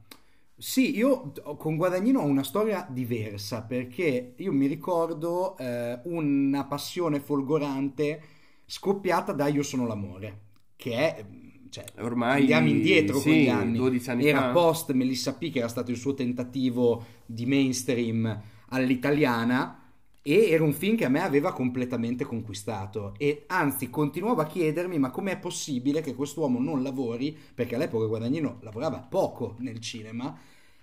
Sì, 0.57 0.97
io 0.97 1.33
con 1.57 1.77
Guadagnino 1.77 2.21
ho 2.21 2.25
una 2.27 2.45
storia 2.45 2.87
diversa 2.89 3.63
perché 3.63 4.35
io 4.37 4.53
mi 4.53 4.67
ricordo 4.67 5.57
eh, 5.59 5.99
una 6.05 6.65
passione 6.67 7.19
folgorante 7.19 8.23
scoppiata 8.67 9.33
da 9.33 9.49
Io 9.49 9.63
sono 9.65 9.87
l'amore, 9.87 10.41
che 10.77 10.93
è, 11.17 11.25
cioè, 11.69 11.85
Ormai, 11.99 12.41
andiamo 12.41 12.69
indietro 12.69 13.19
sì, 13.19 13.29
con 13.29 13.39
gli 13.39 13.49
anni. 13.49 13.79
12 13.79 14.11
anni 14.11 14.27
Era 14.27 14.41
fa. 14.41 14.53
post 14.53 14.93
Melissa 14.93 15.35
P, 15.35 15.51
che 15.51 15.59
era 15.59 15.69
stato 15.69 15.91
il 15.91 15.97
suo 15.97 16.15
tentativo 16.15 17.05
di 17.27 17.45
mainstream 17.47 18.41
all'italiana. 18.69 19.82
E 20.23 20.51
era 20.51 20.63
un 20.63 20.73
film 20.73 20.97
che 20.97 21.05
a 21.05 21.09
me 21.09 21.21
aveva 21.21 21.53
completamente 21.53 22.25
conquistato. 22.25 23.15
E 23.19 23.45
anzi 23.49 23.91
continuavo 23.91 24.41
a 24.41 24.47
chiedermi 24.47 24.99
ma 24.99 25.11
com'è 25.11 25.39
possibile 25.39 26.01
che 26.01 26.15
quest'uomo 26.15 26.61
non 26.61 26.83
lavori, 26.83 27.37
perché 27.55 27.75
all'epoca 27.75 28.07
Guadagnino 28.07 28.59
lavorava 28.61 28.99
poco 29.01 29.57
nel 29.59 29.81
cinema, 29.81 30.39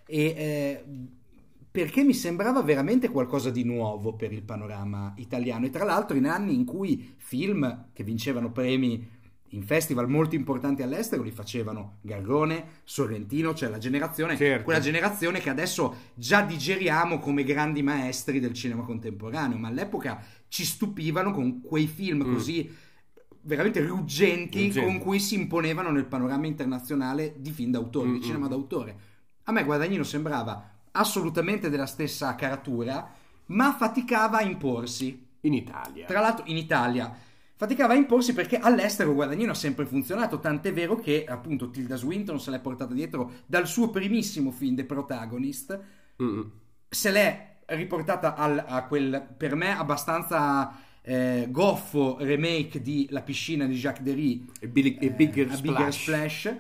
e 0.06 0.24
eh, 0.26 0.84
perché 1.72 2.04
mi 2.04 2.14
sembrava 2.14 2.62
veramente 2.64 3.10
qualcosa 3.10 3.52
di 3.52 3.64
nuovo 3.64 4.14
per 4.14 4.34
il 4.34 4.44
panorama 4.44 5.14
italiano. 5.18 5.66
E 5.66 5.70
tra 5.70 5.86
l'altro 5.86 6.18
in 6.18 6.26
anni 6.26 6.54
in 6.54 6.66
cui 6.66 7.14
film 7.18 7.86
che 7.94 8.04
vincevano 8.04 8.52
premi 8.52 9.18
in 9.50 9.64
festival 9.64 10.08
molto 10.10 10.36
importanti 10.36 10.82
all'estero 10.82 11.24
li 11.24 11.32
facevano 11.32 11.98
Garrone, 12.02 12.82
Sorrentino, 12.84 13.54
cioè 13.54 13.70
la 13.70 13.78
generazione, 13.80 14.38
Certo. 14.38 14.64
quella 14.64 14.80
generazione 14.80 15.40
che 15.40 15.50
adesso 15.50 15.96
già 16.14 16.42
digeriamo 16.42 17.20
come 17.20 17.44
grandi 17.44 17.82
maestri 17.82 18.40
del 18.40 18.54
cinema 18.54 18.84
contemporaneo, 18.84 19.58
ma 19.58 19.68
all'epoca 19.70 20.22
ci 20.48 20.64
stupivano 20.66 21.32
con 21.32 21.62
quei 21.62 21.88
film 21.88 22.24
Mm. 22.28 22.34
così 22.34 22.76
veramente 23.42 23.80
ruggenti 23.86 24.66
Ruggenti. 24.66 24.82
con 24.82 25.00
cui 25.00 25.20
si 25.20 25.36
imponevano 25.36 25.90
nel 25.92 26.06
panorama 26.06 26.46
internazionale 26.46 27.36
di 27.38 27.52
film 27.52 27.72
d'autore, 27.72 28.10
Mm, 28.10 28.14
di 28.14 28.18
mm. 28.20 28.22
cinema 28.22 28.48
d'autore. 28.48 28.96
A 29.46 29.52
me 29.52 29.64
Guadagnino 29.64 30.04
sembrava 30.04 30.78
assolutamente 30.92 31.70
della 31.70 31.86
stessa 31.88 32.36
caratura, 32.36 33.12
ma 33.48 33.74
faticava 33.74 34.38
a 34.40 34.42
imporsi. 34.44 35.26
In 35.44 35.54
Italia. 35.54 36.06
Tra 36.06 36.20
l'altro 36.20 36.44
in 36.48 36.58
Italia 36.58 37.16
faticava 37.60 37.92
a 37.92 37.98
imporsi 37.98 38.32
perché 38.32 38.58
all'estero 38.58 39.14
Guadagnino 39.14 39.52
ha 39.52 39.56
sempre 39.56 39.86
funzionato, 39.86 40.40
tant'è 40.40 40.72
vero 40.72 40.96
che 40.96 41.26
appunto 41.28 41.70
Tilda 41.70 41.98
Swinton 41.98 42.40
se 42.40 42.52
l'è 42.52 42.60
portata 42.62 42.94
dietro 42.94 43.32
dal 43.48 43.68
suo 43.68 43.90
primissimo 43.90 44.50
film 44.50 44.76
The 44.78 44.86
Protagonist, 44.86 45.78
Mm. 46.24 46.42
se 46.88 47.12
l'è 47.12 47.58
riportata 47.66 48.36
al- 48.36 48.64
a 48.66 48.84
quel 48.86 49.26
per 49.38 49.56
me 49.56 49.72
abbastanza 49.78 50.74
eh, 51.02 51.48
goffo 51.50 52.18
remake 52.20 52.82
di 52.82 53.08
La 53.10 53.22
piscina 53.22 53.66
di 53.66 53.74
Jacques 53.76 54.04
Dery 54.04 54.46
E, 54.60 54.68
Billy- 54.68 54.98
e 55.00 55.12
Bigger 55.12 55.48
eh, 55.48 55.56
Splash. 55.56 55.62
Bigger 55.62 55.94
Splash. 55.94 56.56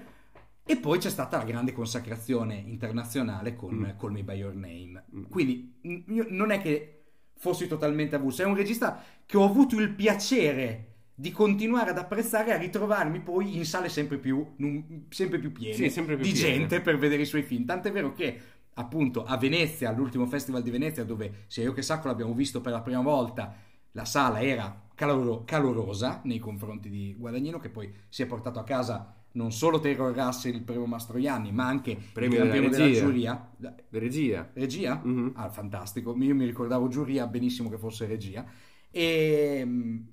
E 0.66 0.78
poi 0.78 0.98
c'è 0.98 1.10
stata 1.10 1.38
la 1.38 1.44
grande 1.44 1.72
consacrazione 1.72 2.56
internazionale 2.56 3.56
con 3.56 3.74
Mm. 3.76 3.98
Call 4.00 4.12
Me 4.12 4.24
By 4.24 4.36
Your 4.38 4.54
Name. 4.56 5.04
Mm. 5.16 5.24
Quindi 5.30 5.80
n- 5.84 6.28
non 6.30 6.52
è 6.52 6.60
che 6.62 7.04
fossi 7.38 7.68
totalmente 7.68 8.16
avulso, 8.16 8.42
è 8.42 8.46
un 8.46 8.56
regista 8.56 9.02
che 9.26 9.38
ho 9.38 9.46
avuto 9.46 9.80
il 9.80 9.90
piacere 9.92 10.89
di 11.20 11.32
continuare 11.32 11.90
ad 11.90 11.98
apprezzare 11.98 12.52
e 12.52 12.54
a 12.54 12.58
ritrovarmi 12.58 13.20
poi 13.20 13.58
in 13.58 13.66
sale 13.66 13.90
sempre 13.90 14.18
più, 14.20 14.56
sempre 15.10 15.38
più 15.38 15.52
piene 15.52 15.74
Sì, 15.76 15.90
sempre 15.90 16.16
più 16.16 16.24
di 16.24 16.32
piene. 16.32 16.48
gente 16.60 16.80
per 16.80 16.98
vedere 16.98 17.24
i 17.24 17.26
suoi 17.26 17.44
film. 17.44 17.66
Tant'è 17.66 17.92
vero 17.92 18.14
che 18.14 18.40
appunto 18.76 19.26
a 19.26 19.36
Venezia, 19.36 19.90
all'ultimo 19.90 20.26
festival 20.28 20.62
di 20.62 20.70
Venezia, 20.70 21.04
dove 21.04 21.44
sia 21.48 21.64
io 21.64 21.74
che 21.74 21.82
Sacco 21.82 22.08
l'abbiamo 22.08 22.34
visto 22.34 22.62
per 22.62 22.72
la 22.72 22.80
prima 22.82 23.02
volta, 23.02 23.54
la 23.92 24.06
sala 24.06 24.42
era 24.42 24.88
caloro- 24.96 25.44
calorosa 25.44 26.22
nei 26.24 26.40
confronti 26.40 26.90
di 26.90 27.14
Guadagnino, 27.18 27.60
che 27.60 27.70
poi 27.70 27.94
si 28.08 28.22
è 28.22 28.26
portato 28.26 28.60
a 28.60 28.64
casa 28.64 29.14
non 29.32 29.52
solo 29.52 29.80
Taylor 29.82 30.16
Russell, 30.16 30.56
il 30.56 30.62
primo 30.64 30.86
Mastroianni, 30.86 31.52
ma 31.52 31.68
anche 31.68 31.98
Premio 32.14 32.38
il 32.38 32.44
della 32.44 32.52
premio 32.52 32.70
della 32.70 32.86
regia. 32.86 33.00
giuria. 33.02 33.52
Regia. 33.90 34.50
Regia? 34.54 35.02
Mhm. 35.04 35.34
Ah, 35.36 35.50
fantastico. 35.50 36.16
Io 36.18 36.34
mi 36.34 36.46
ricordavo 36.46 36.88
giuria, 36.88 37.28
benissimo 37.28 37.70
che 37.70 37.78
fosse 37.78 38.06
regia. 38.08 38.46
E, 38.92 39.60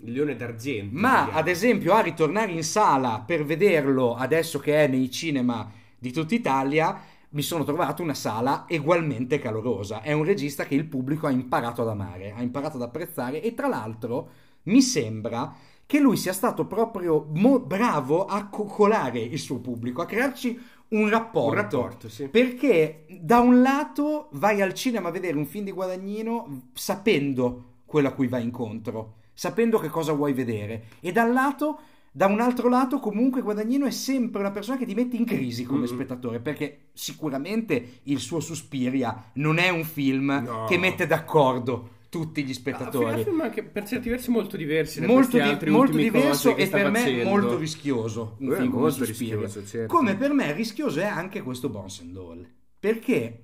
Il 0.01 0.13
leone 0.13 0.37
d'argento. 0.37 0.99
ma 0.99 1.25
chiama. 1.25 1.33
ad 1.39 1.49
esempio 1.49 1.95
a 1.95 2.01
ritornare 2.01 2.53
in 2.53 2.63
sala 2.63 3.23
per 3.27 3.45
vederlo 3.45 4.15
adesso 4.15 4.59
che 4.59 4.85
è 4.85 4.87
nei 4.87 5.11
cinema 5.11 5.71
di 5.99 6.13
tutta 6.13 6.35
Italia, 6.35 7.01
mi 7.31 7.43
sono 7.43 7.65
trovato 7.65 8.03
una 8.03 8.15
sala 8.15 8.67
ugualmente 8.69 9.39
calorosa. 9.39 10.03
È 10.03 10.13
un 10.13 10.25
regista 10.25 10.65
che 10.65 10.75
il 10.75 10.85
pubblico 10.87 11.27
ha 11.27 11.31
imparato 11.31 11.83
ad 11.83 11.89
amare, 11.89 12.33
ha 12.37 12.43
imparato 12.43 12.77
ad 12.77 12.83
apprezzare 12.83 13.43
e 13.43 13.55
tra 13.55 13.67
l'altro 13.67 14.29
mi 14.65 14.83
sembra 14.83 15.55
che 15.87 15.99
lui 16.01 16.17
sia 16.17 16.33
stato 16.33 16.67
proprio 16.67 17.27
mo- 17.33 17.61
bravo 17.61 18.25
a 18.27 18.47
coccolare 18.49 19.21
il 19.21 19.39
suo 19.39 19.59
pubblico, 19.61 20.03
a 20.03 20.07
crearci 20.07 20.59
un 20.89 21.09
rapporto. 21.09 21.49
Un 21.49 21.55
rapporto, 21.55 22.09
sì. 22.09 22.29
Perché 22.29 23.07
da 23.21 23.41
un 23.41 23.63
lato 23.63 24.29
vai 24.33 24.61
al 24.61 24.75
cinema 24.75 25.09
a 25.09 25.13
vedere 25.13 25.37
un 25.37 25.47
film 25.47 25.65
di 25.65 25.73
Guadagnino 25.73 26.71
sapendo 26.75 27.75
quello 27.87 28.09
a 28.09 28.13
cui 28.13 28.27
vai 28.27 28.43
incontro, 28.43 29.15
sapendo 29.33 29.79
che 29.79 29.89
cosa 29.89 30.13
vuoi 30.13 30.33
vedere, 30.35 30.85
e 31.01 31.13
dal 31.13 31.33
lato, 31.33 31.79
da 32.13 32.27
un 32.27 32.41
altro 32.41 32.69
lato, 32.69 32.99
comunque 32.99 33.43
Guadagnino 33.43 33.85
è 33.87 33.91
sempre 33.91 34.41
una 34.41 34.51
persona 34.51 34.77
che 34.79 34.87
ti 34.87 34.95
mette 34.95 35.17
in 35.17 35.25
crisi 35.25 35.65
come 35.65 35.81
Mhm. 35.81 35.87
spettatore, 35.87 36.41
perché 36.41 36.89
sicuramente 36.95 38.01
il 38.05 38.19
suo 38.21 38.41
Suspiria 38.41 39.31
non 39.35 39.59
è 39.59 39.69
un 39.69 39.85
film 39.85 40.43
No. 40.45 40.65
che 40.67 40.79
mette 40.79 41.07
d'accordo 41.07 41.91
tutti 42.09 42.43
gli 42.45 42.53
Ah, 42.53 42.55
spettatori. 42.55 43.23
film 43.25 43.43
anche 43.43 43.63
per 43.63 43.87
certi 43.87 44.09
versi 44.09 44.31
molto 44.31 44.57
diversi 44.57 45.05
molto, 45.05 45.37
di- 45.37 45.69
molto 45.71 45.97
diverso 45.99 46.57
e 46.57 46.67
per 46.69 46.91
me 46.91 47.01
facendo. 47.01 47.29
molto 47.29 47.59
rischioso 47.59 48.37
un 48.39 48.53
Eh, 48.53 48.57
film 48.57 48.71
come 48.71 48.81
molto 48.83 49.05
Suspiria. 49.05 49.37
rischioso, 49.41 49.67
certo. 49.67 49.95
Come 49.95 50.17
per 50.17 50.33
me 50.33 50.53
rischioso 50.55 51.01
è 51.01 51.05
anche 51.05 51.43
questo 51.43 51.69
Bones 51.69 52.01
and 52.01 52.17
All, 52.17 52.49
perché 52.81 53.43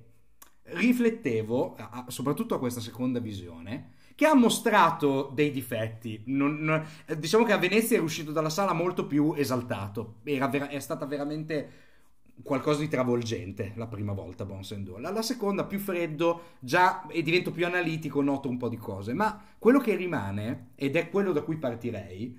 riflettevo, 0.63 1.75
soprattutto 2.07 2.55
a 2.55 2.59
questa 2.59 2.79
seconda 2.79 3.19
visione, 3.19 3.91
che 4.15 4.25
ha 4.25 4.33
mostrato 4.35 5.31
dei 5.33 5.51
difetti. 5.51 6.21
Non- 6.25 6.85
eh, 7.05 7.17
diciamo 7.17 7.43
che 7.45 7.53
a 7.53 7.57
Venezia 7.57 7.97
è 7.97 8.01
uscito 8.01 8.31
dalla 8.31 8.49
sala 8.49 8.73
molto 8.73 9.05
più 9.07 9.33
esaltato, 9.35 10.17
Era 10.23 10.47
vera- 10.47 10.69
è 10.69 10.79
stata 10.79 11.05
veramente 11.05 11.71
qualcosa 12.41 12.79
di 12.79 12.87
travolgente 12.87 13.73
la 13.75 13.87
prima 13.87 14.13
volta 14.13 14.43
All. 14.43 15.01
La 15.01 15.21
seconda 15.21 15.65
più 15.65 15.79
freddo, 15.79 16.55
già 16.59 17.05
e 17.07 17.21
divento 17.21 17.51
più 17.51 17.65
analitico, 17.65 18.21
noto 18.21 18.49
un 18.49 18.57
po' 18.57 18.69
di 18.69 18.77
cose, 18.77 19.13
ma 19.13 19.39
quello 19.59 19.79
che 19.79 19.95
rimane, 19.95 20.71
ed 20.75 20.95
è 20.95 21.09
quello 21.09 21.31
da 21.31 21.41
cui 21.43 21.57
partirei, 21.57 22.37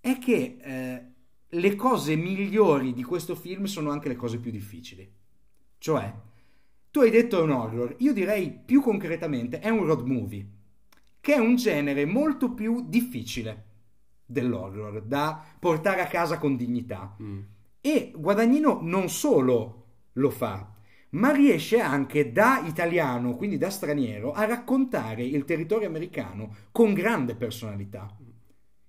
è 0.00 0.18
che 0.18 0.56
eh, 0.60 1.04
le 1.48 1.74
cose 1.76 2.16
migliori 2.16 2.92
di 2.92 3.04
questo 3.04 3.34
film 3.34 3.64
sono 3.64 3.90
anche 3.90 4.08
le 4.08 4.16
cose 4.16 4.38
più 4.38 4.50
difficili. 4.50 5.10
Cioè, 5.78 6.14
tu 6.90 7.00
hai 7.00 7.10
detto 7.10 7.38
è 7.38 7.42
un 7.42 7.50
horror, 7.50 7.96
io 7.98 8.12
direi 8.12 8.52
più 8.52 8.80
concretamente 8.82 9.60
è 9.60 9.68
un 9.68 9.84
road 9.84 10.02
movie, 10.06 10.46
che 11.22 11.34
è 11.34 11.38
un 11.38 11.54
genere 11.54 12.04
molto 12.04 12.52
più 12.52 12.88
difficile 12.88 13.66
dell'horror 14.26 15.02
da 15.02 15.40
portare 15.56 16.00
a 16.00 16.08
casa 16.08 16.36
con 16.36 16.56
dignità. 16.56 17.16
Mm. 17.22 17.40
E 17.80 18.12
Guadagnino 18.16 18.80
non 18.82 19.08
solo 19.08 19.84
lo 20.14 20.30
fa, 20.30 20.74
ma 21.10 21.30
riesce 21.30 21.78
anche 21.78 22.32
da 22.32 22.64
italiano, 22.66 23.36
quindi 23.36 23.56
da 23.56 23.70
straniero, 23.70 24.32
a 24.32 24.46
raccontare 24.46 25.22
il 25.22 25.44
territorio 25.44 25.86
americano 25.86 26.56
con 26.72 26.92
grande 26.92 27.36
personalità. 27.36 28.16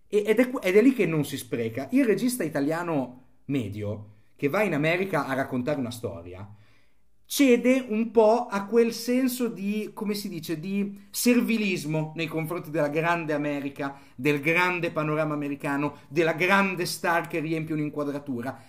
Ed 0.07 0.39
è, 0.39 0.49
ed 0.61 0.75
è 0.75 0.81
lì 0.81 0.93
che 0.93 1.05
non 1.05 1.25
si 1.25 1.37
spreca. 1.37 1.87
Il 1.91 2.05
regista 2.05 2.43
italiano 2.43 3.41
medio, 3.45 4.09
che 4.35 4.49
va 4.49 4.63
in 4.63 4.73
America 4.73 5.27
a 5.27 5.35
raccontare 5.35 5.79
una 5.79 5.91
storia, 5.91 6.51
cede 7.33 7.83
un 7.89 8.11
po' 8.11 8.45
a 8.45 8.63
quel 8.67 8.93
senso 8.93 9.47
di, 9.47 9.89
come 9.95 10.13
si 10.13 10.29
dice, 10.29 10.59
di 10.59 11.07
servilismo 11.09 12.13
nei 12.15 12.27
confronti 12.27 12.69
della 12.69 12.89
grande 12.89 13.33
America, 13.33 13.97
del 14.13 14.39
grande 14.39 14.91
panorama 14.91 15.33
americano, 15.33 15.97
della 16.09 16.33
grande 16.33 16.85
star 16.85 17.25
che 17.27 17.39
riempie 17.39 17.73
un'inquadratura. 17.73 18.61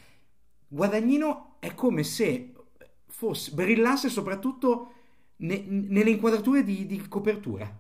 Guadagnino 0.67 1.57
è 1.59 1.75
come 1.75 2.05
se 2.05 2.55
fosse, 3.07 3.53
brillasse 3.53 4.09
soprattutto 4.09 4.93
ne- 5.37 5.67
nelle 5.69 6.09
inquadrature 6.09 6.65
di, 6.65 6.87
di 6.87 7.07
copertura. 7.07 7.71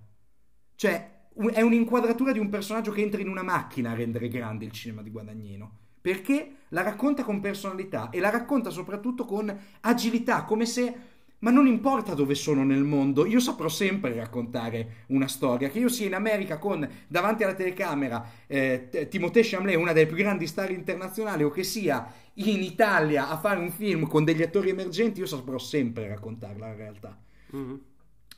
Cioè, 0.74 1.28
è 1.55 1.62
un'inquadratura 1.62 2.30
di 2.30 2.39
un 2.39 2.51
personaggio 2.51 2.93
che 2.93 3.01
entra 3.01 3.22
in 3.22 3.30
una 3.30 3.43
macchina 3.43 3.93
a 3.93 3.95
rendere 3.95 4.28
grande 4.28 4.66
il 4.66 4.72
cinema 4.72 5.01
di 5.01 5.09
Guadagnino. 5.09 5.78
Perché 6.05 6.57
la 6.69 6.83
racconta 6.83 7.25
con 7.25 7.41
personalità 7.41 8.11
e 8.11 8.21
la 8.21 8.29
racconta 8.29 8.69
soprattutto 8.69 9.25
con 9.25 9.59
agilità, 9.81 10.45
come 10.45 10.67
se. 10.67 10.95
Ma 11.39 11.51
non 11.51 11.67
importa 11.67 12.13
dove 12.13 12.35
sono 12.35 12.63
nel 12.63 12.85
mondo, 12.85 13.25
io 13.25 13.41
saprò 13.41 13.69
sempre 13.69 14.13
raccontare 14.13 15.05
una 15.09 15.29
storia. 15.29 15.71
Che 15.71 15.79
io 15.79 15.89
sia 15.89 16.07
in 16.07 16.13
America 16.13 16.59
con 16.59 16.87
davanti 17.09 17.43
alla 17.43 17.55
telecamera 17.55 18.23
eh, 18.47 19.09
Timothée 19.09 19.43
Chalamet, 19.43 19.77
una 19.77 19.93
delle 19.93 20.07
più 20.07 20.17
grandi 20.17 20.47
star 20.47 20.73
internazionali, 20.73 21.43
o 21.43 21.49
che 21.49 21.63
sia 21.63 22.07
in 22.35 22.63
Italia 22.63 23.31
a 23.31 23.39
fare 23.39 23.61
un 23.61 23.71
film 23.71 24.07
con 24.07 24.25
degli 24.25 24.43
attori 24.43 24.69
emergenti, 24.69 25.21
io 25.21 25.27
saprò 25.27 25.57
sempre 25.57 26.07
raccontarla 26.07 26.69
in 26.69 26.77
realtà. 26.77 27.19
Mhm. 27.53 27.81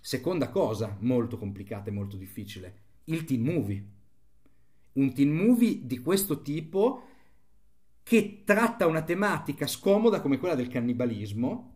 Seconda 0.01 0.51
cosa 0.51 0.97
molto 1.01 1.37
complicata 1.37 1.91
e 1.91 1.93
molto 1.93 2.17
difficile, 2.17 2.75
il 3.07 3.25
teen 3.25 3.43
movie. 3.43 3.85
Un 4.93 5.13
teen 5.13 5.35
movie 5.35 5.81
di 5.83 5.99
questo 5.99 6.43
tipo 6.43 7.03
che 8.07 8.43
tratta 8.45 8.87
una 8.87 9.03
tematica 9.03 9.67
scomoda 9.67 10.21
come 10.21 10.39
quella 10.39 10.55
del 10.55 10.69
cannibalismo, 10.69 11.73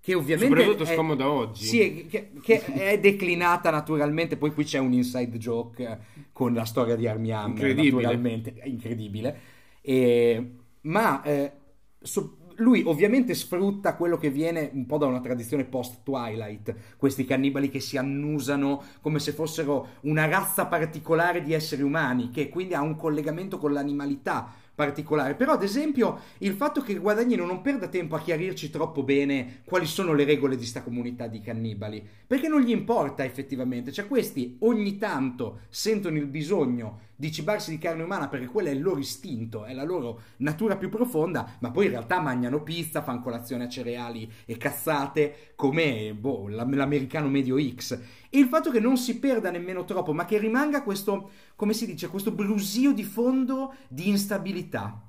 che 0.00 0.14
ovviamente 0.14 0.56
Soprattutto 0.60 0.84
è- 0.84 0.94
scomoda 0.94 1.28
oggi. 1.28 1.64
Sì, 1.64 2.06
che, 2.08 2.30
che 2.40 2.64
è 2.64 2.98
declinata 3.02 3.68
naturalmente, 3.70 4.36
poi 4.36 4.52
qui 4.52 4.62
c'è 4.62 4.78
un 4.78 4.92
inside 4.92 5.36
joke 5.38 5.98
con 6.32 6.54
la 6.54 6.64
storia 6.64 6.94
di 6.94 7.08
Armie 7.08 7.32
Hammer, 7.32 7.48
Incredibile. 7.50 7.96
naturalmente, 8.02 8.54
incredibile. 8.64 9.40
E- 9.80 10.50
ma 10.82 11.20
eh, 11.24 11.52
so- 12.00 12.36
lui 12.58 12.82
ovviamente 12.86 13.34
sfrutta 13.34 13.96
quello 13.96 14.18
che 14.18 14.30
viene 14.30 14.70
un 14.72 14.86
po' 14.86 14.98
da 14.98 15.06
una 15.06 15.20
tradizione 15.20 15.64
post-Twilight, 15.64 16.96
questi 16.96 17.24
cannibali 17.24 17.70
che 17.70 17.80
si 17.80 17.96
annusano 17.96 18.82
come 19.00 19.18
se 19.18 19.32
fossero 19.32 19.88
una 20.02 20.26
razza 20.26 20.66
particolare 20.66 21.42
di 21.42 21.52
esseri 21.54 21.82
umani, 21.82 22.30
che 22.30 22.48
quindi 22.48 22.74
ha 22.74 22.82
un 22.82 22.94
collegamento 22.96 23.58
con 23.58 23.72
l'animalità 23.72 24.52
particolare. 24.74 25.34
Però, 25.34 25.52
ad 25.52 25.62
esempio, 25.62 26.20
il 26.38 26.54
fatto 26.54 26.80
che 26.80 26.94
Guadagnino 26.94 27.44
non 27.44 27.60
perda 27.60 27.88
tempo 27.88 28.16
a 28.16 28.20
chiarirci 28.20 28.70
troppo 28.70 29.02
bene 29.02 29.62
quali 29.64 29.86
sono 29.86 30.12
le 30.12 30.24
regole 30.24 30.56
di 30.56 30.64
sta 30.64 30.82
comunità 30.82 31.26
di 31.26 31.40
cannibali, 31.40 32.06
perché 32.26 32.48
non 32.48 32.62
gli 32.62 32.70
importa 32.70 33.24
effettivamente. 33.24 33.92
Cioè, 33.92 34.06
questi 34.06 34.56
ogni 34.60 34.96
tanto 34.96 35.60
sentono 35.68 36.16
il 36.16 36.26
bisogno 36.26 37.08
di 37.20 37.30
cibarsi 37.30 37.70
di 37.70 37.76
carne 37.76 38.02
umana 38.02 38.28
perché 38.28 38.46
quello 38.46 38.68
è 38.68 38.72
il 38.72 38.80
loro 38.80 38.98
istinto, 38.98 39.64
è 39.66 39.74
la 39.74 39.84
loro 39.84 40.20
natura 40.38 40.78
più 40.78 40.88
profonda, 40.88 41.56
ma 41.60 41.70
poi 41.70 41.84
in 41.84 41.90
realtà 41.90 42.18
mangiano 42.18 42.62
pizza, 42.62 43.02
fanno 43.02 43.20
colazione 43.20 43.64
a 43.64 43.68
cereali 43.68 44.30
e 44.46 44.56
cazzate 44.56 45.52
come 45.54 46.14
boh, 46.14 46.48
l'americano 46.48 47.28
medio 47.28 47.60
X. 47.62 47.92
E 48.30 48.38
il 48.38 48.46
fatto 48.46 48.70
che 48.70 48.80
non 48.80 48.96
si 48.96 49.18
perda 49.18 49.50
nemmeno 49.50 49.84
troppo, 49.84 50.14
ma 50.14 50.24
che 50.24 50.38
rimanga 50.38 50.82
questo, 50.82 51.30
come 51.56 51.74
si 51.74 51.84
dice, 51.84 52.08
questo 52.08 52.30
brusio 52.30 52.92
di 52.92 53.04
fondo 53.04 53.74
di 53.86 54.08
instabilità. 54.08 55.04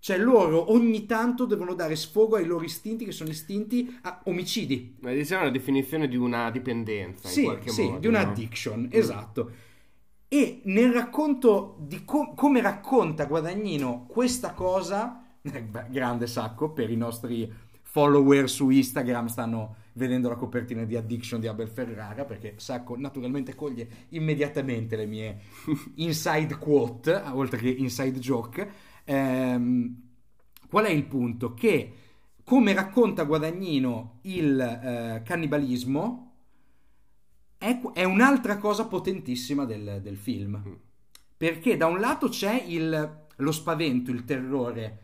Cioè 0.00 0.18
loro 0.18 0.72
ogni 0.72 1.06
tanto 1.06 1.46
devono 1.46 1.74
dare 1.74 1.94
sfogo 1.94 2.34
ai 2.34 2.44
loro 2.44 2.64
istinti 2.64 3.04
che 3.04 3.12
sono 3.12 3.30
istinti 3.30 3.98
a 4.02 4.20
omicidi. 4.24 4.96
Ma 5.00 5.12
diciamo 5.12 5.44
la 5.44 5.50
definizione 5.50 6.08
di 6.08 6.16
una 6.16 6.50
dipendenza 6.50 7.28
sì, 7.28 7.42
in 7.42 7.44
qualche 7.44 7.70
sì, 7.70 7.82
modo. 7.84 7.98
di 8.00 8.08
una 8.08 8.24
no? 8.24 8.30
addiction, 8.30 8.80
Mm. 8.80 8.86
esatto. 8.90 9.50
E 10.32 10.62
nel 10.64 10.92
racconto 10.92 11.76
di 11.80 12.06
co- 12.06 12.32
come 12.34 12.62
racconta 12.62 13.26
Guadagnino 13.26 14.06
questa 14.08 14.52
cosa, 14.52 15.22
grande 15.90 16.26
sacco 16.26 16.70
per 16.70 16.90
i 16.90 16.96
nostri 16.96 17.52
follower 17.82 18.48
su 18.48 18.70
Instagram 18.70 19.26
stanno 19.26 19.76
vedendo 19.94 20.30
la 20.30 20.36
copertina 20.36 20.84
di 20.84 20.96
Addiction 20.96 21.38
di 21.38 21.48
Abel 21.48 21.68
Ferrara 21.68 22.24
perché 22.24 22.54
Sacco 22.56 22.96
naturalmente 22.96 23.54
coglie 23.54 23.86
immediatamente 24.10 24.96
le 24.96 25.04
mie 25.04 25.40
inside 25.96 26.56
quote 26.56 27.12
oltre 27.34 27.58
che 27.58 27.68
inside 27.68 28.18
joke 28.18 28.90
Ehm, 29.04 30.10
qual 30.68 30.84
è 30.86 30.90
il 30.90 31.04
punto? 31.04 31.54
Che 31.54 31.92
come 32.44 32.72
racconta 32.72 33.24
Guadagnino 33.24 34.20
il 34.22 34.60
eh, 34.60 35.22
cannibalismo 35.24 36.31
è, 37.62 37.80
è 37.94 38.02
un'altra 38.02 38.58
cosa 38.58 38.86
potentissima 38.86 39.64
del, 39.64 40.00
del 40.02 40.16
film. 40.16 40.60
Mm. 40.66 40.72
Perché 41.36 41.76
da 41.76 41.86
un 41.86 42.00
lato 42.00 42.28
c'è 42.28 42.64
il- 42.66 43.20
lo 43.36 43.52
spavento, 43.52 44.10
il 44.10 44.24
terrore. 44.24 44.98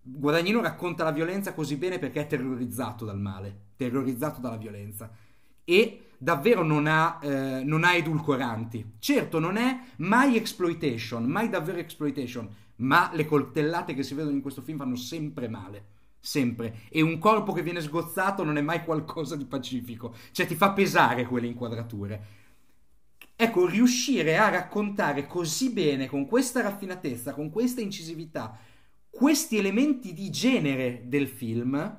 Guadagnino 0.00 0.60
racconta 0.60 1.02
la 1.02 1.10
violenza 1.10 1.52
così 1.52 1.76
bene 1.76 1.98
perché 1.98 2.20
è 2.20 2.26
terrorizzato 2.26 3.04
dal 3.04 3.18
male, 3.18 3.70
terrorizzato 3.76 4.40
dalla 4.40 4.56
violenza. 4.56 5.10
E 5.64 6.10
davvero 6.16 6.62
non 6.62 6.86
ha, 6.86 7.18
eh, 7.20 7.62
non 7.64 7.82
ha 7.82 7.94
edulcoranti. 7.94 8.92
Certo, 9.00 9.40
non 9.40 9.56
è 9.56 9.80
mai 9.96 10.36
exploitation, 10.36 11.24
mai 11.24 11.48
davvero 11.48 11.78
exploitation, 11.78 12.48
ma 12.76 13.10
le 13.12 13.26
coltellate 13.26 13.94
che 13.94 14.04
si 14.04 14.14
vedono 14.14 14.36
in 14.36 14.42
questo 14.42 14.62
film 14.62 14.78
fanno 14.78 14.96
sempre 14.96 15.48
male. 15.48 15.84
Sempre. 16.26 16.78
E 16.88 17.02
un 17.02 17.18
corpo 17.18 17.52
che 17.52 17.62
viene 17.62 17.80
sgozzato 17.80 18.42
non 18.42 18.58
è 18.58 18.60
mai 18.60 18.82
qualcosa 18.82 19.36
di 19.36 19.44
pacifico. 19.44 20.12
Cioè 20.32 20.44
ti 20.44 20.56
fa 20.56 20.72
pesare 20.72 21.24
quelle 21.24 21.46
inquadrature. 21.46 22.24
Ecco, 23.36 23.64
riuscire 23.64 24.36
a 24.36 24.48
raccontare 24.48 25.28
così 25.28 25.70
bene, 25.70 26.08
con 26.08 26.26
questa 26.26 26.62
raffinatezza, 26.62 27.32
con 27.32 27.48
questa 27.50 27.80
incisività, 27.80 28.58
questi 29.08 29.56
elementi 29.56 30.12
di 30.12 30.28
genere 30.30 31.04
del 31.04 31.28
film 31.28 31.96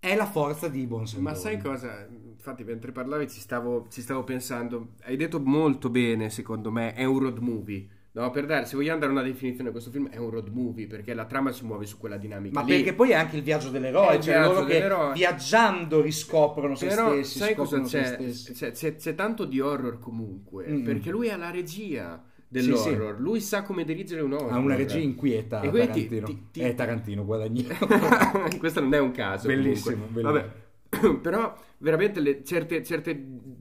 è 0.00 0.16
la 0.16 0.26
forza 0.26 0.66
di 0.66 0.84
Bonsen. 0.84 1.22
Ma 1.22 1.34
sai 1.34 1.60
cosa? 1.60 2.04
Infatti, 2.04 2.64
mentre 2.64 2.90
parlavi 2.90 3.30
ci 3.30 3.38
stavo, 3.38 3.86
ci 3.90 4.00
stavo 4.00 4.24
pensando. 4.24 4.94
Hai 5.02 5.16
detto 5.16 5.38
molto 5.38 5.88
bene, 5.88 6.30
secondo 6.30 6.72
me, 6.72 6.94
è 6.94 7.04
un 7.04 7.20
road 7.20 7.38
movie. 7.38 7.88
No, 8.16 8.30
per 8.30 8.46
dare, 8.46 8.64
se 8.64 8.76
vogliamo 8.76 8.98
dare 8.98 9.12
una 9.12 9.20
definizione 9.20 9.68
a 9.68 9.72
questo 9.72 9.90
film, 9.90 10.08
è 10.08 10.16
un 10.16 10.30
road 10.30 10.48
movie 10.48 10.86
perché 10.86 11.12
la 11.12 11.26
trama 11.26 11.52
si 11.52 11.66
muove 11.66 11.84
su 11.84 11.98
quella 11.98 12.16
dinamica. 12.16 12.58
Ma 12.58 12.66
lì. 12.66 12.76
perché 12.76 12.94
poi 12.94 13.10
è 13.10 13.14
anche 13.14 13.36
il 13.36 13.42
viaggio 13.42 13.68
dell'eroe, 13.68 14.14
il 14.16 14.22
cioè 14.22 14.34
viaggio 14.38 14.52
loro 14.54 14.64
che 14.64 14.72
dell'eroe. 14.72 15.12
viaggiando 15.12 16.00
riscoprono 16.00 16.74
se 16.76 16.86
Però 16.86 17.12
stessi, 17.12 17.38
sai 17.38 17.54
cosa 17.54 17.78
c'è? 17.82 18.16
C'è, 18.16 18.70
c'è- 18.72 18.96
c'è 18.96 19.14
tanto 19.14 19.44
di 19.44 19.60
horror 19.60 19.98
comunque, 19.98 20.66
Mm. 20.66 20.82
perché 20.84 21.10
lui 21.10 21.28
ha 21.28 21.36
la 21.36 21.50
regia 21.50 22.24
dell'horror, 22.48 23.20
lui 23.20 23.40
sa 23.40 23.62
come 23.62 23.84
dirigere 23.84 24.22
un 24.22 24.32
horror. 24.32 24.52
Ha 24.52 24.58
una 24.58 24.76
regia 24.76 24.96
inquieta 24.98 25.60
E 25.60 25.70
Tarantino. 25.70 26.26
ti- 26.26 26.46
ti- 26.52 26.60
È 26.60 26.74
Tarantino, 26.74 27.22
Guadagnino. 27.22 27.74
Questo 28.58 28.80
non 28.80 28.94
è 28.94 28.98
un 28.98 29.10
caso. 29.12 29.46
Bellissimo, 29.46 30.06
bellissimo. 30.06 30.32
Vabbè, 30.32 31.18
però 31.20 31.54
veramente 31.78 32.20
le- 32.20 32.42
certe, 32.44 32.82
certe 32.82 33.12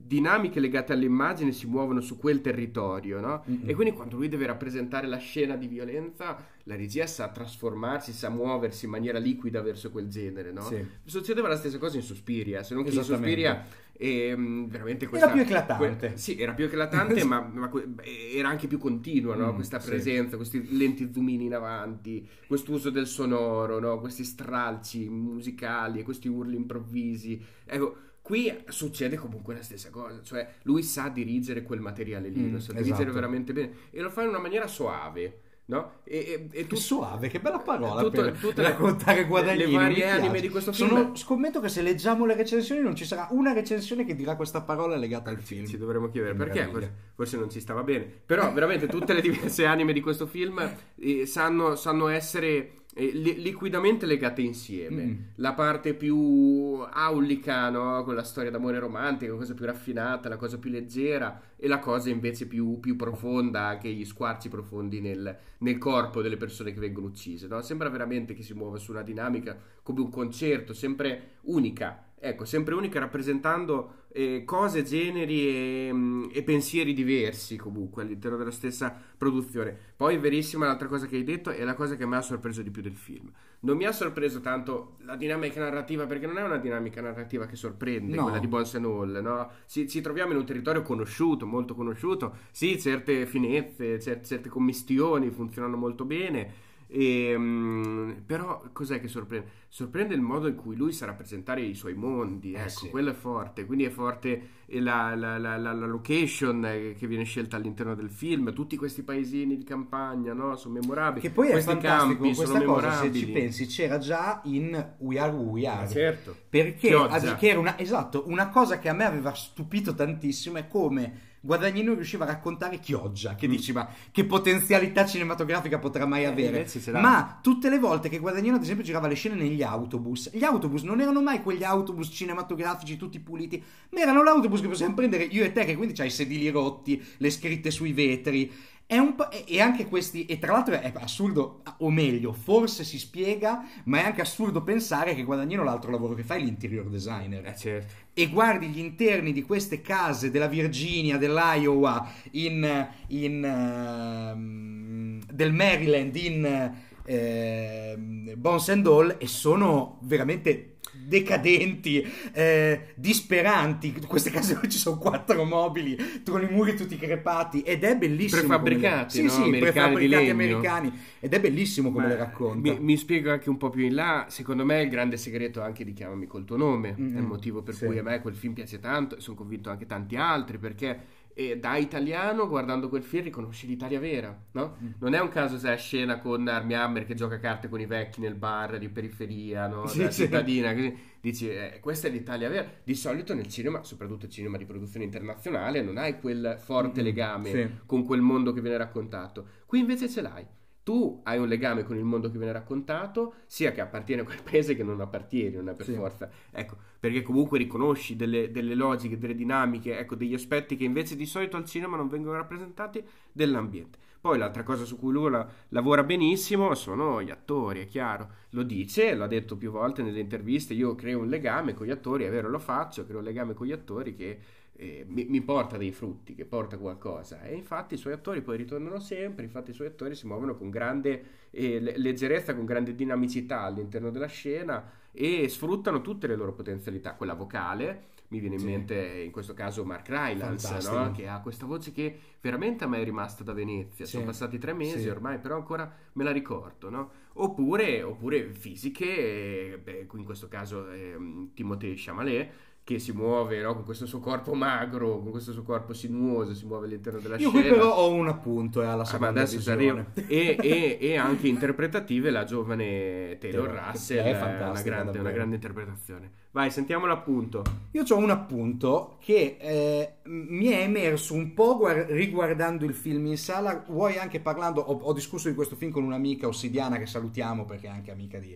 dinamiche 0.05 0.59
legate 0.59 0.93
all'immagine 0.93 1.51
si 1.51 1.65
muovono 1.65 1.99
su 1.99 2.17
quel 2.17 2.41
territorio, 2.41 3.19
no? 3.19 3.43
Mm-mm. 3.49 3.69
E 3.69 3.73
quindi 3.73 3.93
quando 3.93 4.17
lui 4.17 4.27
deve 4.27 4.45
rappresentare 4.45 5.07
la 5.07 5.17
scena 5.17 5.55
di 5.55 5.67
violenza, 5.67 6.37
la 6.63 6.75
regia 6.75 7.07
sa 7.07 7.29
trasformarsi, 7.29 8.13
sa 8.13 8.29
muoversi 8.29 8.85
in 8.85 8.91
maniera 8.91 9.17
liquida 9.17 9.61
verso 9.61 9.89
quel 9.89 10.07
genere, 10.07 10.51
no? 10.51 10.61
Sì. 10.61 10.85
Succedeva 11.05 11.47
la 11.47 11.57
stessa 11.57 11.77
cosa 11.79 11.97
in 11.97 12.03
Suspiria, 12.03 12.61
se 12.61 12.75
non 12.75 12.83
che 12.83 12.91
in. 12.91 13.03
Suspiria 13.03 13.65
ehm, 13.93 14.67
veramente 14.67 15.07
questa... 15.07 15.27
Era 15.27 15.33
più 15.35 15.43
eclatante. 15.43 16.07
que- 16.09 16.17
sì, 16.17 16.37
era 16.39 16.53
più 16.53 16.65
eclatante, 16.65 17.23
ma, 17.25 17.39
ma 17.41 17.71
era 18.03 18.49
anche 18.49 18.67
più 18.67 18.77
continua, 18.77 19.35
no? 19.35 19.51
Mm, 19.51 19.55
Questa 19.55 19.79
sì. 19.79 19.89
presenza, 19.89 20.35
questi 20.37 20.77
lenti 20.77 21.09
zoomini 21.11 21.45
in 21.45 21.53
avanti, 21.55 22.27
quest'uso 22.47 22.89
del 22.89 23.07
sonoro, 23.07 23.79
no? 23.79 23.99
Questi 23.99 24.23
stralci 24.23 25.09
musicali 25.09 25.99
e 25.99 26.03
questi 26.03 26.27
urli 26.27 26.55
improvvisi. 26.55 27.41
Ecco, 27.65 27.97
qui 28.25 28.51
succede 28.69 29.17
comunque 29.17 29.53
la 29.53 29.61
stessa 29.61 29.91
cosa, 29.91 30.19
cioè 30.23 30.47
lui 30.63 30.81
sa 30.81 31.09
dirigere 31.09 31.61
quel 31.61 31.79
materiale 31.79 32.29
lì, 32.29 32.41
Mm, 32.41 32.53
lo 32.53 32.59
sa 32.59 32.71
dirigere 32.73 33.03
esatto. 33.03 33.13
veramente 33.13 33.53
bene 33.53 33.71
e 33.91 34.01
lo 34.01 34.09
fa 34.09 34.23
in 34.23 34.29
una 34.29 34.39
maniera 34.39 34.65
soave. 34.65 35.41
No? 35.67 35.93
E, 36.03 36.47
e, 36.51 36.59
e 36.59 36.67
tu- 36.67 36.75
suave, 36.75 37.27
che 37.27 37.39
bella 37.39 37.57
parola 37.57 37.99
Tutto- 38.01 38.21
per 38.21 38.37
tutte 38.37 38.61
le- 38.61 38.69
raccontare 38.69 39.21
le 39.23 39.27
varie 39.27 39.65
mi 39.65 39.93
piace. 39.95 40.03
anime 40.05 40.39
di 40.39 40.49
questo 40.49 40.71
Sono- 40.71 40.95
film- 40.95 41.15
scommetto 41.15 41.59
che 41.59 41.69
se 41.69 41.81
leggiamo 41.81 42.25
le 42.27 42.35
recensioni 42.35 42.81
non 42.81 42.95
ci 42.95 43.03
sarà 43.03 43.27
una 43.31 43.51
recensione 43.51 44.05
che 44.05 44.15
dirà 44.15 44.35
questa 44.35 44.61
parola 44.61 44.95
legata 44.95 45.31
al 45.31 45.39
film. 45.39 45.65
Ci 45.65 45.77
dovremmo 45.79 46.09
chiedere 46.09 46.35
perché, 46.35 46.67
forse, 46.67 46.93
forse 47.15 47.37
non 47.37 47.49
ci 47.49 47.59
stava 47.59 47.81
bene. 47.81 48.05
Però 48.25 48.53
veramente 48.53 48.85
tutte 48.85 49.13
le 49.13 49.21
diverse 49.21 49.65
anime 49.65 49.91
di 49.93 50.01
questo 50.01 50.27
film 50.27 50.71
eh, 50.99 51.25
sanno, 51.25 51.75
sanno 51.75 52.09
essere 52.09 52.81
li- 52.95 53.41
liquidamente 53.41 54.05
legate 54.05 54.41
insieme. 54.41 55.03
Mm. 55.03 55.15
La 55.35 55.53
parte 55.53 55.93
più 55.93 56.81
aulica, 56.89 57.69
no? 57.69 58.03
con 58.03 58.15
la 58.15 58.23
storia 58.23 58.49
d'amore 58.49 58.79
romantica, 58.79 59.31
la 59.31 59.37
cosa 59.37 59.53
più 59.53 59.65
raffinata, 59.65 60.29
la 60.29 60.37
cosa 60.37 60.57
più 60.57 60.69
leggera, 60.69 61.41
e 61.57 61.67
la 61.67 61.79
cosa 61.79 62.09
invece 62.09 62.47
più, 62.47 62.79
più 62.79 62.95
profonda, 62.95 63.61
anche 63.67 63.89
gli 63.91 64.05
squarci 64.05 64.49
profondi 64.49 65.01
nel, 65.01 65.37
nel 65.59 65.77
corpo 65.77 66.21
delle 66.21 66.37
persone 66.37 66.73
che 66.73 66.79
vengono 66.79 67.07
uccise. 67.07 67.47
no? 67.47 67.61
Sembra 67.61 67.89
veramente 67.89 68.33
che 68.33 68.43
si 68.43 68.53
muova 68.53 68.77
su 68.77 68.91
una 68.91 69.03
dinamica 69.03 69.57
come 69.83 69.99
un 69.99 70.09
concerto, 70.09 70.73
sempre 70.73 71.33
unica. 71.41 72.11
Ecco, 72.27 72.43
sempre 72.43 72.73
unica 72.73 72.97
rappresentando 72.99 74.05
eh, 74.11 74.43
cose, 74.45 74.81
generi 74.83 75.47
e, 75.47 75.89
mm, 75.93 76.23
e 76.33 76.41
pensieri 76.41 76.91
diversi 76.93 77.55
comunque 77.55 78.01
all'interno 78.01 78.35
della 78.35 78.49
stessa 78.49 78.99
produzione. 79.15 79.77
Poi, 79.95 80.17
verissima, 80.17 80.65
l'altra 80.65 80.87
cosa 80.87 81.05
che 81.05 81.17
hai 81.17 81.23
detto 81.23 81.51
è 81.51 81.63
la 81.63 81.75
cosa 81.75 81.95
che 81.95 82.07
mi 82.07 82.15
ha 82.15 82.21
sorpreso 82.21 82.63
di 82.63 82.71
più 82.71 82.81
del 82.81 82.95
film. 82.95 83.31
Non 83.59 83.77
mi 83.77 83.85
ha 83.85 83.91
sorpreso 83.91 84.41
tanto 84.41 84.95
la 85.01 85.15
dinamica 85.15 85.59
narrativa, 85.59 86.07
perché 86.07 86.25
non 86.25 86.39
è 86.39 86.43
una 86.43 86.57
dinamica 86.57 86.99
narrativa 86.99 87.45
che 87.45 87.55
sorprende, 87.55 88.15
No. 88.15 88.23
quella 88.23 88.39
di 88.39 88.47
Bones 88.47 88.73
and 88.73 88.85
Hall, 88.85 89.21
no? 89.21 89.49
Ci, 89.67 89.87
ci 89.87 90.01
troviamo 90.01 90.31
in 90.31 90.37
un 90.39 90.45
territorio 90.45 90.81
conosciuto, 90.81 91.45
molto 91.45 91.75
conosciuto. 91.75 92.37
Sì, 92.49 92.79
certe 92.79 93.27
finezze, 93.27 93.99
cer- 93.99 94.25
certe 94.25 94.49
commistioni 94.49 95.29
funzionano 95.29 95.77
molto 95.77 96.05
bene. 96.05 96.64
E, 96.97 97.35
mm, 97.37 98.11
però 98.25 98.63
cos'è 98.71 99.01
che 99.01 99.09
sorprende? 99.09 99.63
Sorprende 99.67 100.13
il 100.15 100.21
modo 100.21 100.47
in 100.47 100.55
cui 100.55 100.77
lui 100.77 100.93
sa 100.93 101.05
rappresentare 101.05 101.59
i 101.61 101.75
suoi 101.75 101.93
mondi, 101.93 102.53
Eh, 102.53 102.59
ecco, 102.61 102.69
sì. 102.69 102.89
quello 102.89 103.09
è 103.09 103.13
forte. 103.13 103.65
Quindi 103.65 103.83
è 103.83 103.89
forte 103.89 104.41
la, 104.67 105.13
la- 105.13 105.37
la- 105.37 105.57
la- 105.57 105.73
location 105.73 106.63
eh, 106.65 106.93
che 106.97 107.05
viene 107.07 107.25
scelta 107.25 107.57
all'interno 107.57 107.95
del 107.95 108.09
film, 108.09 108.53
tutti 108.53 108.77
questi 108.77 109.03
paesini 109.03 109.57
di 109.57 109.65
campagna, 109.65 110.31
no? 110.31 110.55
Sono 110.55 110.75
memorabili. 110.75 111.19
Che 111.19 111.31
poi 111.31 111.47
è 111.49 111.51
questi 111.51 111.71
fantastico, 111.71 112.07
campi 112.21 112.33
questa 112.35 112.45
sono 112.45 112.63
cosa 112.63 112.79
se 112.91 112.95
memorabili. 112.95 113.25
ci 113.25 113.31
pensi 113.31 113.65
c'era 113.67 113.97
già 113.97 114.39
in 114.45 114.93
We 114.99 115.19
Are 115.19 115.31
Who 115.33 115.41
We 115.49 115.67
Are. 115.67 115.83
Ah, 115.83 115.87
certo. 115.89 116.33
Perché 116.49 116.93
ad- 116.93 117.37
era 117.41 117.59
una, 117.59 117.77
esatto, 117.77 118.23
una 118.27 118.47
cosa 118.47 118.79
che 118.79 118.87
a 118.87 118.93
me 118.93 119.03
aveva 119.03 119.33
stupito 119.33 119.93
tantissimo 119.93 120.57
è 120.59 120.67
come 120.69 121.33
Guadagnino 121.45 121.93
riusciva 121.93 122.25
a 122.25 122.29
raccontare 122.29 122.79
Chioggia, 122.79 123.35
che 123.35 123.47
Mm. 123.47 123.51
dici 123.51 123.71
ma 123.71 123.87
che 124.11 124.25
potenzialità 124.25 125.05
cinematografica 125.05 125.77
potrà 125.77 126.07
mai 126.07 126.23
Eh, 126.23 126.25
avere? 126.25 126.67
Ma 126.99 127.37
tutte 127.41 127.69
le 127.69 127.77
volte 127.77 128.09
che 128.09 128.17
Guadagnino 128.17 128.55
ad 128.55 128.63
esempio 128.63 128.83
girava 128.83 129.07
le 129.07 129.13
scene 129.13 129.35
negli 129.35 129.61
autobus, 129.61 130.31
gli 130.33 130.43
autobus 130.43 130.81
non 130.81 131.01
erano 131.01 131.21
mai 131.21 131.43
quegli 131.43 131.63
autobus 131.63 132.09
cinematografici 132.11 132.97
tutti 132.97 133.19
puliti, 133.19 133.63
ma 133.91 133.99
erano 133.99 134.23
l'autobus 134.23 134.59
che 134.61 134.67
possiamo 134.67 134.95
prendere 134.95 135.23
io 135.23 135.43
e 135.43 135.51
te 135.51 135.65
che 135.65 135.75
quindi 135.75 135.93
c'hai 135.93 136.07
i 136.07 136.11
sedili 136.11 136.49
rotti, 136.49 137.01
le 137.17 137.29
scritte 137.29 137.69
sui 137.69 137.93
vetri. 137.93 138.51
È 138.87 138.99
un 138.99 139.15
po', 139.15 139.31
e 139.31 139.59
anche 139.59 139.87
questi, 139.87 140.27
e 140.27 140.37
tra 140.37 140.51
l'altro 140.51 140.79
è 140.79 140.93
assurdo, 140.97 141.63
o 141.79 141.89
meglio, 141.89 142.33
forse 142.33 142.83
si 142.83 142.99
spiega, 142.99 143.67
ma 143.85 143.97
è 143.97 144.03
anche 144.03 144.21
assurdo 144.21 144.61
pensare 144.61 145.15
che 145.15 145.23
Guadagnino 145.23 145.63
l'altro 145.63 145.89
lavoro 145.89 146.13
che 146.13 146.21
fa 146.21 146.35
è 146.35 146.39
l'interior 146.39 146.87
designer. 146.87 147.43
Eh, 147.47 147.55
certo. 147.55 147.93
E 148.13 148.27
guardi 148.27 148.67
gli 148.67 148.77
interni 148.77 149.33
di 149.33 149.41
queste 149.41 149.81
case 149.81 150.29
della 150.29 150.47
Virginia, 150.47 151.17
dell'Iowa, 151.17 152.07
in, 152.31 152.87
in, 153.07 153.43
ehm, 153.43 155.23
del 155.33 155.51
Maryland, 155.51 156.15
in 156.15 156.73
ehm, 157.05 158.33
Bones 158.37 158.69
and 158.69 158.85
Hall, 158.85 159.15
e 159.17 159.25
sono 159.25 159.97
veramente 160.03 160.74
decadenti, 161.05 162.05
eh, 162.33 162.93
disperanti. 162.95 163.93
In 163.95 164.05
queste 164.07 164.29
case 164.29 164.59
ci 164.67 164.77
sono 164.77 164.97
quattro 164.97 165.43
mobili 165.43 165.97
con 166.25 166.41
i 166.41 166.47
muri 166.49 166.75
tutti 166.75 166.97
crepati 166.97 167.61
ed 167.61 167.83
è 167.83 167.95
bellissimo. 167.95 168.41
Prefabbricati, 168.41 169.17
come... 169.17 169.23
no? 169.23 169.29
Sì, 169.29 169.35
sì, 169.35 169.41
americani 169.41 169.71
prefabbricati 169.71 170.23
di 170.23 170.29
legno. 170.29 170.31
americani 170.31 170.99
ed 171.19 171.33
è 171.33 171.39
bellissimo 171.39 171.91
come 171.91 172.03
Ma 172.03 172.09
le 172.09 172.17
racconta. 172.17 172.71
Mi, 172.71 172.79
mi 172.79 172.97
spiego 172.97 173.31
anche 173.31 173.49
un 173.49 173.57
po' 173.57 173.69
più 173.69 173.83
in 173.85 173.95
là. 173.95 174.25
Secondo 174.29 174.65
me 174.65 174.81
il 174.81 174.89
grande 174.89 175.17
segreto 175.17 175.61
anche 175.61 175.83
di 175.83 175.93
Chiamami 175.93 176.27
col 176.27 176.45
tuo 176.45 176.57
nome. 176.57 176.95
Mm-mm. 176.99 177.15
È 177.15 177.19
il 177.19 177.25
motivo 177.25 177.61
per 177.61 177.75
Sì. 177.75 177.85
cui 177.85 177.97
a 177.97 178.03
me 178.03 178.21
quel 178.21 178.35
film 178.35 178.53
piace 178.53 178.79
tanto 178.79 179.17
e 179.17 179.21
sono 179.21 179.35
convinto 179.35 179.69
anche 179.69 179.85
tanti 179.85 180.15
altri 180.15 180.57
perché 180.57 181.14
eh, 181.37 181.57
da 181.59 181.75
italiano 181.75 182.47
guardando 182.47 182.87
quel 182.87 183.03
film 183.03 183.25
riconosci 183.25 183.67
l'Italia 183.67 183.99
vera, 183.99 184.35
no? 184.53 184.77
Mm. 184.81 184.91
Non 184.99 185.13
è 185.13 185.19
un 185.19 185.27
caso 185.27 185.57
se 185.57 185.73
è 185.73 185.77
scena 185.77 186.17
con 186.17 186.47
Armie 186.47 186.77
Hammer 186.77 187.05
che 187.05 187.13
gioca 187.13 187.35
a 187.35 187.39
carte 187.39 187.67
con 187.67 187.81
i 187.81 187.85
vecchi 187.85 188.21
nel 188.21 188.35
bar 188.35 188.77
di 188.77 188.87
periferia, 188.89 189.67
no? 189.67 189.85
Sì, 189.85 190.05
sì. 190.11 190.23
cittadina, 190.23 190.73
così. 190.73 190.97
Dici, 191.19 191.49
eh, 191.49 191.79
questa 191.81 192.07
è 192.07 192.11
l'Italia 192.11 192.47
vera. 192.49 192.65
Di 192.83 192.95
solito 192.95 193.33
nel 193.33 193.47
cinema, 193.47 193.83
soprattutto 193.83 194.25
il 194.25 194.31
cinema 194.31 194.57
di 194.57 194.65
produzione 194.65 195.03
internazionale, 195.05 195.81
non 195.81 195.97
hai 195.97 196.19
quel 196.19 196.57
forte 196.59 197.01
Mm, 197.01 197.03
legame 197.03 197.49
sì. 197.49 197.69
con 197.85 198.05
quel 198.05 198.21
mondo 198.21 198.53
che 198.53 198.61
viene 198.61 198.77
raccontato. 198.77 199.47
Qui 199.65 199.79
invece 199.79 200.09
ce 200.09 200.21
l'hai. 200.21 200.45
Tu 200.85 201.21
hai 201.23 201.39
un 201.39 201.47
legame 201.47 201.83
con 201.83 201.97
il 201.97 202.03
mondo 202.03 202.29
che 202.29 202.37
viene 202.37 202.53
raccontato, 202.53 203.33
sia 203.47 203.71
che 203.71 203.81
appartiene 203.81 204.21
a 204.21 204.25
quel 204.25 204.43
paese 204.45 204.75
che 204.75 204.83
non 204.83 205.01
appartieni, 205.01 205.55
non 205.55 205.69
è 205.69 205.73
per 205.73 205.85
Sì. 205.87 205.93
forza. 205.95 206.29
Ecco, 206.51 206.77
perché 206.99 207.23
comunque 207.23 207.57
riconosci 207.57 208.15
delle, 208.15 208.51
delle 208.51 208.75
logiche, 208.75 209.17
delle 209.17 209.33
dinamiche, 209.35 209.97
ecco, 209.97 210.13
degli 210.15 210.35
aspetti 210.35 210.75
che 210.77 210.83
invece 210.83 211.15
di 211.15 211.25
solito 211.25 211.57
al 211.57 211.65
cinema 211.65 211.97
non 211.97 212.07
vengono 212.07 212.37
rappresentati 212.37 213.03
dell'ambiente. 213.31 213.97
Poi 214.21 214.37
l'altra 214.37 214.63
cosa 214.63 214.85
su 214.85 214.97
cui 214.97 215.11
lui 215.11 215.29
la- 215.31 215.47
lavora 215.69 216.03
benissimo 216.03 216.73
sono 216.75 217.21
gli 217.21 217.31
attori, 217.31 217.81
è 217.81 217.87
chiaro. 217.87 218.29
Lo 218.51 218.63
dice, 218.63 219.13
l'ha 219.15 219.27
detto 219.27 219.57
più 219.57 219.71
volte 219.71 220.03
nelle 220.03 220.19
interviste, 220.19 220.73
io 220.75 220.95
creo 220.95 221.19
un 221.19 221.29
legame 221.29 221.73
con 221.73 221.87
gli 221.87 221.91
attori, 221.91 222.23
è 222.25 222.29
vero, 222.31 222.49
lo 222.49 222.59
faccio, 222.59 223.05
creo 223.05 223.19
un 223.19 223.23
legame 223.25 223.53
con 223.53 223.67
gli 223.67 223.71
attori 223.71 224.13
che 224.15 224.39
eh, 224.77 225.05
mi, 225.07 225.25
mi 225.25 225.41
porta 225.41 225.77
dei 225.77 225.91
frutti, 225.91 226.35
che 226.35 226.45
porta 226.45 226.77
qualcosa. 226.77 227.41
E 227.43 227.53
infatti 227.55 227.93
i 227.95 227.97
suoi 227.97 228.13
attori 228.13 228.41
poi 228.41 228.57
ritornano 228.57 228.99
sempre, 228.99 229.43
infatti 229.43 229.71
i 229.71 229.73
suoi 229.73 229.87
attori 229.87 230.15
si 230.15 230.27
muovono 230.27 230.55
con 230.55 230.69
grande 230.69 231.23
eh, 231.51 231.79
le- 231.79 231.97
leggerezza, 231.97 232.55
con 232.55 232.65
grande 232.65 232.95
dinamicità 232.95 233.61
all'interno 233.61 234.09
della 234.11 234.27
scena 234.27 234.91
e 235.11 235.47
sfruttano 235.47 236.01
tutte 236.01 236.27
le 236.27 236.35
loro 236.35 236.53
potenzialità. 236.53 237.13
Quella 237.13 237.33
vocale, 237.35 238.07
mi 238.29 238.39
viene 238.39 238.55
in 238.55 238.61
Sì. 238.61 238.65
mente 238.67 239.21
in 239.23 239.31
questo 239.31 239.53
caso 239.53 239.85
Mark 239.85 240.09
Rylance, 240.09 240.79
no? 240.91 241.11
che 241.11 241.27
ha 241.27 241.39
questa 241.41 241.65
voce 241.65 241.91
che 241.91 242.17
veramente 242.41 242.83
a 242.83 242.87
me 242.87 242.99
è 242.99 243.03
rimasta 243.03 243.43
da 243.43 243.53
Venezia. 243.53 244.05
Sì. 244.05 244.11
Sono 244.13 244.25
passati 244.25 244.57
tre 244.57 244.73
mesi 244.73 244.99
Sì. 245.01 245.07
ormai, 245.09 245.39
però 245.39 245.55
ancora 245.55 245.89
me 246.13 246.23
la 246.23 246.31
ricordo. 246.31 246.89
No? 246.89 247.11
Oppure, 247.37 248.01
oppure 248.03 248.49
fisiche, 248.51 249.73
eh, 249.73 249.77
beh, 249.77 250.07
in 250.13 250.23
questo 250.23 250.47
caso 250.47 250.89
ehm, 250.89 251.53
Timothée 251.53 251.93
Chalamet 251.95 252.49
che 252.85 252.99
si 252.99 253.11
muove 253.13 253.61
no? 253.63 253.73
con 253.73 253.83
questo 253.83 254.05
suo 254.05 254.19
corpo 254.19 254.53
magro, 254.53 255.19
con 255.19 255.31
questo 255.31 255.51
suo 255.51 255.63
corpo 255.63 255.91
sinuoso, 255.93 256.53
si 256.53 256.65
muove 256.67 256.85
all'interno 256.85 257.19
della 257.19 257.35
Io 257.35 257.49
scena. 257.49 257.63
qui 257.63 257.71
però 257.71 257.95
ho 257.95 258.13
un 258.13 258.27
appunto 258.27 258.83
e 258.83 258.85
alla 258.85 259.01
Ah, 259.01 259.05
seconda 259.05 259.41
arrivo. 259.41 260.05
E, 260.27 260.55
e- 260.61 260.97
e 261.01 261.17
anche 261.17 261.47
interpretative 261.47 262.29
la 262.29 262.43
giovane 262.43 263.37
Taylor 263.39 263.69
Russell, 263.87 264.23
è 264.23 264.29
eh, 264.29 264.35
fantastica, 264.35 264.69
una 264.69 265.01
grande, 265.01 265.19
una 265.19 265.31
grande 265.31 265.55
interpretazione. 265.55 266.31
Vai, 266.51 266.69
sentiamo 266.69 267.07
l'appunto. 267.07 267.63
Io 267.91 268.03
ho 268.07 268.17
un 268.17 268.29
appunto 268.29 269.17
che 269.19 269.57
eh, 269.59 270.13
mi 270.25 270.67
è 270.67 270.81
emerso 270.81 271.33
un 271.33 271.55
po' 271.55 271.77
guar- 271.77 272.07
riguardando 272.11 272.85
il 272.85 272.93
film 272.93 273.25
in 273.25 273.37
sala, 273.37 273.83
vuoi 273.87 274.17
anche 274.19 274.39
parlando, 274.39 274.81
ho, 274.81 274.93
ho 275.01 275.11
discusso 275.13 275.49
di 275.49 275.55
questo 275.55 275.75
film 275.75 275.91
con 275.91 276.03
un'amica 276.03 276.47
ossidiana 276.47 276.97
che 276.97 277.07
salutiamo 277.07 277.65
perché 277.65 277.87
è 277.87 277.89
anche 277.89 278.11
amica 278.11 278.37
di, 278.37 278.55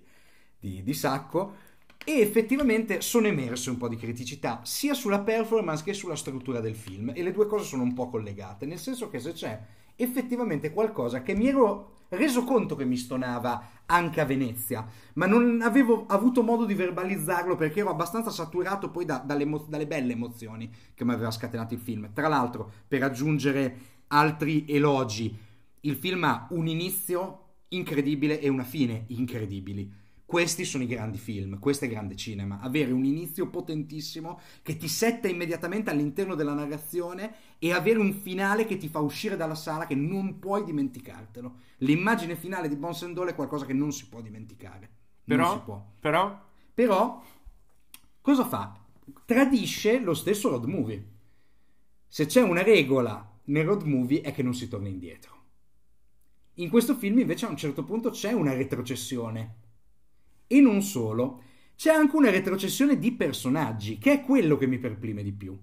di- 0.59 0.83
di 0.83 0.93
Sacco 0.93 1.67
e 2.05 2.19
effettivamente 2.19 3.01
sono 3.01 3.27
emerse 3.27 3.69
un 3.69 3.77
po' 3.77 3.87
di 3.87 3.95
criticità 3.95 4.61
sia 4.63 4.93
sulla 4.93 5.19
performance 5.19 5.83
che 5.83 5.93
sulla 5.93 6.15
struttura 6.15 6.59
del 6.59 6.75
film 6.75 7.11
e 7.13 7.21
le 7.21 7.31
due 7.31 7.45
cose 7.45 7.65
sono 7.65 7.83
un 7.83 7.93
po' 7.93 8.09
collegate, 8.09 8.65
nel 8.65 8.79
senso 8.79 9.09
che 9.09 9.19
se 9.19 9.33
c'è 9.33 9.59
effettivamente 9.95 10.71
qualcosa 10.71 11.21
che 11.21 11.35
mi 11.35 11.47
ero 11.47 11.97
reso 12.09 12.43
conto 12.43 12.75
che 12.75 12.85
mi 12.85 12.97
stonava 12.97 13.83
anche 13.85 14.21
a 14.21 14.25
Venezia, 14.25 14.87
ma 15.13 15.25
non 15.25 15.61
avevo 15.61 16.05
avuto 16.07 16.41
modo 16.41 16.65
di 16.65 16.73
verbalizzarlo 16.73 17.55
perché 17.55 17.81
ero 17.81 17.89
abbastanza 17.89 18.29
saturato 18.31 18.89
poi 18.89 19.05
da- 19.05 19.21
dalle, 19.23 19.47
dalle 19.67 19.87
belle 19.87 20.13
emozioni 20.13 20.71
che 20.93 21.05
mi 21.05 21.11
aveva 21.11 21.31
scatenato 21.31 21.73
il 21.73 21.79
film. 21.79 22.11
Tra 22.13 22.27
l'altro, 22.27 22.71
per 22.87 23.03
aggiungere 23.03 23.77
altri 24.07 24.65
elogi, 24.67 25.35
il 25.81 25.95
film 25.95 26.23
ha 26.23 26.47
un 26.51 26.67
inizio 26.67 27.43
incredibile 27.69 28.39
e 28.39 28.49
una 28.49 28.63
fine 28.63 29.05
incredibili. 29.07 29.98
Questi 30.29 30.63
sono 30.63 30.83
i 30.83 30.87
grandi 30.87 31.17
film, 31.17 31.57
questo 31.57 31.85
è 31.85 31.87
grande 31.87 32.15
cinema, 32.15 32.59
avere 32.59 32.91
un 32.91 33.03
inizio 33.03 33.49
potentissimo 33.49 34.39
che 34.61 34.77
ti 34.77 34.87
setta 34.87 35.27
immediatamente 35.27 35.89
all'interno 35.89 36.35
della 36.35 36.53
narrazione 36.53 37.33
e 37.57 37.73
avere 37.73 37.97
un 37.97 38.13
finale 38.13 38.65
che 38.65 38.77
ti 38.77 38.89
fa 38.89 38.99
uscire 38.99 39.35
dalla 39.35 39.55
sala 39.55 39.87
che 39.87 39.95
non 39.95 40.37
puoi 40.37 40.63
dimenticartelo. 40.65 41.55
L'immagine 41.77 42.35
finale 42.35 42.67
di 42.67 42.75
Bonsendole 42.75 43.31
è 43.31 43.35
qualcosa 43.35 43.65
che 43.65 43.73
non 43.73 43.91
si 43.91 44.07
può 44.07 44.21
dimenticare. 44.21 44.89
non 45.25 45.45
si 45.45 45.57
Però, 45.57 45.63
può. 45.63 45.83
però, 45.99 46.39
Però, 46.75 47.23
cosa 48.21 48.45
fa? 48.45 48.79
Tradisce 49.25 49.99
lo 49.99 50.13
stesso 50.13 50.49
road 50.49 50.65
movie. 50.65 51.05
Se 52.07 52.27
c'è 52.27 52.41
una 52.41 52.61
regola 52.61 53.39
nel 53.45 53.65
road 53.65 53.83
movie 53.83 54.21
è 54.21 54.31
che 54.31 54.43
non 54.43 54.53
si 54.53 54.67
torna 54.67 54.89
indietro. 54.89 55.37
In 56.55 56.69
questo 56.69 56.93
film 56.95 57.17
invece 57.17 57.47
a 57.47 57.49
un 57.49 57.57
certo 57.57 57.83
punto 57.83 58.11
c'è 58.11 58.33
una 58.33 58.53
retrocessione. 58.53 59.55
E 60.51 60.59
non 60.61 60.81
solo, 60.81 61.43
c'è 61.75 61.91
anche 61.91 62.15
una 62.15 62.31
retrocessione 62.31 62.97
di 62.97 63.11
personaggi, 63.11 63.99
che 63.99 64.13
è 64.13 64.21
quello 64.21 64.57
che 64.57 64.65
mi 64.65 64.79
perplime 64.79 65.21
di 65.21 65.31
più. 65.31 65.55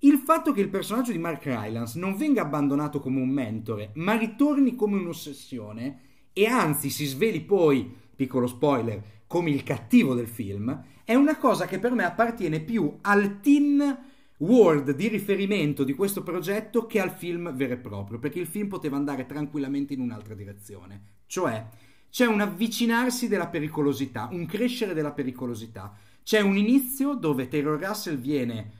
Il 0.00 0.18
fatto 0.18 0.52
che 0.52 0.60
il 0.60 0.68
personaggio 0.68 1.10
di 1.10 1.18
Mark 1.18 1.46
Rylance 1.46 1.98
non 1.98 2.16
venga 2.16 2.42
abbandonato 2.42 3.00
come 3.00 3.18
un 3.18 3.30
mentore, 3.30 3.92
ma 3.94 4.16
ritorni 4.16 4.74
come 4.74 4.98
un'ossessione, 4.98 6.00
e 6.34 6.46
anzi 6.46 6.90
si 6.90 7.06
sveli 7.06 7.40
poi, 7.40 7.90
piccolo 8.14 8.46
spoiler, 8.46 9.02
come 9.26 9.50
il 9.50 9.62
cattivo 9.62 10.12
del 10.14 10.28
film, 10.28 10.84
è 11.04 11.14
una 11.14 11.38
cosa 11.38 11.64
che 11.66 11.78
per 11.78 11.92
me 11.92 12.04
appartiene 12.04 12.60
più 12.60 12.98
al 13.00 13.40
teen 13.40 13.98
world 14.36 14.92
di 14.92 15.08
riferimento 15.08 15.82
di 15.82 15.94
questo 15.94 16.22
progetto 16.22 16.86
che 16.86 17.00
al 17.00 17.10
film 17.10 17.52
vero 17.54 17.72
e 17.72 17.78
proprio, 17.78 18.18
perché 18.18 18.38
il 18.38 18.46
film 18.46 18.68
poteva 18.68 18.96
andare 18.96 19.24
tranquillamente 19.24 19.94
in 19.94 20.00
un'altra 20.00 20.34
direzione. 20.34 21.02
Cioè, 21.26 21.66
c'è 22.10 22.26
un 22.26 22.40
avvicinarsi 22.40 23.28
della 23.28 23.46
pericolosità, 23.46 24.28
un 24.32 24.44
crescere 24.46 24.94
della 24.94 25.12
pericolosità. 25.12 25.96
C'è 26.22 26.40
un 26.40 26.56
inizio 26.56 27.14
dove 27.14 27.48
Taylor 27.48 27.80
Russell 27.80 28.18
viene 28.18 28.78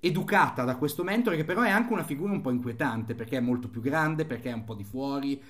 educata 0.00 0.64
da 0.64 0.76
questo 0.76 1.02
mentore 1.04 1.36
che 1.36 1.44
però 1.44 1.62
è 1.62 1.68
anche 1.68 1.92
una 1.92 2.04
figura 2.04 2.32
un 2.32 2.40
po' 2.40 2.50
inquietante 2.50 3.14
perché 3.14 3.36
è 3.36 3.40
molto 3.40 3.68
più 3.68 3.80
grande, 3.80 4.24
perché 4.24 4.50
è 4.50 4.54
un 4.54 4.64
po' 4.64 4.74
di 4.74 4.84
fuori. 4.84 5.42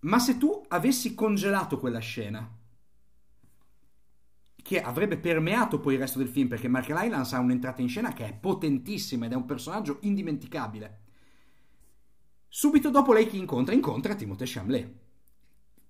Ma 0.00 0.18
se 0.18 0.36
tu 0.38 0.62
avessi 0.68 1.14
congelato 1.14 1.78
quella 1.78 1.98
scena, 1.98 2.56
che 4.68 4.82
avrebbe 4.82 5.16
permeato 5.16 5.80
poi 5.80 5.94
il 5.94 6.00
resto 6.00 6.18
del 6.18 6.28
film, 6.28 6.48
perché 6.48 6.68
Mark 6.68 6.88
Rylance 6.88 7.34
ha 7.34 7.38
un'entrata 7.38 7.80
in 7.80 7.88
scena 7.88 8.12
che 8.12 8.26
è 8.26 8.34
potentissima 8.34 9.24
ed 9.24 9.32
è 9.32 9.36
un 9.36 9.46
personaggio 9.46 9.98
indimenticabile. 10.02 11.00
Subito 12.48 12.90
dopo 12.90 13.12
lei 13.12 13.26
chi 13.28 13.38
incontra? 13.38 13.74
Incontra 13.74 14.14
Timothée 14.14 14.46
Chalamet, 14.46 14.94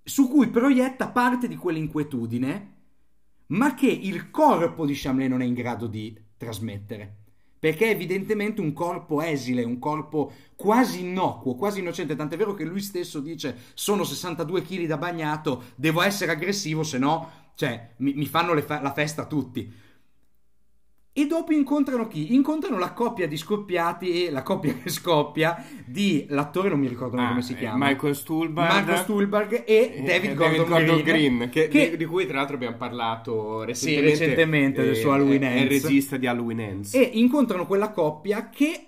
su 0.09 0.27
cui 0.29 0.49
proietta 0.49 1.09
parte 1.09 1.47
di 1.49 1.57
quell'inquietudine, 1.57 2.77
ma 3.49 3.75
che 3.75 3.87
il 3.89 4.31
corpo 4.31 4.87
di 4.87 4.95
Chalamet 4.95 5.29
non 5.29 5.43
è 5.43 5.45
in 5.45 5.53
grado 5.53 5.87
di 5.87 6.19
trasmettere. 6.39 7.17
Perché 7.59 7.89
è 7.89 7.91
evidentemente 7.91 8.61
un 8.61 8.73
corpo 8.73 9.21
esile, 9.21 9.65
un 9.65 9.79
corpo 9.79 10.33
quasi 10.57 11.01
innocuo, 11.01 11.57
quasi 11.57 11.81
innocente. 11.81 12.17
Tant'è 12.17 12.37
vero 12.37 12.55
che 12.55 12.65
lui 12.65 12.81
stesso 12.81 13.21
dice: 13.21 13.55
Sono 13.75 14.05
62 14.05 14.63
kg 14.63 14.87
da 14.87 14.97
bagnato, 14.97 15.65
devo 15.75 16.01
essere 16.01 16.33
aggressivo, 16.33 16.85
se 16.85 16.99
no, 16.99 17.31
cioè, 17.55 17.95
mi, 17.97 18.15
mi 18.15 18.27
fanno 18.27 18.59
fa- 18.63 18.81
la 18.81 18.93
festa 18.93 19.27
tutti. 19.27 19.71
E 21.21 21.27
dopo 21.27 21.53
incontrano 21.53 22.07
chi? 22.07 22.33
Incontrano 22.33 22.79
la 22.79 22.93
coppia 22.93 23.27
di 23.27 23.37
scoppiati 23.37 24.27
e 24.27 24.31
la 24.31 24.43
coppia 24.43 24.75
che 24.81 24.89
scoppia 24.89 25.65
di 25.85 26.27
l'attore, 26.29 26.69
non 26.69 26.79
mi 26.79 26.87
ricordo 26.87 27.17
Ah, 27.17 27.29
come 27.31 27.43
si 27.43 27.55
eh, 27.55 27.57
chiama. 27.57 27.89
Michael 27.89 28.15
Stuhlbarg. 28.15 28.73
Michael 28.79 28.99
Stuhlbarg 28.99 29.65
e 29.67 29.95
eh, 29.97 30.03
David 30.03 30.35
Gordon, 30.35 30.69
Green, 30.69 31.03
Green, 31.03 31.49
che, 31.51 31.67
che- 31.67 31.97
di, 31.97 32.05
cui 32.05 32.25
tra 32.25 32.37
l'altro 32.37 32.55
abbiamo 32.55 32.77
parlato 32.77 33.63
Sì, 33.73 33.97
recentemente. 33.97 34.11
recentemente, 34.11 34.83
del 34.85 34.95
suo 34.95 35.11
Halloween 35.13 35.43
è 35.43 35.55
il 35.55 35.71
Ends. 35.73 35.83
regista 35.83 36.17
di 36.17 36.27
Halloween 36.29 36.61
Ends. 36.61 36.95
e 36.95 37.01
incontrano 37.15 37.67
quella 37.67 37.91
coppia 37.91 38.49
che 38.49 38.87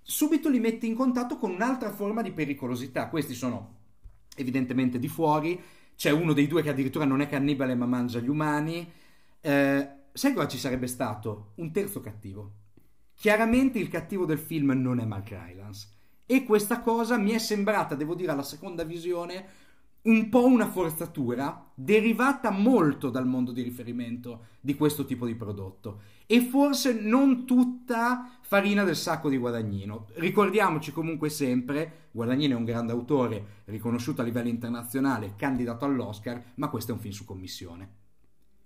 subito 0.00 0.48
li 0.48 0.60
mette 0.60 0.86
in 0.86 0.94
contatto 0.94 1.36
con 1.36 1.50
un'altra 1.50 1.90
forma 1.90 2.22
di 2.22 2.30
pericolosità. 2.30 3.08
Questi 3.08 3.34
sono 3.34 3.78
evidentemente 4.36 5.00
di 5.00 5.08
fuori. 5.08 5.60
C'è 5.96 6.10
uno 6.10 6.32
dei 6.32 6.46
due 6.46 6.62
che 6.62 6.68
addirittura 6.70 7.04
non 7.04 7.20
è 7.20 7.28
cannibale 7.28 7.74
ma 7.74 7.86
mangia 7.86 8.20
gli 8.20 8.28
umani. 8.28 8.88
Eh, 9.40 9.88
sai 10.12 10.32
cosa 10.32 10.48
ci 10.48 10.58
sarebbe 10.58 10.86
stato? 10.86 11.52
Un 11.56 11.72
terzo 11.72 12.00
cattivo. 12.00 12.52
Chiaramente 13.14 13.78
il 13.78 13.88
cattivo 13.88 14.24
del 14.24 14.38
film 14.38 14.72
non 14.72 14.98
è 14.98 15.04
Mark 15.04 15.30
Rylance. 15.30 15.88
E 16.26 16.44
questa 16.44 16.80
cosa 16.80 17.18
mi 17.18 17.30
è 17.30 17.38
sembrata, 17.38 17.94
devo 17.94 18.14
dire, 18.14 18.32
alla 18.32 18.42
seconda 18.42 18.84
visione 18.84 19.60
un 20.02 20.28
po' 20.28 20.46
una 20.46 20.66
forzatura 20.66 21.70
derivata 21.74 22.50
molto 22.50 23.08
dal 23.08 23.26
mondo 23.26 23.52
di 23.52 23.62
riferimento 23.62 24.46
di 24.60 24.74
questo 24.74 25.04
tipo 25.04 25.26
di 25.26 25.36
prodotto 25.36 26.00
e 26.26 26.40
forse 26.40 26.92
non 27.00 27.46
tutta 27.46 28.38
farina 28.40 28.82
del 28.82 28.96
sacco 28.96 29.28
di 29.28 29.36
Guadagnino. 29.36 30.08
Ricordiamoci 30.14 30.92
comunque 30.92 31.28
sempre, 31.28 32.08
Guadagnino 32.10 32.54
è 32.54 32.58
un 32.58 32.64
grande 32.64 32.92
autore, 32.92 33.44
riconosciuto 33.66 34.22
a 34.22 34.24
livello 34.24 34.48
internazionale, 34.48 35.34
candidato 35.36 35.84
all'Oscar, 35.84 36.42
ma 36.56 36.68
questo 36.68 36.90
è 36.90 36.94
un 36.94 37.00
film 37.00 37.12
su 37.12 37.24
commissione. 37.24 38.00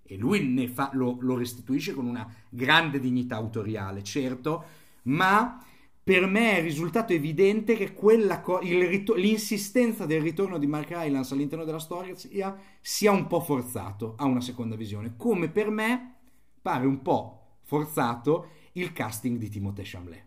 E 0.07 0.15
lui 0.15 0.67
fa, 0.67 0.89
lo, 0.93 1.17
lo 1.19 1.35
restituisce 1.35 1.93
con 1.93 2.07
una 2.07 2.27
grande 2.49 2.99
dignità 2.99 3.35
autoriale, 3.35 4.03
certo, 4.03 4.63
ma 5.03 5.61
per 6.07 6.25
me 6.25 6.55
è 6.55 6.61
risultato 6.61 7.11
evidente 7.11 7.75
che 7.75 7.93
co- 7.93 8.59
rit- 8.59 9.13
l'insistenza 9.15 10.05
del 10.05 10.21
ritorno 10.21 10.57
di 10.57 10.65
Mark 10.65 10.89
Rylance 10.91 11.33
all'interno 11.33 11.65
della 11.65 11.79
storia 11.79 12.15
sia, 12.15 12.57
sia, 12.79 13.11
un 13.11 13.27
po' 13.27 13.41
forzato 13.41 14.15
a 14.17 14.23
una 14.23 14.39
seconda 14.39 14.77
visione, 14.77 15.15
come 15.17 15.49
per 15.49 15.69
me 15.69 16.15
pare 16.61 16.87
un 16.87 17.01
po' 17.01 17.57
forzato 17.63 18.51
il 18.73 18.93
casting 18.93 19.37
di 19.37 19.49
Timothée 19.49 19.83
Chalamet. 19.85 20.25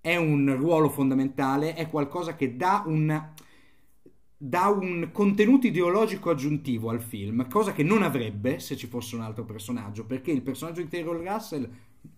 È 0.00 0.16
un 0.16 0.52
ruolo 0.58 0.88
fondamentale, 0.88 1.74
è 1.74 1.88
qualcosa 1.88 2.34
che 2.34 2.56
dà 2.56 2.82
un, 2.84 3.32
dà 4.46 4.68
un 4.68 5.10
contenuto 5.12 5.66
ideologico 5.66 6.30
aggiuntivo 6.30 6.90
al 6.90 7.00
film, 7.00 7.48
cosa 7.48 7.72
che 7.72 7.82
non 7.82 8.02
avrebbe 8.02 8.58
se 8.58 8.76
ci 8.76 8.86
fosse 8.86 9.14
un 9.14 9.22
altro 9.22 9.44
personaggio, 9.44 10.04
perché 10.04 10.30
il 10.30 10.42
personaggio 10.42 10.82
di 10.82 10.88
Taylor 10.88 11.16
Russell 11.16 11.68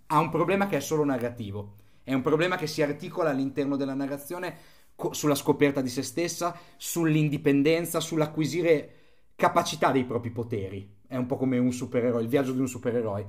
ha 0.06 0.18
un 0.18 0.30
problema 0.30 0.66
che 0.66 0.76
è 0.76 0.80
solo 0.80 1.04
narrativo 1.04 1.84
è 2.06 2.14
un 2.14 2.22
problema 2.22 2.54
che 2.54 2.68
si 2.68 2.82
articola 2.82 3.30
all'interno 3.30 3.74
della 3.74 3.92
narrazione 3.92 4.56
co- 4.94 5.12
sulla 5.12 5.34
scoperta 5.34 5.80
di 5.80 5.88
se 5.88 6.04
stessa, 6.04 6.56
sull'indipendenza, 6.76 7.98
sull'acquisire 7.98 8.90
capacità 9.34 9.90
dei 9.90 10.04
propri 10.04 10.30
poteri. 10.30 10.88
È 11.04 11.16
un 11.16 11.26
po' 11.26 11.36
come 11.36 11.58
un 11.58 11.72
supereroe, 11.72 12.22
il 12.22 12.28
viaggio 12.28 12.52
di 12.52 12.60
un 12.60 12.68
supereroe. 12.68 13.26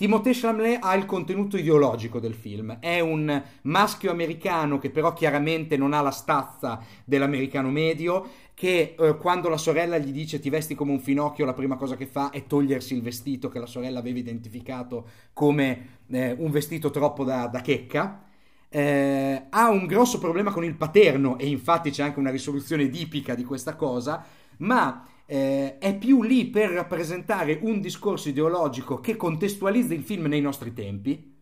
Timothée 0.00 0.32
Chalamet 0.32 0.78
ha 0.80 0.94
il 0.94 1.04
contenuto 1.04 1.58
ideologico 1.58 2.20
del 2.20 2.32
film, 2.32 2.78
è 2.80 3.00
un 3.00 3.42
maschio 3.64 4.10
americano 4.10 4.78
che 4.78 4.88
però 4.88 5.12
chiaramente 5.12 5.76
non 5.76 5.92
ha 5.92 6.00
la 6.00 6.10
stazza 6.10 6.82
dell'americano 7.04 7.68
medio, 7.68 8.26
che 8.54 8.94
eh, 8.98 9.16
quando 9.18 9.50
la 9.50 9.58
sorella 9.58 9.98
gli 9.98 10.10
dice 10.10 10.40
ti 10.40 10.48
vesti 10.48 10.74
come 10.74 10.92
un 10.92 11.00
finocchio, 11.00 11.44
la 11.44 11.52
prima 11.52 11.76
cosa 11.76 11.96
che 11.96 12.06
fa 12.06 12.30
è 12.30 12.46
togliersi 12.46 12.94
il 12.94 13.02
vestito 13.02 13.50
che 13.50 13.58
la 13.58 13.66
sorella 13.66 13.98
aveva 13.98 14.18
identificato 14.18 15.06
come 15.34 15.98
eh, 16.08 16.34
un 16.38 16.50
vestito 16.50 16.88
troppo 16.88 17.22
da, 17.22 17.46
da 17.48 17.60
checca. 17.60 18.22
Eh, 18.70 19.42
ha 19.50 19.68
un 19.68 19.84
grosso 19.84 20.18
problema 20.18 20.50
con 20.50 20.64
il 20.64 20.76
paterno 20.76 21.36
e 21.36 21.46
infatti 21.46 21.90
c'è 21.90 22.04
anche 22.04 22.20
una 22.20 22.30
risoluzione 22.30 22.84
edipica 22.84 23.34
di 23.34 23.44
questa 23.44 23.76
cosa, 23.76 24.24
ma 24.60 25.04
eh, 25.32 25.78
è 25.78 25.96
più 25.96 26.24
lì 26.24 26.46
per 26.46 26.70
rappresentare 26.70 27.60
un 27.62 27.80
discorso 27.80 28.28
ideologico 28.28 28.98
che 28.98 29.14
contestualizza 29.14 29.94
il 29.94 30.02
film 30.02 30.24
nei 30.24 30.40
nostri 30.40 30.72
tempi, 30.72 31.38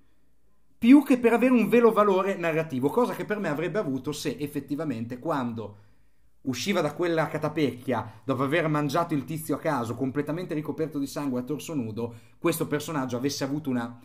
più 0.76 1.02
che 1.02 1.16
per 1.16 1.32
avere 1.32 1.54
un 1.54 1.70
vero 1.70 1.90
valore 1.90 2.36
narrativo, 2.36 2.90
cosa 2.90 3.14
che 3.14 3.24
per 3.24 3.38
me 3.38 3.48
avrebbe 3.48 3.78
avuto 3.78 4.12
se 4.12 4.36
effettivamente 4.38 5.18
quando 5.18 5.76
usciva 6.42 6.82
da 6.82 6.92
quella 6.92 7.28
catapecchia 7.28 8.20
dopo 8.24 8.42
aver 8.42 8.68
mangiato 8.68 9.14
il 9.14 9.24
tizio 9.24 9.54
a 9.54 9.58
caso, 9.58 9.94
completamente 9.94 10.52
ricoperto 10.52 10.98
di 10.98 11.06
sangue 11.06 11.40
a 11.40 11.44
torso 11.44 11.72
nudo, 11.72 12.14
questo 12.38 12.66
personaggio 12.66 13.16
avesse 13.16 13.42
avuto 13.42 13.70
una 13.70 13.98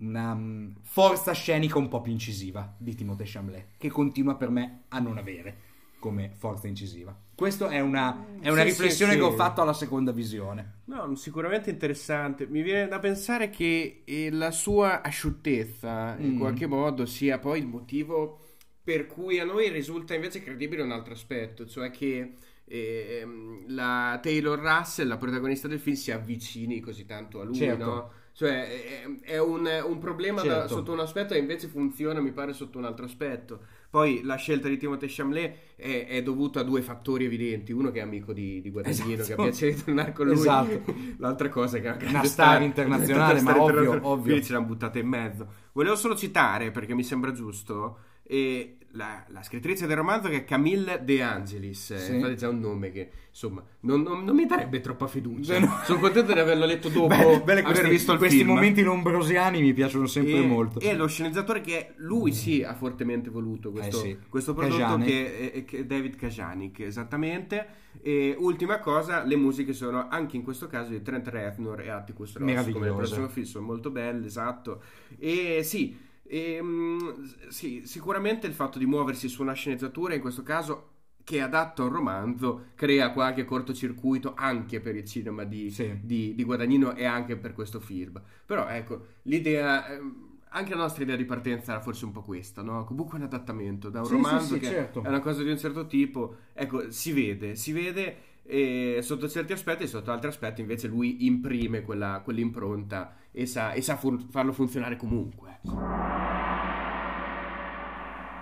una 0.00 0.32
um, 0.32 0.74
forza 0.80 1.32
scenica 1.32 1.76
un 1.76 1.88
po' 1.88 2.00
più 2.00 2.10
incisiva 2.10 2.74
di 2.78 2.94
Timothée 2.94 3.26
Chalamet, 3.26 3.66
che 3.76 3.90
continua 3.90 4.34
per 4.34 4.48
me 4.48 4.84
a 4.88 4.98
non 4.98 5.18
avere 5.18 5.68
come 5.98 6.32
forza 6.34 6.66
incisiva. 6.66 7.14
Questa 7.40 7.70
è 7.70 7.80
una, 7.80 8.26
è 8.38 8.50
una 8.50 8.60
sì, 8.60 8.68
riflessione 8.68 9.12
sì, 9.12 9.18
che 9.18 9.24
sì. 9.24 9.30
ho 9.30 9.34
fatto 9.34 9.62
alla 9.62 9.72
seconda 9.72 10.12
visione. 10.12 10.80
No, 10.84 11.14
sicuramente 11.14 11.70
interessante. 11.70 12.46
Mi 12.46 12.60
viene 12.60 12.86
da 12.86 12.98
pensare 12.98 13.48
che 13.48 14.02
eh, 14.04 14.30
la 14.30 14.50
sua 14.50 15.00
asciuttezza, 15.00 16.16
in 16.18 16.34
mm. 16.34 16.38
qualche 16.38 16.66
modo, 16.66 17.06
sia 17.06 17.38
poi 17.38 17.60
il 17.60 17.66
motivo 17.66 18.40
per 18.84 19.06
cui 19.06 19.38
a 19.38 19.46
noi 19.46 19.70
risulta 19.70 20.12
invece 20.12 20.42
credibile 20.42 20.82
un 20.82 20.92
altro 20.92 21.14
aspetto, 21.14 21.66
cioè 21.66 21.90
che 21.90 22.34
eh, 22.66 23.26
la 23.68 24.18
Taylor 24.20 24.58
Russell, 24.58 25.08
la 25.08 25.16
protagonista 25.16 25.66
del 25.66 25.80
film, 25.80 25.96
si 25.96 26.10
avvicini 26.10 26.80
così 26.80 27.06
tanto 27.06 27.40
a 27.40 27.44
lui, 27.44 27.54
certo. 27.54 27.84
no? 27.86 28.12
Cioè, 28.34 29.22
è, 29.22 29.38
un, 29.38 29.66
un 29.82 29.98
problema 29.98 30.42
certo. 30.42 30.58
da, 30.58 30.68
sotto 30.68 30.92
un 30.92 31.00
aspetto 31.00 31.32
e 31.32 31.38
invece 31.38 31.68
funziona, 31.68 32.20
mi 32.20 32.32
pare, 32.32 32.52
sotto 32.52 32.76
un 32.76 32.84
altro 32.84 33.06
aspetto. 33.06 33.60
Poi 33.90 34.20
la 34.22 34.36
scelta 34.36 34.68
di 34.68 34.76
Timothée 34.76 35.08
Chalamet 35.10 35.74
è, 35.74 36.06
è, 36.06 36.22
dovuta 36.22 36.60
a 36.60 36.62
due 36.62 36.80
fattori 36.80 37.24
evidenti. 37.24 37.72
Uno 37.72 37.90
che 37.90 37.98
è 37.98 38.02
amico 38.02 38.32
di, 38.32 38.60
di 38.60 38.70
Guadagnino, 38.70 39.22
esatto. 39.22 39.26
che 39.26 39.32
ha 39.32 39.44
piacere 39.44 39.74
di 39.74 39.82
tornare 39.82 40.12
con 40.12 40.26
lui. 40.26 40.34
Esatto. 40.36 40.94
L'altra 41.18 41.48
cosa 41.48 41.78
è 41.78 41.80
che 41.80 41.96
è 41.96 42.08
una 42.08 42.22
star 42.22 42.62
internazionale, 42.62 43.40
ma 43.40 43.60
ovvio, 43.60 43.98
ovvio. 44.02 44.22
Quindi 44.22 44.44
ce 44.44 44.52
l'hanno 44.52 44.66
buttata 44.66 45.00
in 45.00 45.08
mezzo. 45.08 45.46
Volevo 45.72 45.96
solo 45.96 46.14
citare, 46.14 46.70
perché 46.70 46.94
mi 46.94 47.02
sembra 47.02 47.32
giusto, 47.32 47.98
e 48.22 48.78
la, 48.92 49.24
la, 49.28 49.42
scrittrice 49.42 49.86
del 49.86 49.96
romanzo 49.96 50.28
che 50.28 50.36
è 50.36 50.44
Camille 50.44 51.02
De 51.04 51.22
Angelis, 51.22 51.94
sì. 51.94 52.14
infatti 52.14 52.34
c'è 52.34 52.48
un 52.48 52.58
nome 52.58 52.90
che 52.90 53.10
insomma 53.28 53.62
non, 53.80 54.02
non, 54.02 54.24
non 54.24 54.34
mi 54.34 54.46
darebbe 54.46 54.80
troppa 54.80 55.06
fiducia. 55.06 55.58
No. 55.70 55.80
Sono 55.84 56.00
contento 56.00 56.32
di 56.32 56.38
averlo 56.38 56.64
letto 56.64 56.88
dopo 56.88 57.08
beh, 57.08 57.42
beh, 57.44 57.52
aver 57.52 57.62
questi, 57.62 57.88
visto 57.88 58.16
questi 58.16 58.38
film. 58.38 58.48
momenti 58.48 58.82
lombrosiani 58.82 59.60
mi 59.60 59.72
piacciono 59.72 60.06
sempre 60.06 60.38
e, 60.38 60.46
molto. 60.46 60.80
E 60.80 60.94
lo 60.94 61.06
sceneggiatore 61.06 61.60
che 61.60 61.92
lui 61.96 62.32
sì 62.32 62.62
ha 62.62 62.74
fortemente 62.74 63.28
voluto 63.28 63.70
questo, 63.70 63.98
eh 63.98 64.00
sì. 64.00 64.18
questo 64.28 64.54
prodotto 64.54 64.98
che 64.98 65.52
è, 65.52 65.64
che 65.64 65.78
è, 65.78 65.84
David 65.84 66.16
Kajanik, 66.16 66.80
esattamente. 66.80 67.78
E 68.00 68.34
ultima 68.38 68.78
cosa, 68.78 69.22
le 69.24 69.36
musiche 69.36 69.72
sono 69.72 70.08
anche 70.08 70.36
in 70.36 70.42
questo 70.42 70.66
caso 70.66 70.90
di 70.90 71.02
Trent 71.02 71.28
Reznor 71.28 71.80
e 71.80 71.90
Atticus 71.90 72.36
Ross, 72.36 72.70
come 72.70 72.86
il 72.88 72.94
prossimo 72.94 73.28
film, 73.28 73.46
sono 73.46 73.66
molto 73.66 73.90
belle, 73.90 74.26
esatto. 74.26 74.82
E 75.18 75.60
sì 75.62 76.08
e, 76.32 76.52
ehm, 76.52 77.48
sì, 77.48 77.82
sicuramente 77.84 78.46
il 78.46 78.52
fatto 78.52 78.78
di 78.78 78.86
muoversi 78.86 79.28
su 79.28 79.42
una 79.42 79.52
sceneggiatura, 79.52 80.14
in 80.14 80.20
questo 80.20 80.44
caso 80.44 80.90
che 81.24 81.38
è 81.38 81.40
adatto 81.40 81.82
a 81.82 81.86
un 81.86 81.92
romanzo, 81.92 82.66
crea 82.76 83.10
qualche 83.10 83.44
cortocircuito 83.44 84.34
anche 84.36 84.80
per 84.80 84.94
il 84.94 85.04
cinema 85.04 85.42
di, 85.42 85.70
sì. 85.70 85.98
di, 86.00 86.34
di 86.36 86.44
Guadagnino 86.44 86.94
e 86.94 87.04
anche 87.04 87.36
per 87.36 87.52
questo 87.52 87.80
film. 87.80 88.22
Però 88.46 88.68
ecco, 88.68 89.06
l'idea 89.22 89.88
ehm, 89.88 90.38
anche 90.50 90.70
la 90.70 90.82
nostra 90.82 91.02
idea 91.02 91.16
di 91.16 91.24
partenza 91.24 91.72
era 91.72 91.80
forse 91.80 92.04
un 92.04 92.12
po' 92.12 92.22
questa, 92.22 92.62
no? 92.62 92.84
Comunque 92.84 93.18
un 93.18 93.24
adattamento 93.24 93.90
da 93.90 94.00
un 94.00 94.06
sì, 94.06 94.12
romanzo 94.12 94.54
sì, 94.54 94.60
che 94.60 94.66
certo. 94.66 95.02
è 95.02 95.08
una 95.08 95.20
cosa 95.20 95.42
di 95.42 95.50
un 95.50 95.58
certo 95.58 95.86
tipo. 95.86 96.36
Ecco, 96.52 96.92
si 96.92 97.12
vede, 97.12 97.56
si 97.56 97.72
vede 97.72 98.28
e 98.44 98.98
sotto 99.02 99.28
certi 99.28 99.52
aspetti 99.52 99.82
e 99.82 99.86
sotto 99.86 100.10
altri 100.10 100.28
aspetti 100.28 100.60
invece 100.60 100.88
lui 100.88 101.26
imprime 101.26 101.82
quella, 101.82 102.20
quell'impronta 102.24 103.16
e 103.30 103.46
sa, 103.46 103.72
e 103.72 103.82
sa 103.82 103.96
fun- 103.96 104.28
farlo 104.30 104.52
funzionare 104.52 104.96
comunque. 104.96 105.49
い。 105.64 106.89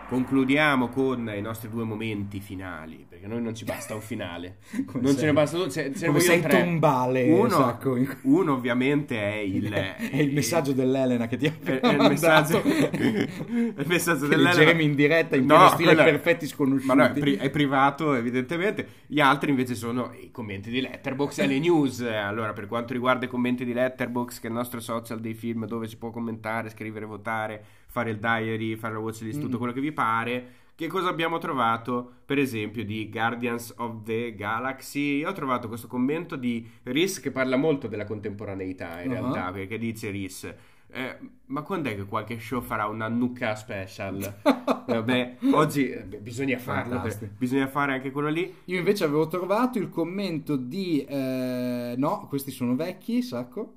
Concludiamo 0.08 0.88
con 0.88 1.30
i 1.36 1.42
nostri 1.42 1.68
due 1.68 1.84
momenti 1.84 2.40
finali, 2.40 3.04
perché 3.06 3.26
a 3.26 3.28
noi 3.28 3.42
non 3.42 3.54
ci 3.54 3.66
basta 3.66 3.94
un 3.94 4.00
finale. 4.00 4.56
non 4.94 5.08
sei? 5.08 5.16
ce 5.18 5.24
ne 5.26 5.32
basta 5.34 5.56
due, 5.58 5.68
ce, 5.68 5.92
ce 5.94 6.06
Come 6.06 6.20
sei 6.20 6.40
tre. 6.40 6.62
tombale. 6.62 7.30
Uno, 7.30 7.78
uno, 8.22 8.52
ovviamente 8.54 9.20
è 9.20 9.36
il... 9.44 9.70
è 9.70 10.16
il 10.16 10.32
messaggio 10.32 10.72
dell'Elena 10.72 11.26
che 11.26 11.36
ti 11.36 11.44
ha 11.44 11.52
è, 11.62 11.80
è 11.80 11.92
il 11.92 11.98
messaggio, 11.98 12.62
il 12.64 13.84
messaggio 13.84 14.28
che 14.28 14.34
dell'Elena. 14.34 14.80
in 14.80 14.94
diretta 14.94 15.36
in 15.36 15.44
no, 15.44 15.68
stile 15.68 15.92
quella, 15.92 16.04
perfetti 16.04 16.46
sconosciuti. 16.46 16.86
Ma 16.86 16.94
no, 16.94 17.04
è, 17.04 17.12
pri- 17.12 17.36
è, 17.36 17.50
privato 17.50 18.14
evidentemente. 18.14 18.88
Gli 19.06 19.20
altri 19.20 19.50
invece 19.50 19.74
sono 19.74 20.14
i 20.18 20.30
commenti 20.30 20.70
di 20.70 20.80
Letterboxd 20.80 21.40
e 21.40 21.46
le 21.46 21.58
news. 21.58 22.00
Allora, 22.00 22.54
per 22.54 22.66
quanto 22.66 22.94
riguarda 22.94 23.26
i 23.26 23.28
commenti 23.28 23.62
di 23.62 23.74
Letterboxd, 23.74 24.40
che 24.40 24.46
è 24.46 24.50
il 24.50 24.56
nostro 24.56 24.80
social 24.80 25.20
dei 25.20 25.34
film 25.34 25.66
dove 25.66 25.86
si 25.86 25.98
può 25.98 26.08
commentare, 26.08 26.70
scrivere, 26.70 27.04
votare 27.04 27.62
fare 27.88 28.10
il 28.10 28.18
diary, 28.18 28.76
fare 28.76 28.94
la 28.94 29.00
watchlist, 29.00 29.38
mm. 29.38 29.42
tutto 29.42 29.58
quello 29.58 29.72
che 29.72 29.80
vi 29.80 29.92
pare. 29.92 30.52
Che 30.74 30.86
cosa 30.86 31.08
abbiamo 31.08 31.38
trovato, 31.38 32.18
per 32.24 32.38
esempio, 32.38 32.84
di 32.84 33.08
Guardians 33.10 33.74
of 33.78 34.04
the 34.04 34.34
Galaxy? 34.36 35.16
Io 35.18 35.28
ho 35.28 35.32
trovato 35.32 35.66
questo 35.66 35.88
commento 35.88 36.36
di 36.36 36.64
Rhys 36.84 37.18
che 37.18 37.32
parla 37.32 37.56
molto 37.56 37.88
della 37.88 38.04
contemporaneità, 38.04 39.02
in 39.02 39.10
uh-huh. 39.10 39.16
realtà, 39.16 39.52
perché 39.52 39.78
dice 39.78 40.10
Rhys... 40.10 40.54
Eh, 40.90 41.18
ma 41.46 41.60
quando 41.60 41.90
è 41.90 41.94
che 41.94 42.06
qualche 42.06 42.38
show 42.38 42.62
farà 42.62 42.86
una 42.86 43.08
Nuka 43.08 43.54
special? 43.54 44.40
Vabbè, 44.86 45.36
oggi 45.52 45.90
eh, 45.90 46.02
bisogna 46.02 46.58
farlo. 46.58 47.02
Bisogna 47.36 47.66
fare 47.66 47.92
anche 47.92 48.10
quello 48.10 48.28
lì. 48.28 48.54
Io 48.66 48.78
invece 48.78 49.04
avevo 49.04 49.26
trovato 49.28 49.78
il 49.78 49.90
commento 49.90 50.56
di. 50.56 51.04
Eh, 51.04 51.94
no, 51.96 52.26
questi 52.26 52.50
sono 52.50 52.74
vecchi, 52.74 53.20
sacco. 53.20 53.74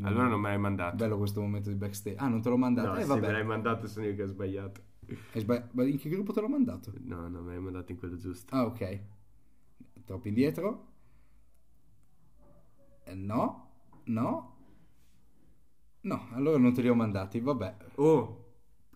Allora 0.00 0.26
non 0.26 0.40
me 0.40 0.48
l'hai 0.48 0.58
mandato. 0.58 0.96
Bello 0.96 1.18
questo 1.18 1.40
momento 1.40 1.68
di 1.68 1.76
backstage. 1.76 2.16
Ah, 2.16 2.28
non 2.28 2.40
te 2.40 2.48
l'ho 2.48 2.56
mandato? 2.56 2.88
No, 2.88 2.96
eh, 2.96 3.02
sì, 3.02 3.08
vabbè. 3.08 3.26
me 3.26 3.32
l'hai 3.32 3.44
mandato, 3.44 3.86
sono 3.86 4.06
io 4.06 4.14
che 4.14 4.22
ho 4.22 4.26
sbagliato. 4.26 4.80
Sbagli- 5.34 5.90
in 5.90 5.98
che 5.98 6.08
gruppo 6.08 6.32
te 6.32 6.40
l'ho 6.40 6.48
mandato? 6.48 6.92
No, 7.00 7.28
no, 7.28 7.42
me 7.42 7.52
l'hai 7.52 7.62
mandato 7.62 7.92
in 7.92 7.98
quello 7.98 8.16
giusto. 8.16 8.54
Ah, 8.54 8.64
ok. 8.64 9.00
Troppo 10.04 10.28
indietro. 10.28 10.88
Eh, 13.04 13.14
no, 13.14 13.70
no. 14.04 14.56
No, 16.00 16.28
allora 16.32 16.58
non 16.58 16.72
te 16.72 16.82
li 16.82 16.88
ho 16.88 16.94
mandati, 16.94 17.40
vabbè. 17.40 17.76
Oh. 17.96 18.40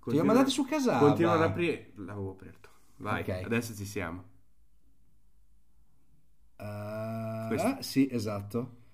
Continua, 0.01 0.03
ti 0.03 0.11
li 0.13 0.19
ho 0.19 0.25
mandati 0.25 0.51
su 0.51 0.65
casa. 0.65 0.99
Continua 0.99 1.33
ad 1.33 1.43
aprire. 1.43 1.93
L'avevo 1.97 2.31
aperto. 2.31 2.71
Vai, 2.99 3.21
okay. 3.21 3.43
adesso 3.43 3.75
ci 3.75 3.85
siamo. 3.85 4.35
Questo. 7.49 7.83
sì, 7.83 8.09
esatto. 8.11 8.85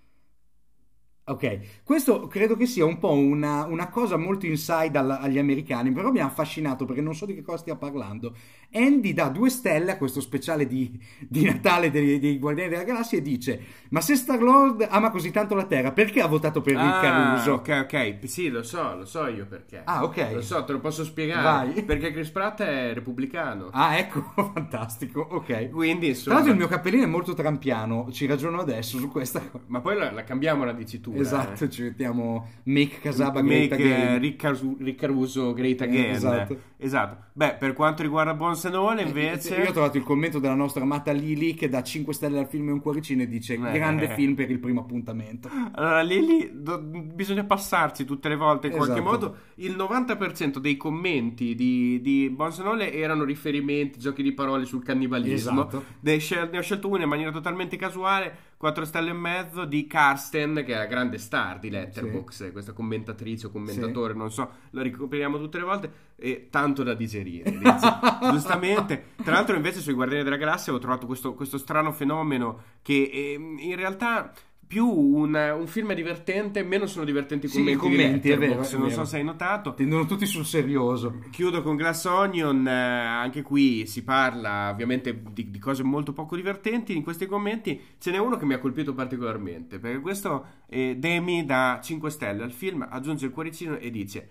Ok, 1.24 1.82
questo 1.84 2.26
credo 2.26 2.56
che 2.56 2.66
sia 2.66 2.84
un 2.84 2.98
po' 2.98 3.12
una, 3.12 3.64
una 3.66 3.88
cosa 3.90 4.16
molto 4.16 4.44
inside 4.46 4.98
al- 4.98 5.08
agli 5.20 5.38
americani, 5.38 5.92
però 5.92 6.10
mi 6.10 6.18
ha 6.18 6.24
affascinato 6.24 6.84
perché 6.84 7.00
non 7.00 7.14
so 7.14 7.26
di 7.26 7.34
che 7.34 7.42
cosa 7.42 7.58
stia 7.58 7.76
parlando. 7.76 8.34
Andy 8.72 9.12
dà 9.12 9.28
due 9.28 9.48
stelle 9.48 9.92
a 9.92 9.98
questo 9.98 10.20
speciale 10.20 10.66
di, 10.66 11.00
di 11.20 11.44
Natale 11.44 11.92
dei, 11.92 12.18
dei 12.18 12.38
Guardiani 12.40 12.70
della 12.70 12.82
Galassia 12.82 13.18
e 13.18 13.22
dice: 13.22 13.60
Ma 13.90 14.00
se 14.00 14.16
Star-Lord 14.16 14.84
ama 14.90 15.10
così 15.10 15.30
tanto 15.30 15.54
la 15.54 15.64
Terra, 15.66 15.92
perché 15.92 16.20
ha 16.20 16.26
votato 16.26 16.60
per 16.60 16.74
Rick 16.74 16.96
Ah, 16.96 17.00
Caruso? 17.00 17.52
ok, 17.52 17.80
ok. 17.84 18.18
Sì, 18.28 18.48
lo 18.48 18.64
so, 18.64 18.96
lo 18.96 19.04
so 19.04 19.26
io 19.28 19.46
perché. 19.46 19.82
Ah, 19.84 20.02
ok. 20.02 20.30
Lo 20.32 20.42
so, 20.42 20.64
te 20.64 20.72
lo 20.72 20.80
posso 20.80 21.04
spiegare. 21.04 21.42
Vai. 21.70 21.82
Perché 21.92 22.10
Chris 22.10 22.30
Pratt 22.30 22.62
è 22.62 22.94
repubblicano. 22.94 23.68
Ah, 23.72 23.96
ecco, 23.96 24.32
fantastico, 24.52 25.20
ok. 25.20 25.70
Quindi, 25.70 26.06
Tra 26.06 26.08
insomma. 26.08 26.34
l'altro 26.36 26.52
il 26.52 26.58
mio 26.58 26.68
cappellino 26.68 27.04
è 27.04 27.06
molto 27.06 27.32
trampiano, 27.34 28.08
ci 28.10 28.26
ragiono 28.26 28.58
adesso 28.60 28.98
su 28.98 29.08
questa 29.08 29.40
cosa. 29.40 29.62
Ma 29.68 29.80
poi 29.80 29.96
la, 29.96 30.10
la 30.10 30.24
cambiamo 30.24 30.64
la 30.64 30.72
dicitura. 30.72 31.10
Esatto, 31.20 31.64
eh. 31.64 31.70
ci 31.70 31.82
mettiamo 31.82 32.48
Make 32.64 33.00
Casaba 33.00 33.42
Make 33.42 33.68
Great 33.68 33.80
eh, 33.80 33.92
Again. 33.94 34.18
Rick, 34.20 34.36
Caruso, 34.40 34.76
Rick 34.78 35.00
Caruso 35.00 35.52
Great 35.52 35.80
Again. 35.82 36.10
esatto. 36.10 36.56
Esatto. 36.76 37.16
Beh, 37.34 37.54
per 37.58 37.72
quanto 37.74 38.02
riguarda 38.02 38.34
and 38.66 38.74
All, 38.74 38.98
invece. 38.98 39.54
Io 39.56 39.68
ho 39.68 39.72
trovato 39.72 39.96
il 39.96 40.02
commento 40.02 40.38
della 40.40 40.54
nostra 40.54 40.82
amata 40.82 41.12
Lily 41.12 41.54
che 41.54 41.68
dà 41.68 41.82
5 41.82 42.12
stelle 42.12 42.40
al 42.40 42.48
film 42.48 42.68
e 42.68 42.72
un 42.72 42.80
cuoricino 42.80 43.22
e 43.22 43.28
dice 43.28 43.54
Eh. 43.54 43.58
grande 43.72 44.08
film 44.08 44.34
per 44.34 44.50
il 44.50 44.58
primo 44.58 44.80
appuntamento. 44.80 45.48
Allora, 45.72 46.02
lì 46.02 46.50
do- 46.52 46.80
bisogna 46.80 47.44
passarci 47.44 48.04
tutte 48.04 48.28
le 48.28 48.36
volte 48.36 48.66
in 48.66 48.72
qualche 48.74 48.94
Esatto. 48.98 49.10
modo. 49.10 49.36
Il 49.56 49.76
90% 49.76 50.58
dei 50.58 50.76
commenti 50.76 51.54
di, 51.54 52.00
di 52.02 52.28
All 52.66 52.80
erano 52.80 53.22
riferimenti, 53.24 53.98
giochi 54.00 54.22
di 54.24 54.32
parole 54.32 54.64
sul 54.64 54.82
cannibalismo. 54.82 55.60
Esatto. 55.68 55.84
Ne, 56.00 56.18
scel- 56.18 56.48
ne 56.50 56.58
ho 56.58 56.62
scelto 56.62 56.88
uno 56.88 57.02
in 57.02 57.08
maniera 57.08 57.30
totalmente 57.30 57.76
casuale, 57.76 58.34
4 58.62 58.84
stelle 58.84 59.10
e 59.10 59.12
mezzo 59.12 59.64
di 59.64 59.88
Karsten, 59.88 60.62
che 60.64 60.74
è 60.74 60.76
la 60.76 60.86
grande 60.86 61.18
star 61.18 61.58
di 61.58 61.68
Letterboxd, 61.68 62.52
questa 62.52 62.72
commentatrice 62.72 63.48
o 63.48 63.50
commentatore, 63.50 64.14
non 64.14 64.30
so, 64.30 64.48
la 64.70 64.82
ricoperiamo 64.82 65.36
tutte 65.36 65.58
le 65.58 65.64
volte, 65.64 65.92
e 66.14 66.46
tanto 66.48 66.84
da 66.84 66.94
digerire, 66.94 67.58
giustamente. 68.30 69.06
Tra 69.16 69.32
l'altro 69.32 69.56
invece 69.56 69.80
sui 69.80 69.94
Guardiani 69.94 70.22
della 70.22 70.36
Galassia 70.36 70.72
ho 70.72 70.78
trovato 70.78 71.06
questo, 71.06 71.34
questo 71.34 71.58
strano 71.58 71.90
fenomeno 71.90 72.76
che 72.82 73.10
ehm, 73.12 73.58
in 73.58 73.74
realtà 73.74 74.32
più 74.72 74.86
un, 74.88 75.34
un 75.34 75.66
film 75.66 75.90
è 75.90 75.94
divertente, 75.94 76.62
meno 76.62 76.86
sono 76.86 77.04
divertenti 77.04 77.44
i 77.44 77.48
Sì, 77.50 77.58
commenti, 77.58 77.76
i 77.76 77.76
commenti, 77.76 78.30
è 78.30 78.38
vero, 78.38 78.62
è 78.62 78.72
non 78.72 78.88
vero. 78.88 78.94
so 78.94 79.04
se 79.04 79.18
hai 79.18 79.22
notato. 79.22 79.74
Tendono 79.74 80.06
tutti 80.06 80.24
sul 80.24 80.46
serioso. 80.46 81.24
Chiudo 81.30 81.60
con 81.60 81.76
Glass 81.76 82.06
Onion, 82.06 82.66
eh, 82.66 82.70
anche 82.70 83.42
qui 83.42 83.86
si 83.86 84.02
parla 84.02 84.70
ovviamente 84.70 85.22
di, 85.30 85.50
di 85.50 85.58
cose 85.58 85.82
molto 85.82 86.14
poco 86.14 86.36
divertenti, 86.36 86.96
in 86.96 87.02
questi 87.02 87.26
commenti 87.26 87.78
ce 87.98 88.12
n'è 88.12 88.16
uno 88.18 88.38
che 88.38 88.46
mi 88.46 88.54
ha 88.54 88.58
colpito 88.58 88.94
particolarmente, 88.94 89.78
perché 89.78 90.00
questo 90.00 90.46
eh, 90.70 90.96
Demi 90.98 91.44
dà 91.44 91.78
5 91.82 92.08
stelle 92.08 92.42
al 92.42 92.52
film, 92.52 92.86
aggiunge 92.90 93.26
il 93.26 93.32
cuoricino 93.32 93.76
e 93.76 93.90
dice 93.90 94.28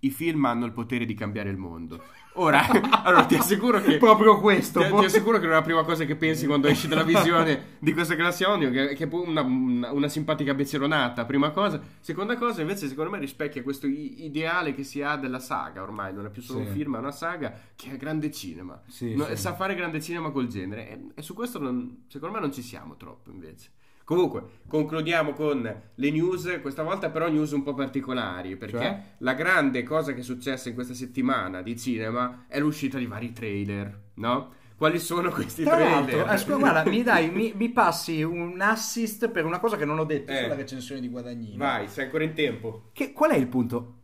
i 0.00 0.10
film 0.10 0.46
hanno 0.46 0.64
il 0.64 0.72
potere 0.72 1.04
di 1.04 1.12
cambiare 1.14 1.50
il 1.50 1.58
mondo. 1.58 2.02
Ora, 2.36 2.66
allora 3.04 3.24
ti 3.26 3.34
assicuro 3.34 3.80
che... 3.80 3.98
Proprio 3.98 4.40
questo. 4.40 4.80
Ti, 4.80 4.88
ti 4.96 5.04
assicuro 5.04 5.38
che 5.38 5.44
non 5.44 5.52
è 5.52 5.56
la 5.56 5.62
prima 5.62 5.82
cosa 5.84 6.04
che 6.04 6.16
pensi 6.16 6.46
quando 6.46 6.66
esci 6.66 6.88
dalla 6.88 7.02
visione 7.02 7.76
di 7.78 7.92
questa 7.92 8.14
classe 8.14 8.46
Onion, 8.46 8.72
che, 8.72 8.94
che 8.94 9.04
è 9.04 9.08
una, 9.12 9.42
una- 9.42 9.92
una 9.92 10.08
simpatica 10.08 10.54
bezzeronata, 10.54 11.24
prima 11.26 11.50
cosa. 11.50 11.80
Seconda 12.00 12.36
cosa, 12.36 12.62
invece, 12.62 12.88
secondo 12.88 13.10
me 13.10 13.18
rispecchia 13.18 13.62
questo 13.62 13.86
ideale 13.86 14.74
che 14.74 14.82
si 14.82 15.02
ha 15.02 15.16
della 15.16 15.40
saga, 15.40 15.82
ormai 15.82 16.14
non 16.14 16.24
è 16.24 16.30
più 16.30 16.40
solo 16.42 16.60
Sì. 16.60 16.66
un 16.66 16.72
film, 16.72 16.96
è 16.96 16.98
una 17.00 17.12
saga 17.12 17.52
che 17.76 17.92
è 17.92 17.96
grande 17.98 18.30
cinema. 18.30 18.80
Sì, 18.86 19.14
No, 19.14 19.26
sì. 19.26 19.36
Sa 19.36 19.54
fare 19.54 19.74
grande 19.74 20.00
cinema 20.00 20.30
col 20.30 20.46
genere. 20.46 20.88
E, 20.88 21.00
e 21.14 21.22
su 21.22 21.34
questo, 21.34 21.58
non- 21.58 22.04
secondo 22.08 22.34
me, 22.34 22.40
non 22.40 22.52
ci 22.52 22.62
siamo 22.62 22.96
troppo, 22.96 23.30
invece. 23.30 23.68
Comunque, 24.04 24.44
concludiamo 24.66 25.32
con 25.32 25.62
le 25.94 26.10
news, 26.10 26.58
questa 26.60 26.82
volta 26.82 27.08
però 27.10 27.28
news 27.28 27.52
un 27.52 27.62
po' 27.62 27.74
particolari, 27.74 28.56
perché 28.56 28.76
Cioè? 28.78 29.02
la 29.18 29.34
grande 29.34 29.82
cosa 29.84 30.12
che 30.12 30.20
è 30.20 30.24
successa 30.24 30.68
in 30.68 30.74
questa 30.74 30.94
settimana 30.94 31.62
di 31.62 31.78
cinema 31.78 32.44
è 32.48 32.58
l'uscita 32.58 32.98
di 32.98 33.06
vari 33.06 33.32
trailer, 33.32 34.00
no? 34.14 34.60
Quali 34.76 34.98
sono 34.98 35.30
questi 35.30 35.62
Tra 35.62 35.76
trailer? 35.76 36.26
l'altro, 36.26 36.54
eh, 36.54 36.58
guarda, 36.58 36.90
mi, 36.90 37.02
dai, 37.04 37.30
mi, 37.30 37.52
mi 37.54 37.70
passi 37.72 38.22
un 38.24 38.60
assist 38.60 39.28
per 39.28 39.44
una 39.44 39.60
cosa 39.60 39.76
che 39.76 39.84
non 39.84 39.98
ho 40.00 40.04
detto 40.04 40.32
Eh. 40.32 40.42
sulla 40.42 40.54
recensione 40.56 41.00
di 41.00 41.08
Guadagnino. 41.08 41.56
Vai, 41.58 41.86
sei 41.88 42.06
ancora 42.06 42.24
in 42.24 42.32
tempo. 42.34 42.88
Che- 42.92 43.12
qual 43.12 43.30
è 43.30 43.36
il 43.36 43.46
punto? 43.46 43.98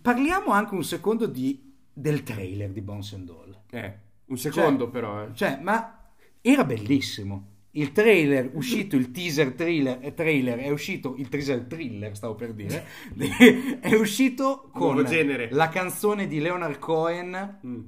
Parliamo 0.00 0.52
anche 0.52 0.74
un 0.74 0.82
secondo 0.84 1.26
di- 1.26 1.74
del 1.92 2.22
trailer 2.22 2.70
di 2.70 2.80
Bones 2.80 3.12
and 3.12 3.28
All. 3.28 3.58
Eh, 3.70 3.98
un 4.26 4.38
secondo 4.38 4.88
però, 4.88 5.24
eh. 5.24 5.34
Cioè, 5.34 5.58
ma 5.60 6.00
era 6.40 6.64
bellissimo. 6.64 7.48
Il 7.76 7.90
trailer 7.90 8.50
uscito, 8.54 8.94
il 8.94 9.10
teaser 9.10 9.52
trailer, 9.54 9.98
eh, 10.00 10.14
trailer 10.14 10.58
è 10.60 10.70
uscito, 10.70 11.16
il 11.16 11.28
teaser 11.28 11.64
thriller 11.64 12.14
stavo 12.14 12.36
per 12.36 12.52
dire, 12.52 12.86
è 13.80 13.94
uscito 13.94 14.70
con 14.72 15.04
la 15.50 15.68
canzone 15.70 16.28
di 16.28 16.38
Leonard 16.38 16.78
Cohen, 16.78 17.58
Mm. 17.66 17.80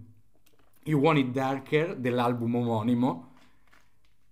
You 0.84 1.00
Want 1.00 1.18
It 1.18 1.30
Darker, 1.30 1.96
dell'album 1.96 2.56
omonimo. 2.56 3.32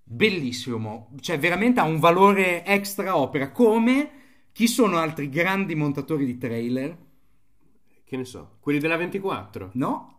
Bellissimo, 0.03 1.11
cioè 1.21 1.39
veramente 1.39 1.81
ha 1.81 1.85
un 1.85 1.99
valore 1.99 2.65
extra 2.65 3.17
opera, 3.17 3.51
come 3.51 4.11
chi 4.53 4.69
sono 4.69 4.99
altri 4.99 5.29
grandi 5.29 5.75
montatori 5.75 6.25
di 6.25 6.39
trailer? 6.39 6.97
Che 8.05 8.17
ne 8.17 8.25
so, 8.25 8.57
quelli 8.61 8.79
della 8.79 8.97
24, 8.97 9.71
No, 9.75 10.14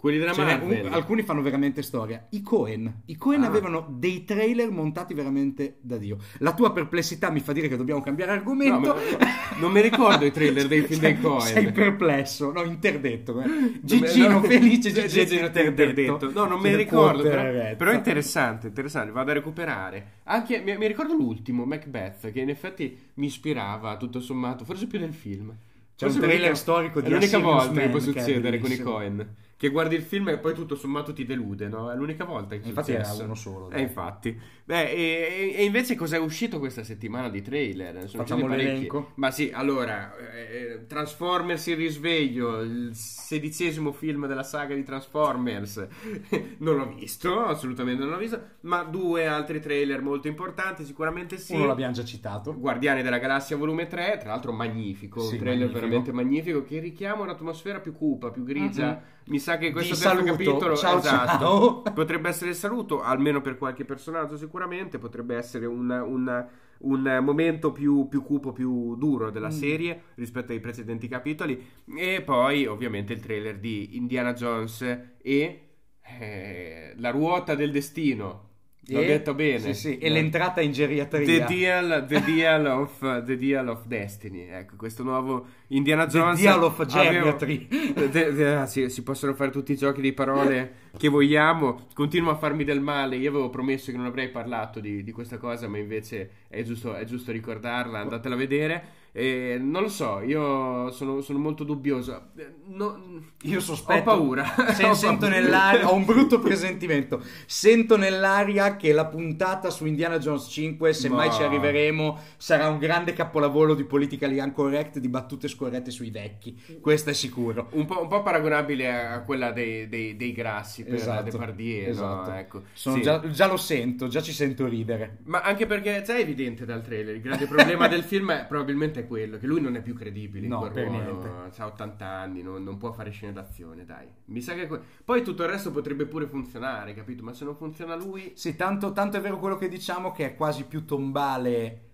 quelli 0.00 0.16
della 0.16 0.32
Ce 0.32 0.42
n'è 0.42 0.56
Marvel. 0.56 0.86
un- 0.86 0.92
alcuni 0.94 1.22
fanno 1.22 1.42
veramente 1.42 1.82
storia. 1.82 2.26
I 2.30 2.40
Cohen. 2.40 3.02
I 3.06 3.16
Cohen 3.16 3.42
Ah. 3.42 3.48
avevano 3.48 3.86
dei 3.90 4.24
trailer 4.24 4.70
montati 4.70 5.12
veramente 5.12 5.76
da 5.82 5.98
Dio. 5.98 6.16
La 6.38 6.54
tua 6.54 6.72
perplessità 6.72 7.30
mi 7.30 7.40
fa 7.40 7.52
dire 7.52 7.68
che 7.68 7.76
dobbiamo 7.76 8.00
cambiare 8.00 8.32
No, 8.32 8.38
argomento. 8.38 8.94
ma- 8.94 9.26
non 9.58 9.70
mi 9.72 9.82
ricordo 9.82 10.24
i 10.24 10.30
trailer 10.32 10.66
dei 10.66 10.80
film 10.88 11.00
dei 11.00 11.20
Coen. 11.20 11.40
Sei 11.42 11.70
perplesso, 11.70 12.50
no, 12.50 12.62
interdetto. 12.62 13.40
eh. 13.42 13.78
Gigino 13.82 14.28
No, 14.30 14.42
felice, 14.42 14.90
Gigino 14.90 15.06
Gigino 15.06 15.46
interdetto. 15.68 16.30
No, 16.32 16.46
non 16.46 16.60
me 16.60 16.70
ne 16.70 16.76
ricordo, 16.76 17.22
però, 17.22 17.76
però 17.76 17.90
è 17.90 17.94
interessante, 17.94 18.68
interessante, 18.68 19.12
vado 19.12 19.30
a 19.32 19.34
recuperare. 19.34 20.06
Anche, 20.24 20.60
mi, 20.64 20.76
mi 20.78 20.86
ricordo 20.86 21.12
l'ultimo, 21.14 21.66
Macbeth, 21.66 22.30
che 22.32 22.40
in 22.40 22.48
effetti 22.48 22.96
mi 23.14 23.26
ispirava, 23.26 23.96
tutto 23.98 24.20
sommato, 24.20 24.64
forse 24.64 24.86
più 24.86 24.98
del 24.98 25.12
film. 25.12 25.50
C'è 25.94 26.06
Forse 26.06 26.18
un 26.20 26.24
trailer 26.24 26.56
storico 26.56 27.00
di 27.02 27.08
È 27.08 27.10
l'unica 27.10 27.38
volta 27.38 27.72
che 27.74 27.80
Man 27.80 27.90
può 27.90 27.98
che 27.98 28.04
è 28.04 28.12
succedere 28.22 28.58
con 28.58 28.70
i. 28.72 28.78
Cohen. 28.78 29.34
Che 29.60 29.68
guardi 29.68 29.94
il 29.94 30.00
film 30.00 30.26
e 30.30 30.38
poi 30.38 30.54
tutto 30.54 30.74
sommato 30.74 31.12
ti 31.12 31.26
delude, 31.26 31.68
no? 31.68 31.92
È 31.92 31.94
l'unica 31.94 32.24
volta 32.24 32.56
che 32.56 32.66
Infatti 32.66 32.92
era 32.92 33.04
successo. 33.04 33.24
uno 33.24 33.34
solo, 33.34 33.70
Eh, 33.70 33.82
infatti. 33.82 34.34
Beh, 34.64 34.90
e, 34.90 35.52
e 35.54 35.64
invece 35.64 35.96
cos'è 35.96 36.16
uscito 36.16 36.58
questa 36.58 36.82
settimana 36.82 37.28
di 37.28 37.42
trailer? 37.42 38.08
Sono 38.08 38.22
Facciamo 38.22 38.46
l'elenco? 38.46 39.10
Ma 39.16 39.30
sì, 39.30 39.50
allora, 39.52 40.16
eh, 40.16 40.86
Transformers 40.86 41.66
il 41.66 41.76
risveglio, 41.76 42.60
il 42.62 42.90
sedicesimo 42.94 43.92
film 43.92 44.26
della 44.26 44.44
saga 44.44 44.74
di 44.74 44.82
Transformers, 44.82 45.86
non 46.58 46.76
l'ho 46.76 46.94
visto, 46.94 47.44
assolutamente 47.44 48.02
non 48.02 48.12
l'ho 48.12 48.18
visto, 48.18 48.40
ma 48.60 48.82
due 48.84 49.26
altri 49.26 49.60
trailer 49.60 50.00
molto 50.00 50.26
importanti, 50.26 50.84
sicuramente 50.86 51.36
sì. 51.36 51.54
Uno 51.54 51.66
l'abbiamo 51.66 51.92
già 51.92 52.04
citato. 52.04 52.58
Guardiani 52.58 53.02
della 53.02 53.18
Galassia 53.18 53.58
volume 53.58 53.88
3, 53.88 54.16
tra 54.20 54.30
l'altro 54.30 54.52
magnifico, 54.52 55.20
Sì, 55.20 55.34
un 55.34 55.40
trailer 55.40 55.58
magnifico. 55.66 55.80
veramente 55.80 56.12
magnifico 56.12 56.64
che 56.64 56.78
richiama 56.78 57.24
un'atmosfera 57.24 57.80
più 57.80 57.92
cupa, 57.92 58.30
più 58.30 58.42
grigia. 58.44 59.18
Mi 59.30 59.38
sa 59.38 59.58
che 59.58 59.70
questo 59.70 59.94
terzo 59.94 60.24
capitolo 60.24 60.74
Ciao, 60.74 60.98
esatto, 60.98 61.38
ciao. 61.38 61.82
potrebbe 61.94 62.28
essere 62.28 62.50
il 62.50 62.56
saluto, 62.56 63.00
almeno 63.00 63.40
per 63.40 63.58
qualche 63.58 63.84
personaggio 63.84 64.36
sicuramente, 64.36 64.98
potrebbe 64.98 65.36
essere 65.36 65.66
un, 65.66 65.88
un- 65.88 66.46
un 66.80 67.18
momento 67.22 67.70
più, 67.70 68.08
più 68.08 68.22
cupo, 68.24 68.52
più 68.52 68.96
duro 68.96 69.30
della 69.30 69.48
Mm. 69.48 69.50
serie 69.50 70.02
rispetto 70.16 70.50
ai 70.52 70.58
precedenti 70.60 71.06
capitoli 71.08 71.64
e 71.96 72.22
poi 72.22 72.66
ovviamente 72.66 73.12
il 73.12 73.20
trailer 73.20 73.58
di 73.58 73.96
Indiana 73.96 74.32
Jones 74.32 74.82
e 75.22 75.68
eh, 76.02 76.94
La 76.96 77.10
ruota 77.10 77.54
del 77.54 77.70
destino. 77.70 78.48
L'ho 78.94 79.00
detto 79.02 79.34
bene. 79.34 79.58
Sì, 79.58 79.74
sì, 79.74 79.98
e 79.98 80.08
l'entrata 80.08 80.60
in 80.60 80.72
geriatria. 80.72 81.24
The 81.24 81.54
Deal, 81.54 82.06
the 82.08 82.20
Deal 82.24 82.66
of, 82.66 83.24
the 83.24 83.36
Deal 83.36 83.68
of 83.68 83.86
Destiny, 83.86 84.48
ecco 84.48 84.76
questo 84.76 85.02
nuovo 85.02 85.46
Indiana 85.68 86.06
The 86.06 86.18
Jones. 86.18 86.40
Deal 86.40 86.62
of 86.62 86.80
avevo- 86.80 87.02
Geriatry. 87.36 87.68
De- 88.10 88.32
de- 88.32 88.54
ah, 88.54 88.66
sì, 88.66 88.88
si 88.88 89.02
possono 89.02 89.34
fare 89.34 89.50
tutti 89.50 89.72
i 89.72 89.76
giochi 89.76 90.00
di 90.00 90.12
parole 90.12 90.72
che 90.96 91.08
vogliamo. 91.08 91.86
Continua 91.94 92.32
a 92.32 92.36
farmi 92.36 92.64
del 92.64 92.80
male. 92.80 93.16
Io 93.16 93.30
avevo 93.30 93.50
promesso 93.50 93.90
che 93.90 93.96
non 93.96 94.06
avrei 94.06 94.28
parlato 94.30 94.80
di, 94.80 95.02
di 95.02 95.12
questa 95.12 95.38
cosa, 95.38 95.68
ma 95.68 95.78
invece 95.78 96.30
è 96.48 96.62
giusto, 96.62 96.94
è 96.94 97.04
giusto 97.04 97.32
ricordarla. 97.32 98.00
Andatela 98.00 98.34
a 98.34 98.38
vedere. 98.38 98.84
E 99.12 99.58
non 99.60 99.82
lo 99.82 99.88
so, 99.88 100.20
io 100.20 100.90
sono, 100.92 101.20
sono 101.20 101.38
molto 101.40 101.64
dubbioso. 101.64 102.28
Eh, 102.36 102.54
no- 102.66 103.22
Io 103.42 103.58
sospetto. 103.60 103.98
Ho 104.10 104.16
paura. 104.16 104.44
Se- 104.72 104.84
Ho 104.86 104.94
sento 104.94 105.26
paura. 105.26 105.34
nell'aria. 105.40 105.90
Ho 105.90 105.94
un 105.94 106.04
brutto 106.04 106.38
presentimento. 106.38 107.20
Sento 107.46 107.96
nell'aria 107.96 108.76
che 108.76 108.92
la 108.92 109.06
puntata 109.06 109.70
su 109.70 109.84
Indiana 109.86 110.18
Jones 110.18 110.46
5, 110.48 110.92
se 110.92 111.08
Ma- 111.08 111.16
mai 111.16 111.32
ci 111.32 111.42
arriveremo, 111.42 112.18
sarà 112.36 112.68
un 112.68 112.78
grande 112.78 113.12
capolavoro 113.12 113.74
di 113.74 113.82
politically 113.84 114.38
incorrect, 114.40 114.98
di 114.98 115.08
battute 115.08 115.48
scorrette 115.48 115.90
sui 115.90 116.10
vecchi. 116.10 116.56
Questo 116.80 117.10
è 117.10 117.12
sicuro. 117.12 117.68
Un 117.72 117.86
po', 117.86 118.00
un 118.02 118.08
po' 118.08 118.22
paragonabile 118.22 118.92
a 118.94 119.22
quella 119.22 119.50
dei, 119.50 119.88
dei- 119.88 120.14
dei 120.16 120.32
grassi 120.32 120.84
per 120.84 120.94
Esatto, 120.94 121.24
Depardieu, 121.24 121.84
no? 121.86 121.90
esatto. 121.90 122.30
Ecco. 122.32 122.62
Sono 122.74 122.96
Sì. 122.96 123.02
già, 123.02 123.28
già 123.28 123.46
lo 123.48 123.56
sento, 123.56 124.06
già 124.06 124.22
ci 124.22 124.32
sento 124.32 124.68
ridere. 124.68 125.18
Ma 125.24 125.40
anche 125.40 125.66
perché, 125.66 126.04
sai, 126.04 126.18
è 126.18 126.20
evidente 126.22 126.64
dal 126.64 126.82
trailer, 126.82 127.16
il 127.16 127.20
grande 127.22 127.46
problema 127.46 127.88
del 127.88 128.02
film 128.04 128.30
è 128.30 128.46
probabilmente 128.46 128.98
quello, 129.06 129.38
che 129.38 129.46
lui 129.46 129.60
non 129.60 129.76
è 129.76 129.82
più 129.82 129.94
credibile 129.94 130.44
in 130.46 130.52
No, 130.52 130.58
quel 130.60 130.70
per 130.72 130.86
ruolo, 130.86 131.02
niente. 131.22 131.60
ha 131.62 131.66
80 131.66 132.06
anni, 132.06 132.42
non, 132.42 132.62
non 132.62 132.78
può 132.78 132.92
fare 132.92 133.10
scene 133.10 133.32
d'azione, 133.32 133.84
dai. 133.84 134.06
Mi 134.26 134.40
sa 134.40 134.54
che... 134.54 134.66
que- 134.66 134.80
Poi 135.04 135.22
tutto 135.22 135.42
il 135.42 135.48
resto 135.48 135.70
potrebbe 135.70 136.06
pure 136.06 136.26
funzionare, 136.26 136.94
capito? 136.94 137.22
Ma 137.22 137.32
se 137.32 137.44
non 137.44 137.56
funziona 137.56 137.94
lui... 137.96 138.32
Sì, 138.34 138.56
tanto, 138.56 138.92
tanto 138.92 139.16
è 139.16 139.20
vero 139.20 139.38
quello 139.38 139.56
che 139.56 139.68
diciamo 139.68 140.12
che 140.12 140.26
è 140.26 140.34
quasi 140.34 140.64
più 140.64 140.84
tombale 140.84 141.84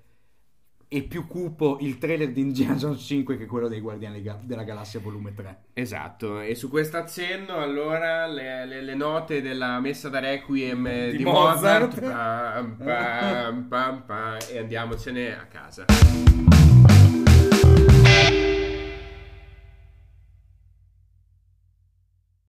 e 0.89 1.03
più 1.03 1.27
cupo 1.27 1.79
il 1.81 1.99
trailer 1.99 2.31
di 2.31 2.41
Indiana 2.41 2.77
Jones 2.77 3.05
5 3.05 3.37
che 3.37 3.47
quello 3.47 3.67
dei 3.67 3.81
Guardiani 3.81 4.23
della 4.45 4.63
Galassia 4.63 5.01
volume 5.01 5.35
3. 5.35 5.65
Esatto, 5.73 6.41
e 6.41 6.55
su 6.55 6.69
questo 6.71 6.97
accenno 6.97 7.57
allora 7.57 8.25
le, 8.29 8.65
le- 8.67 8.83
le 8.83 8.95
note 8.95 9.43
della 9.43 9.81
messa 9.81 10.09
da 10.09 10.21
Requiem 10.21 11.11
di, 11.11 11.17
Di 11.17 11.25
Mozart, 11.25 12.01
Mozart. 12.01 12.77
pam, 12.77 13.67
pam, 13.69 14.03
pam, 14.07 14.37
e 14.53 14.59
andiamocene 14.59 15.37
a 15.37 15.47
casa. 15.47 15.87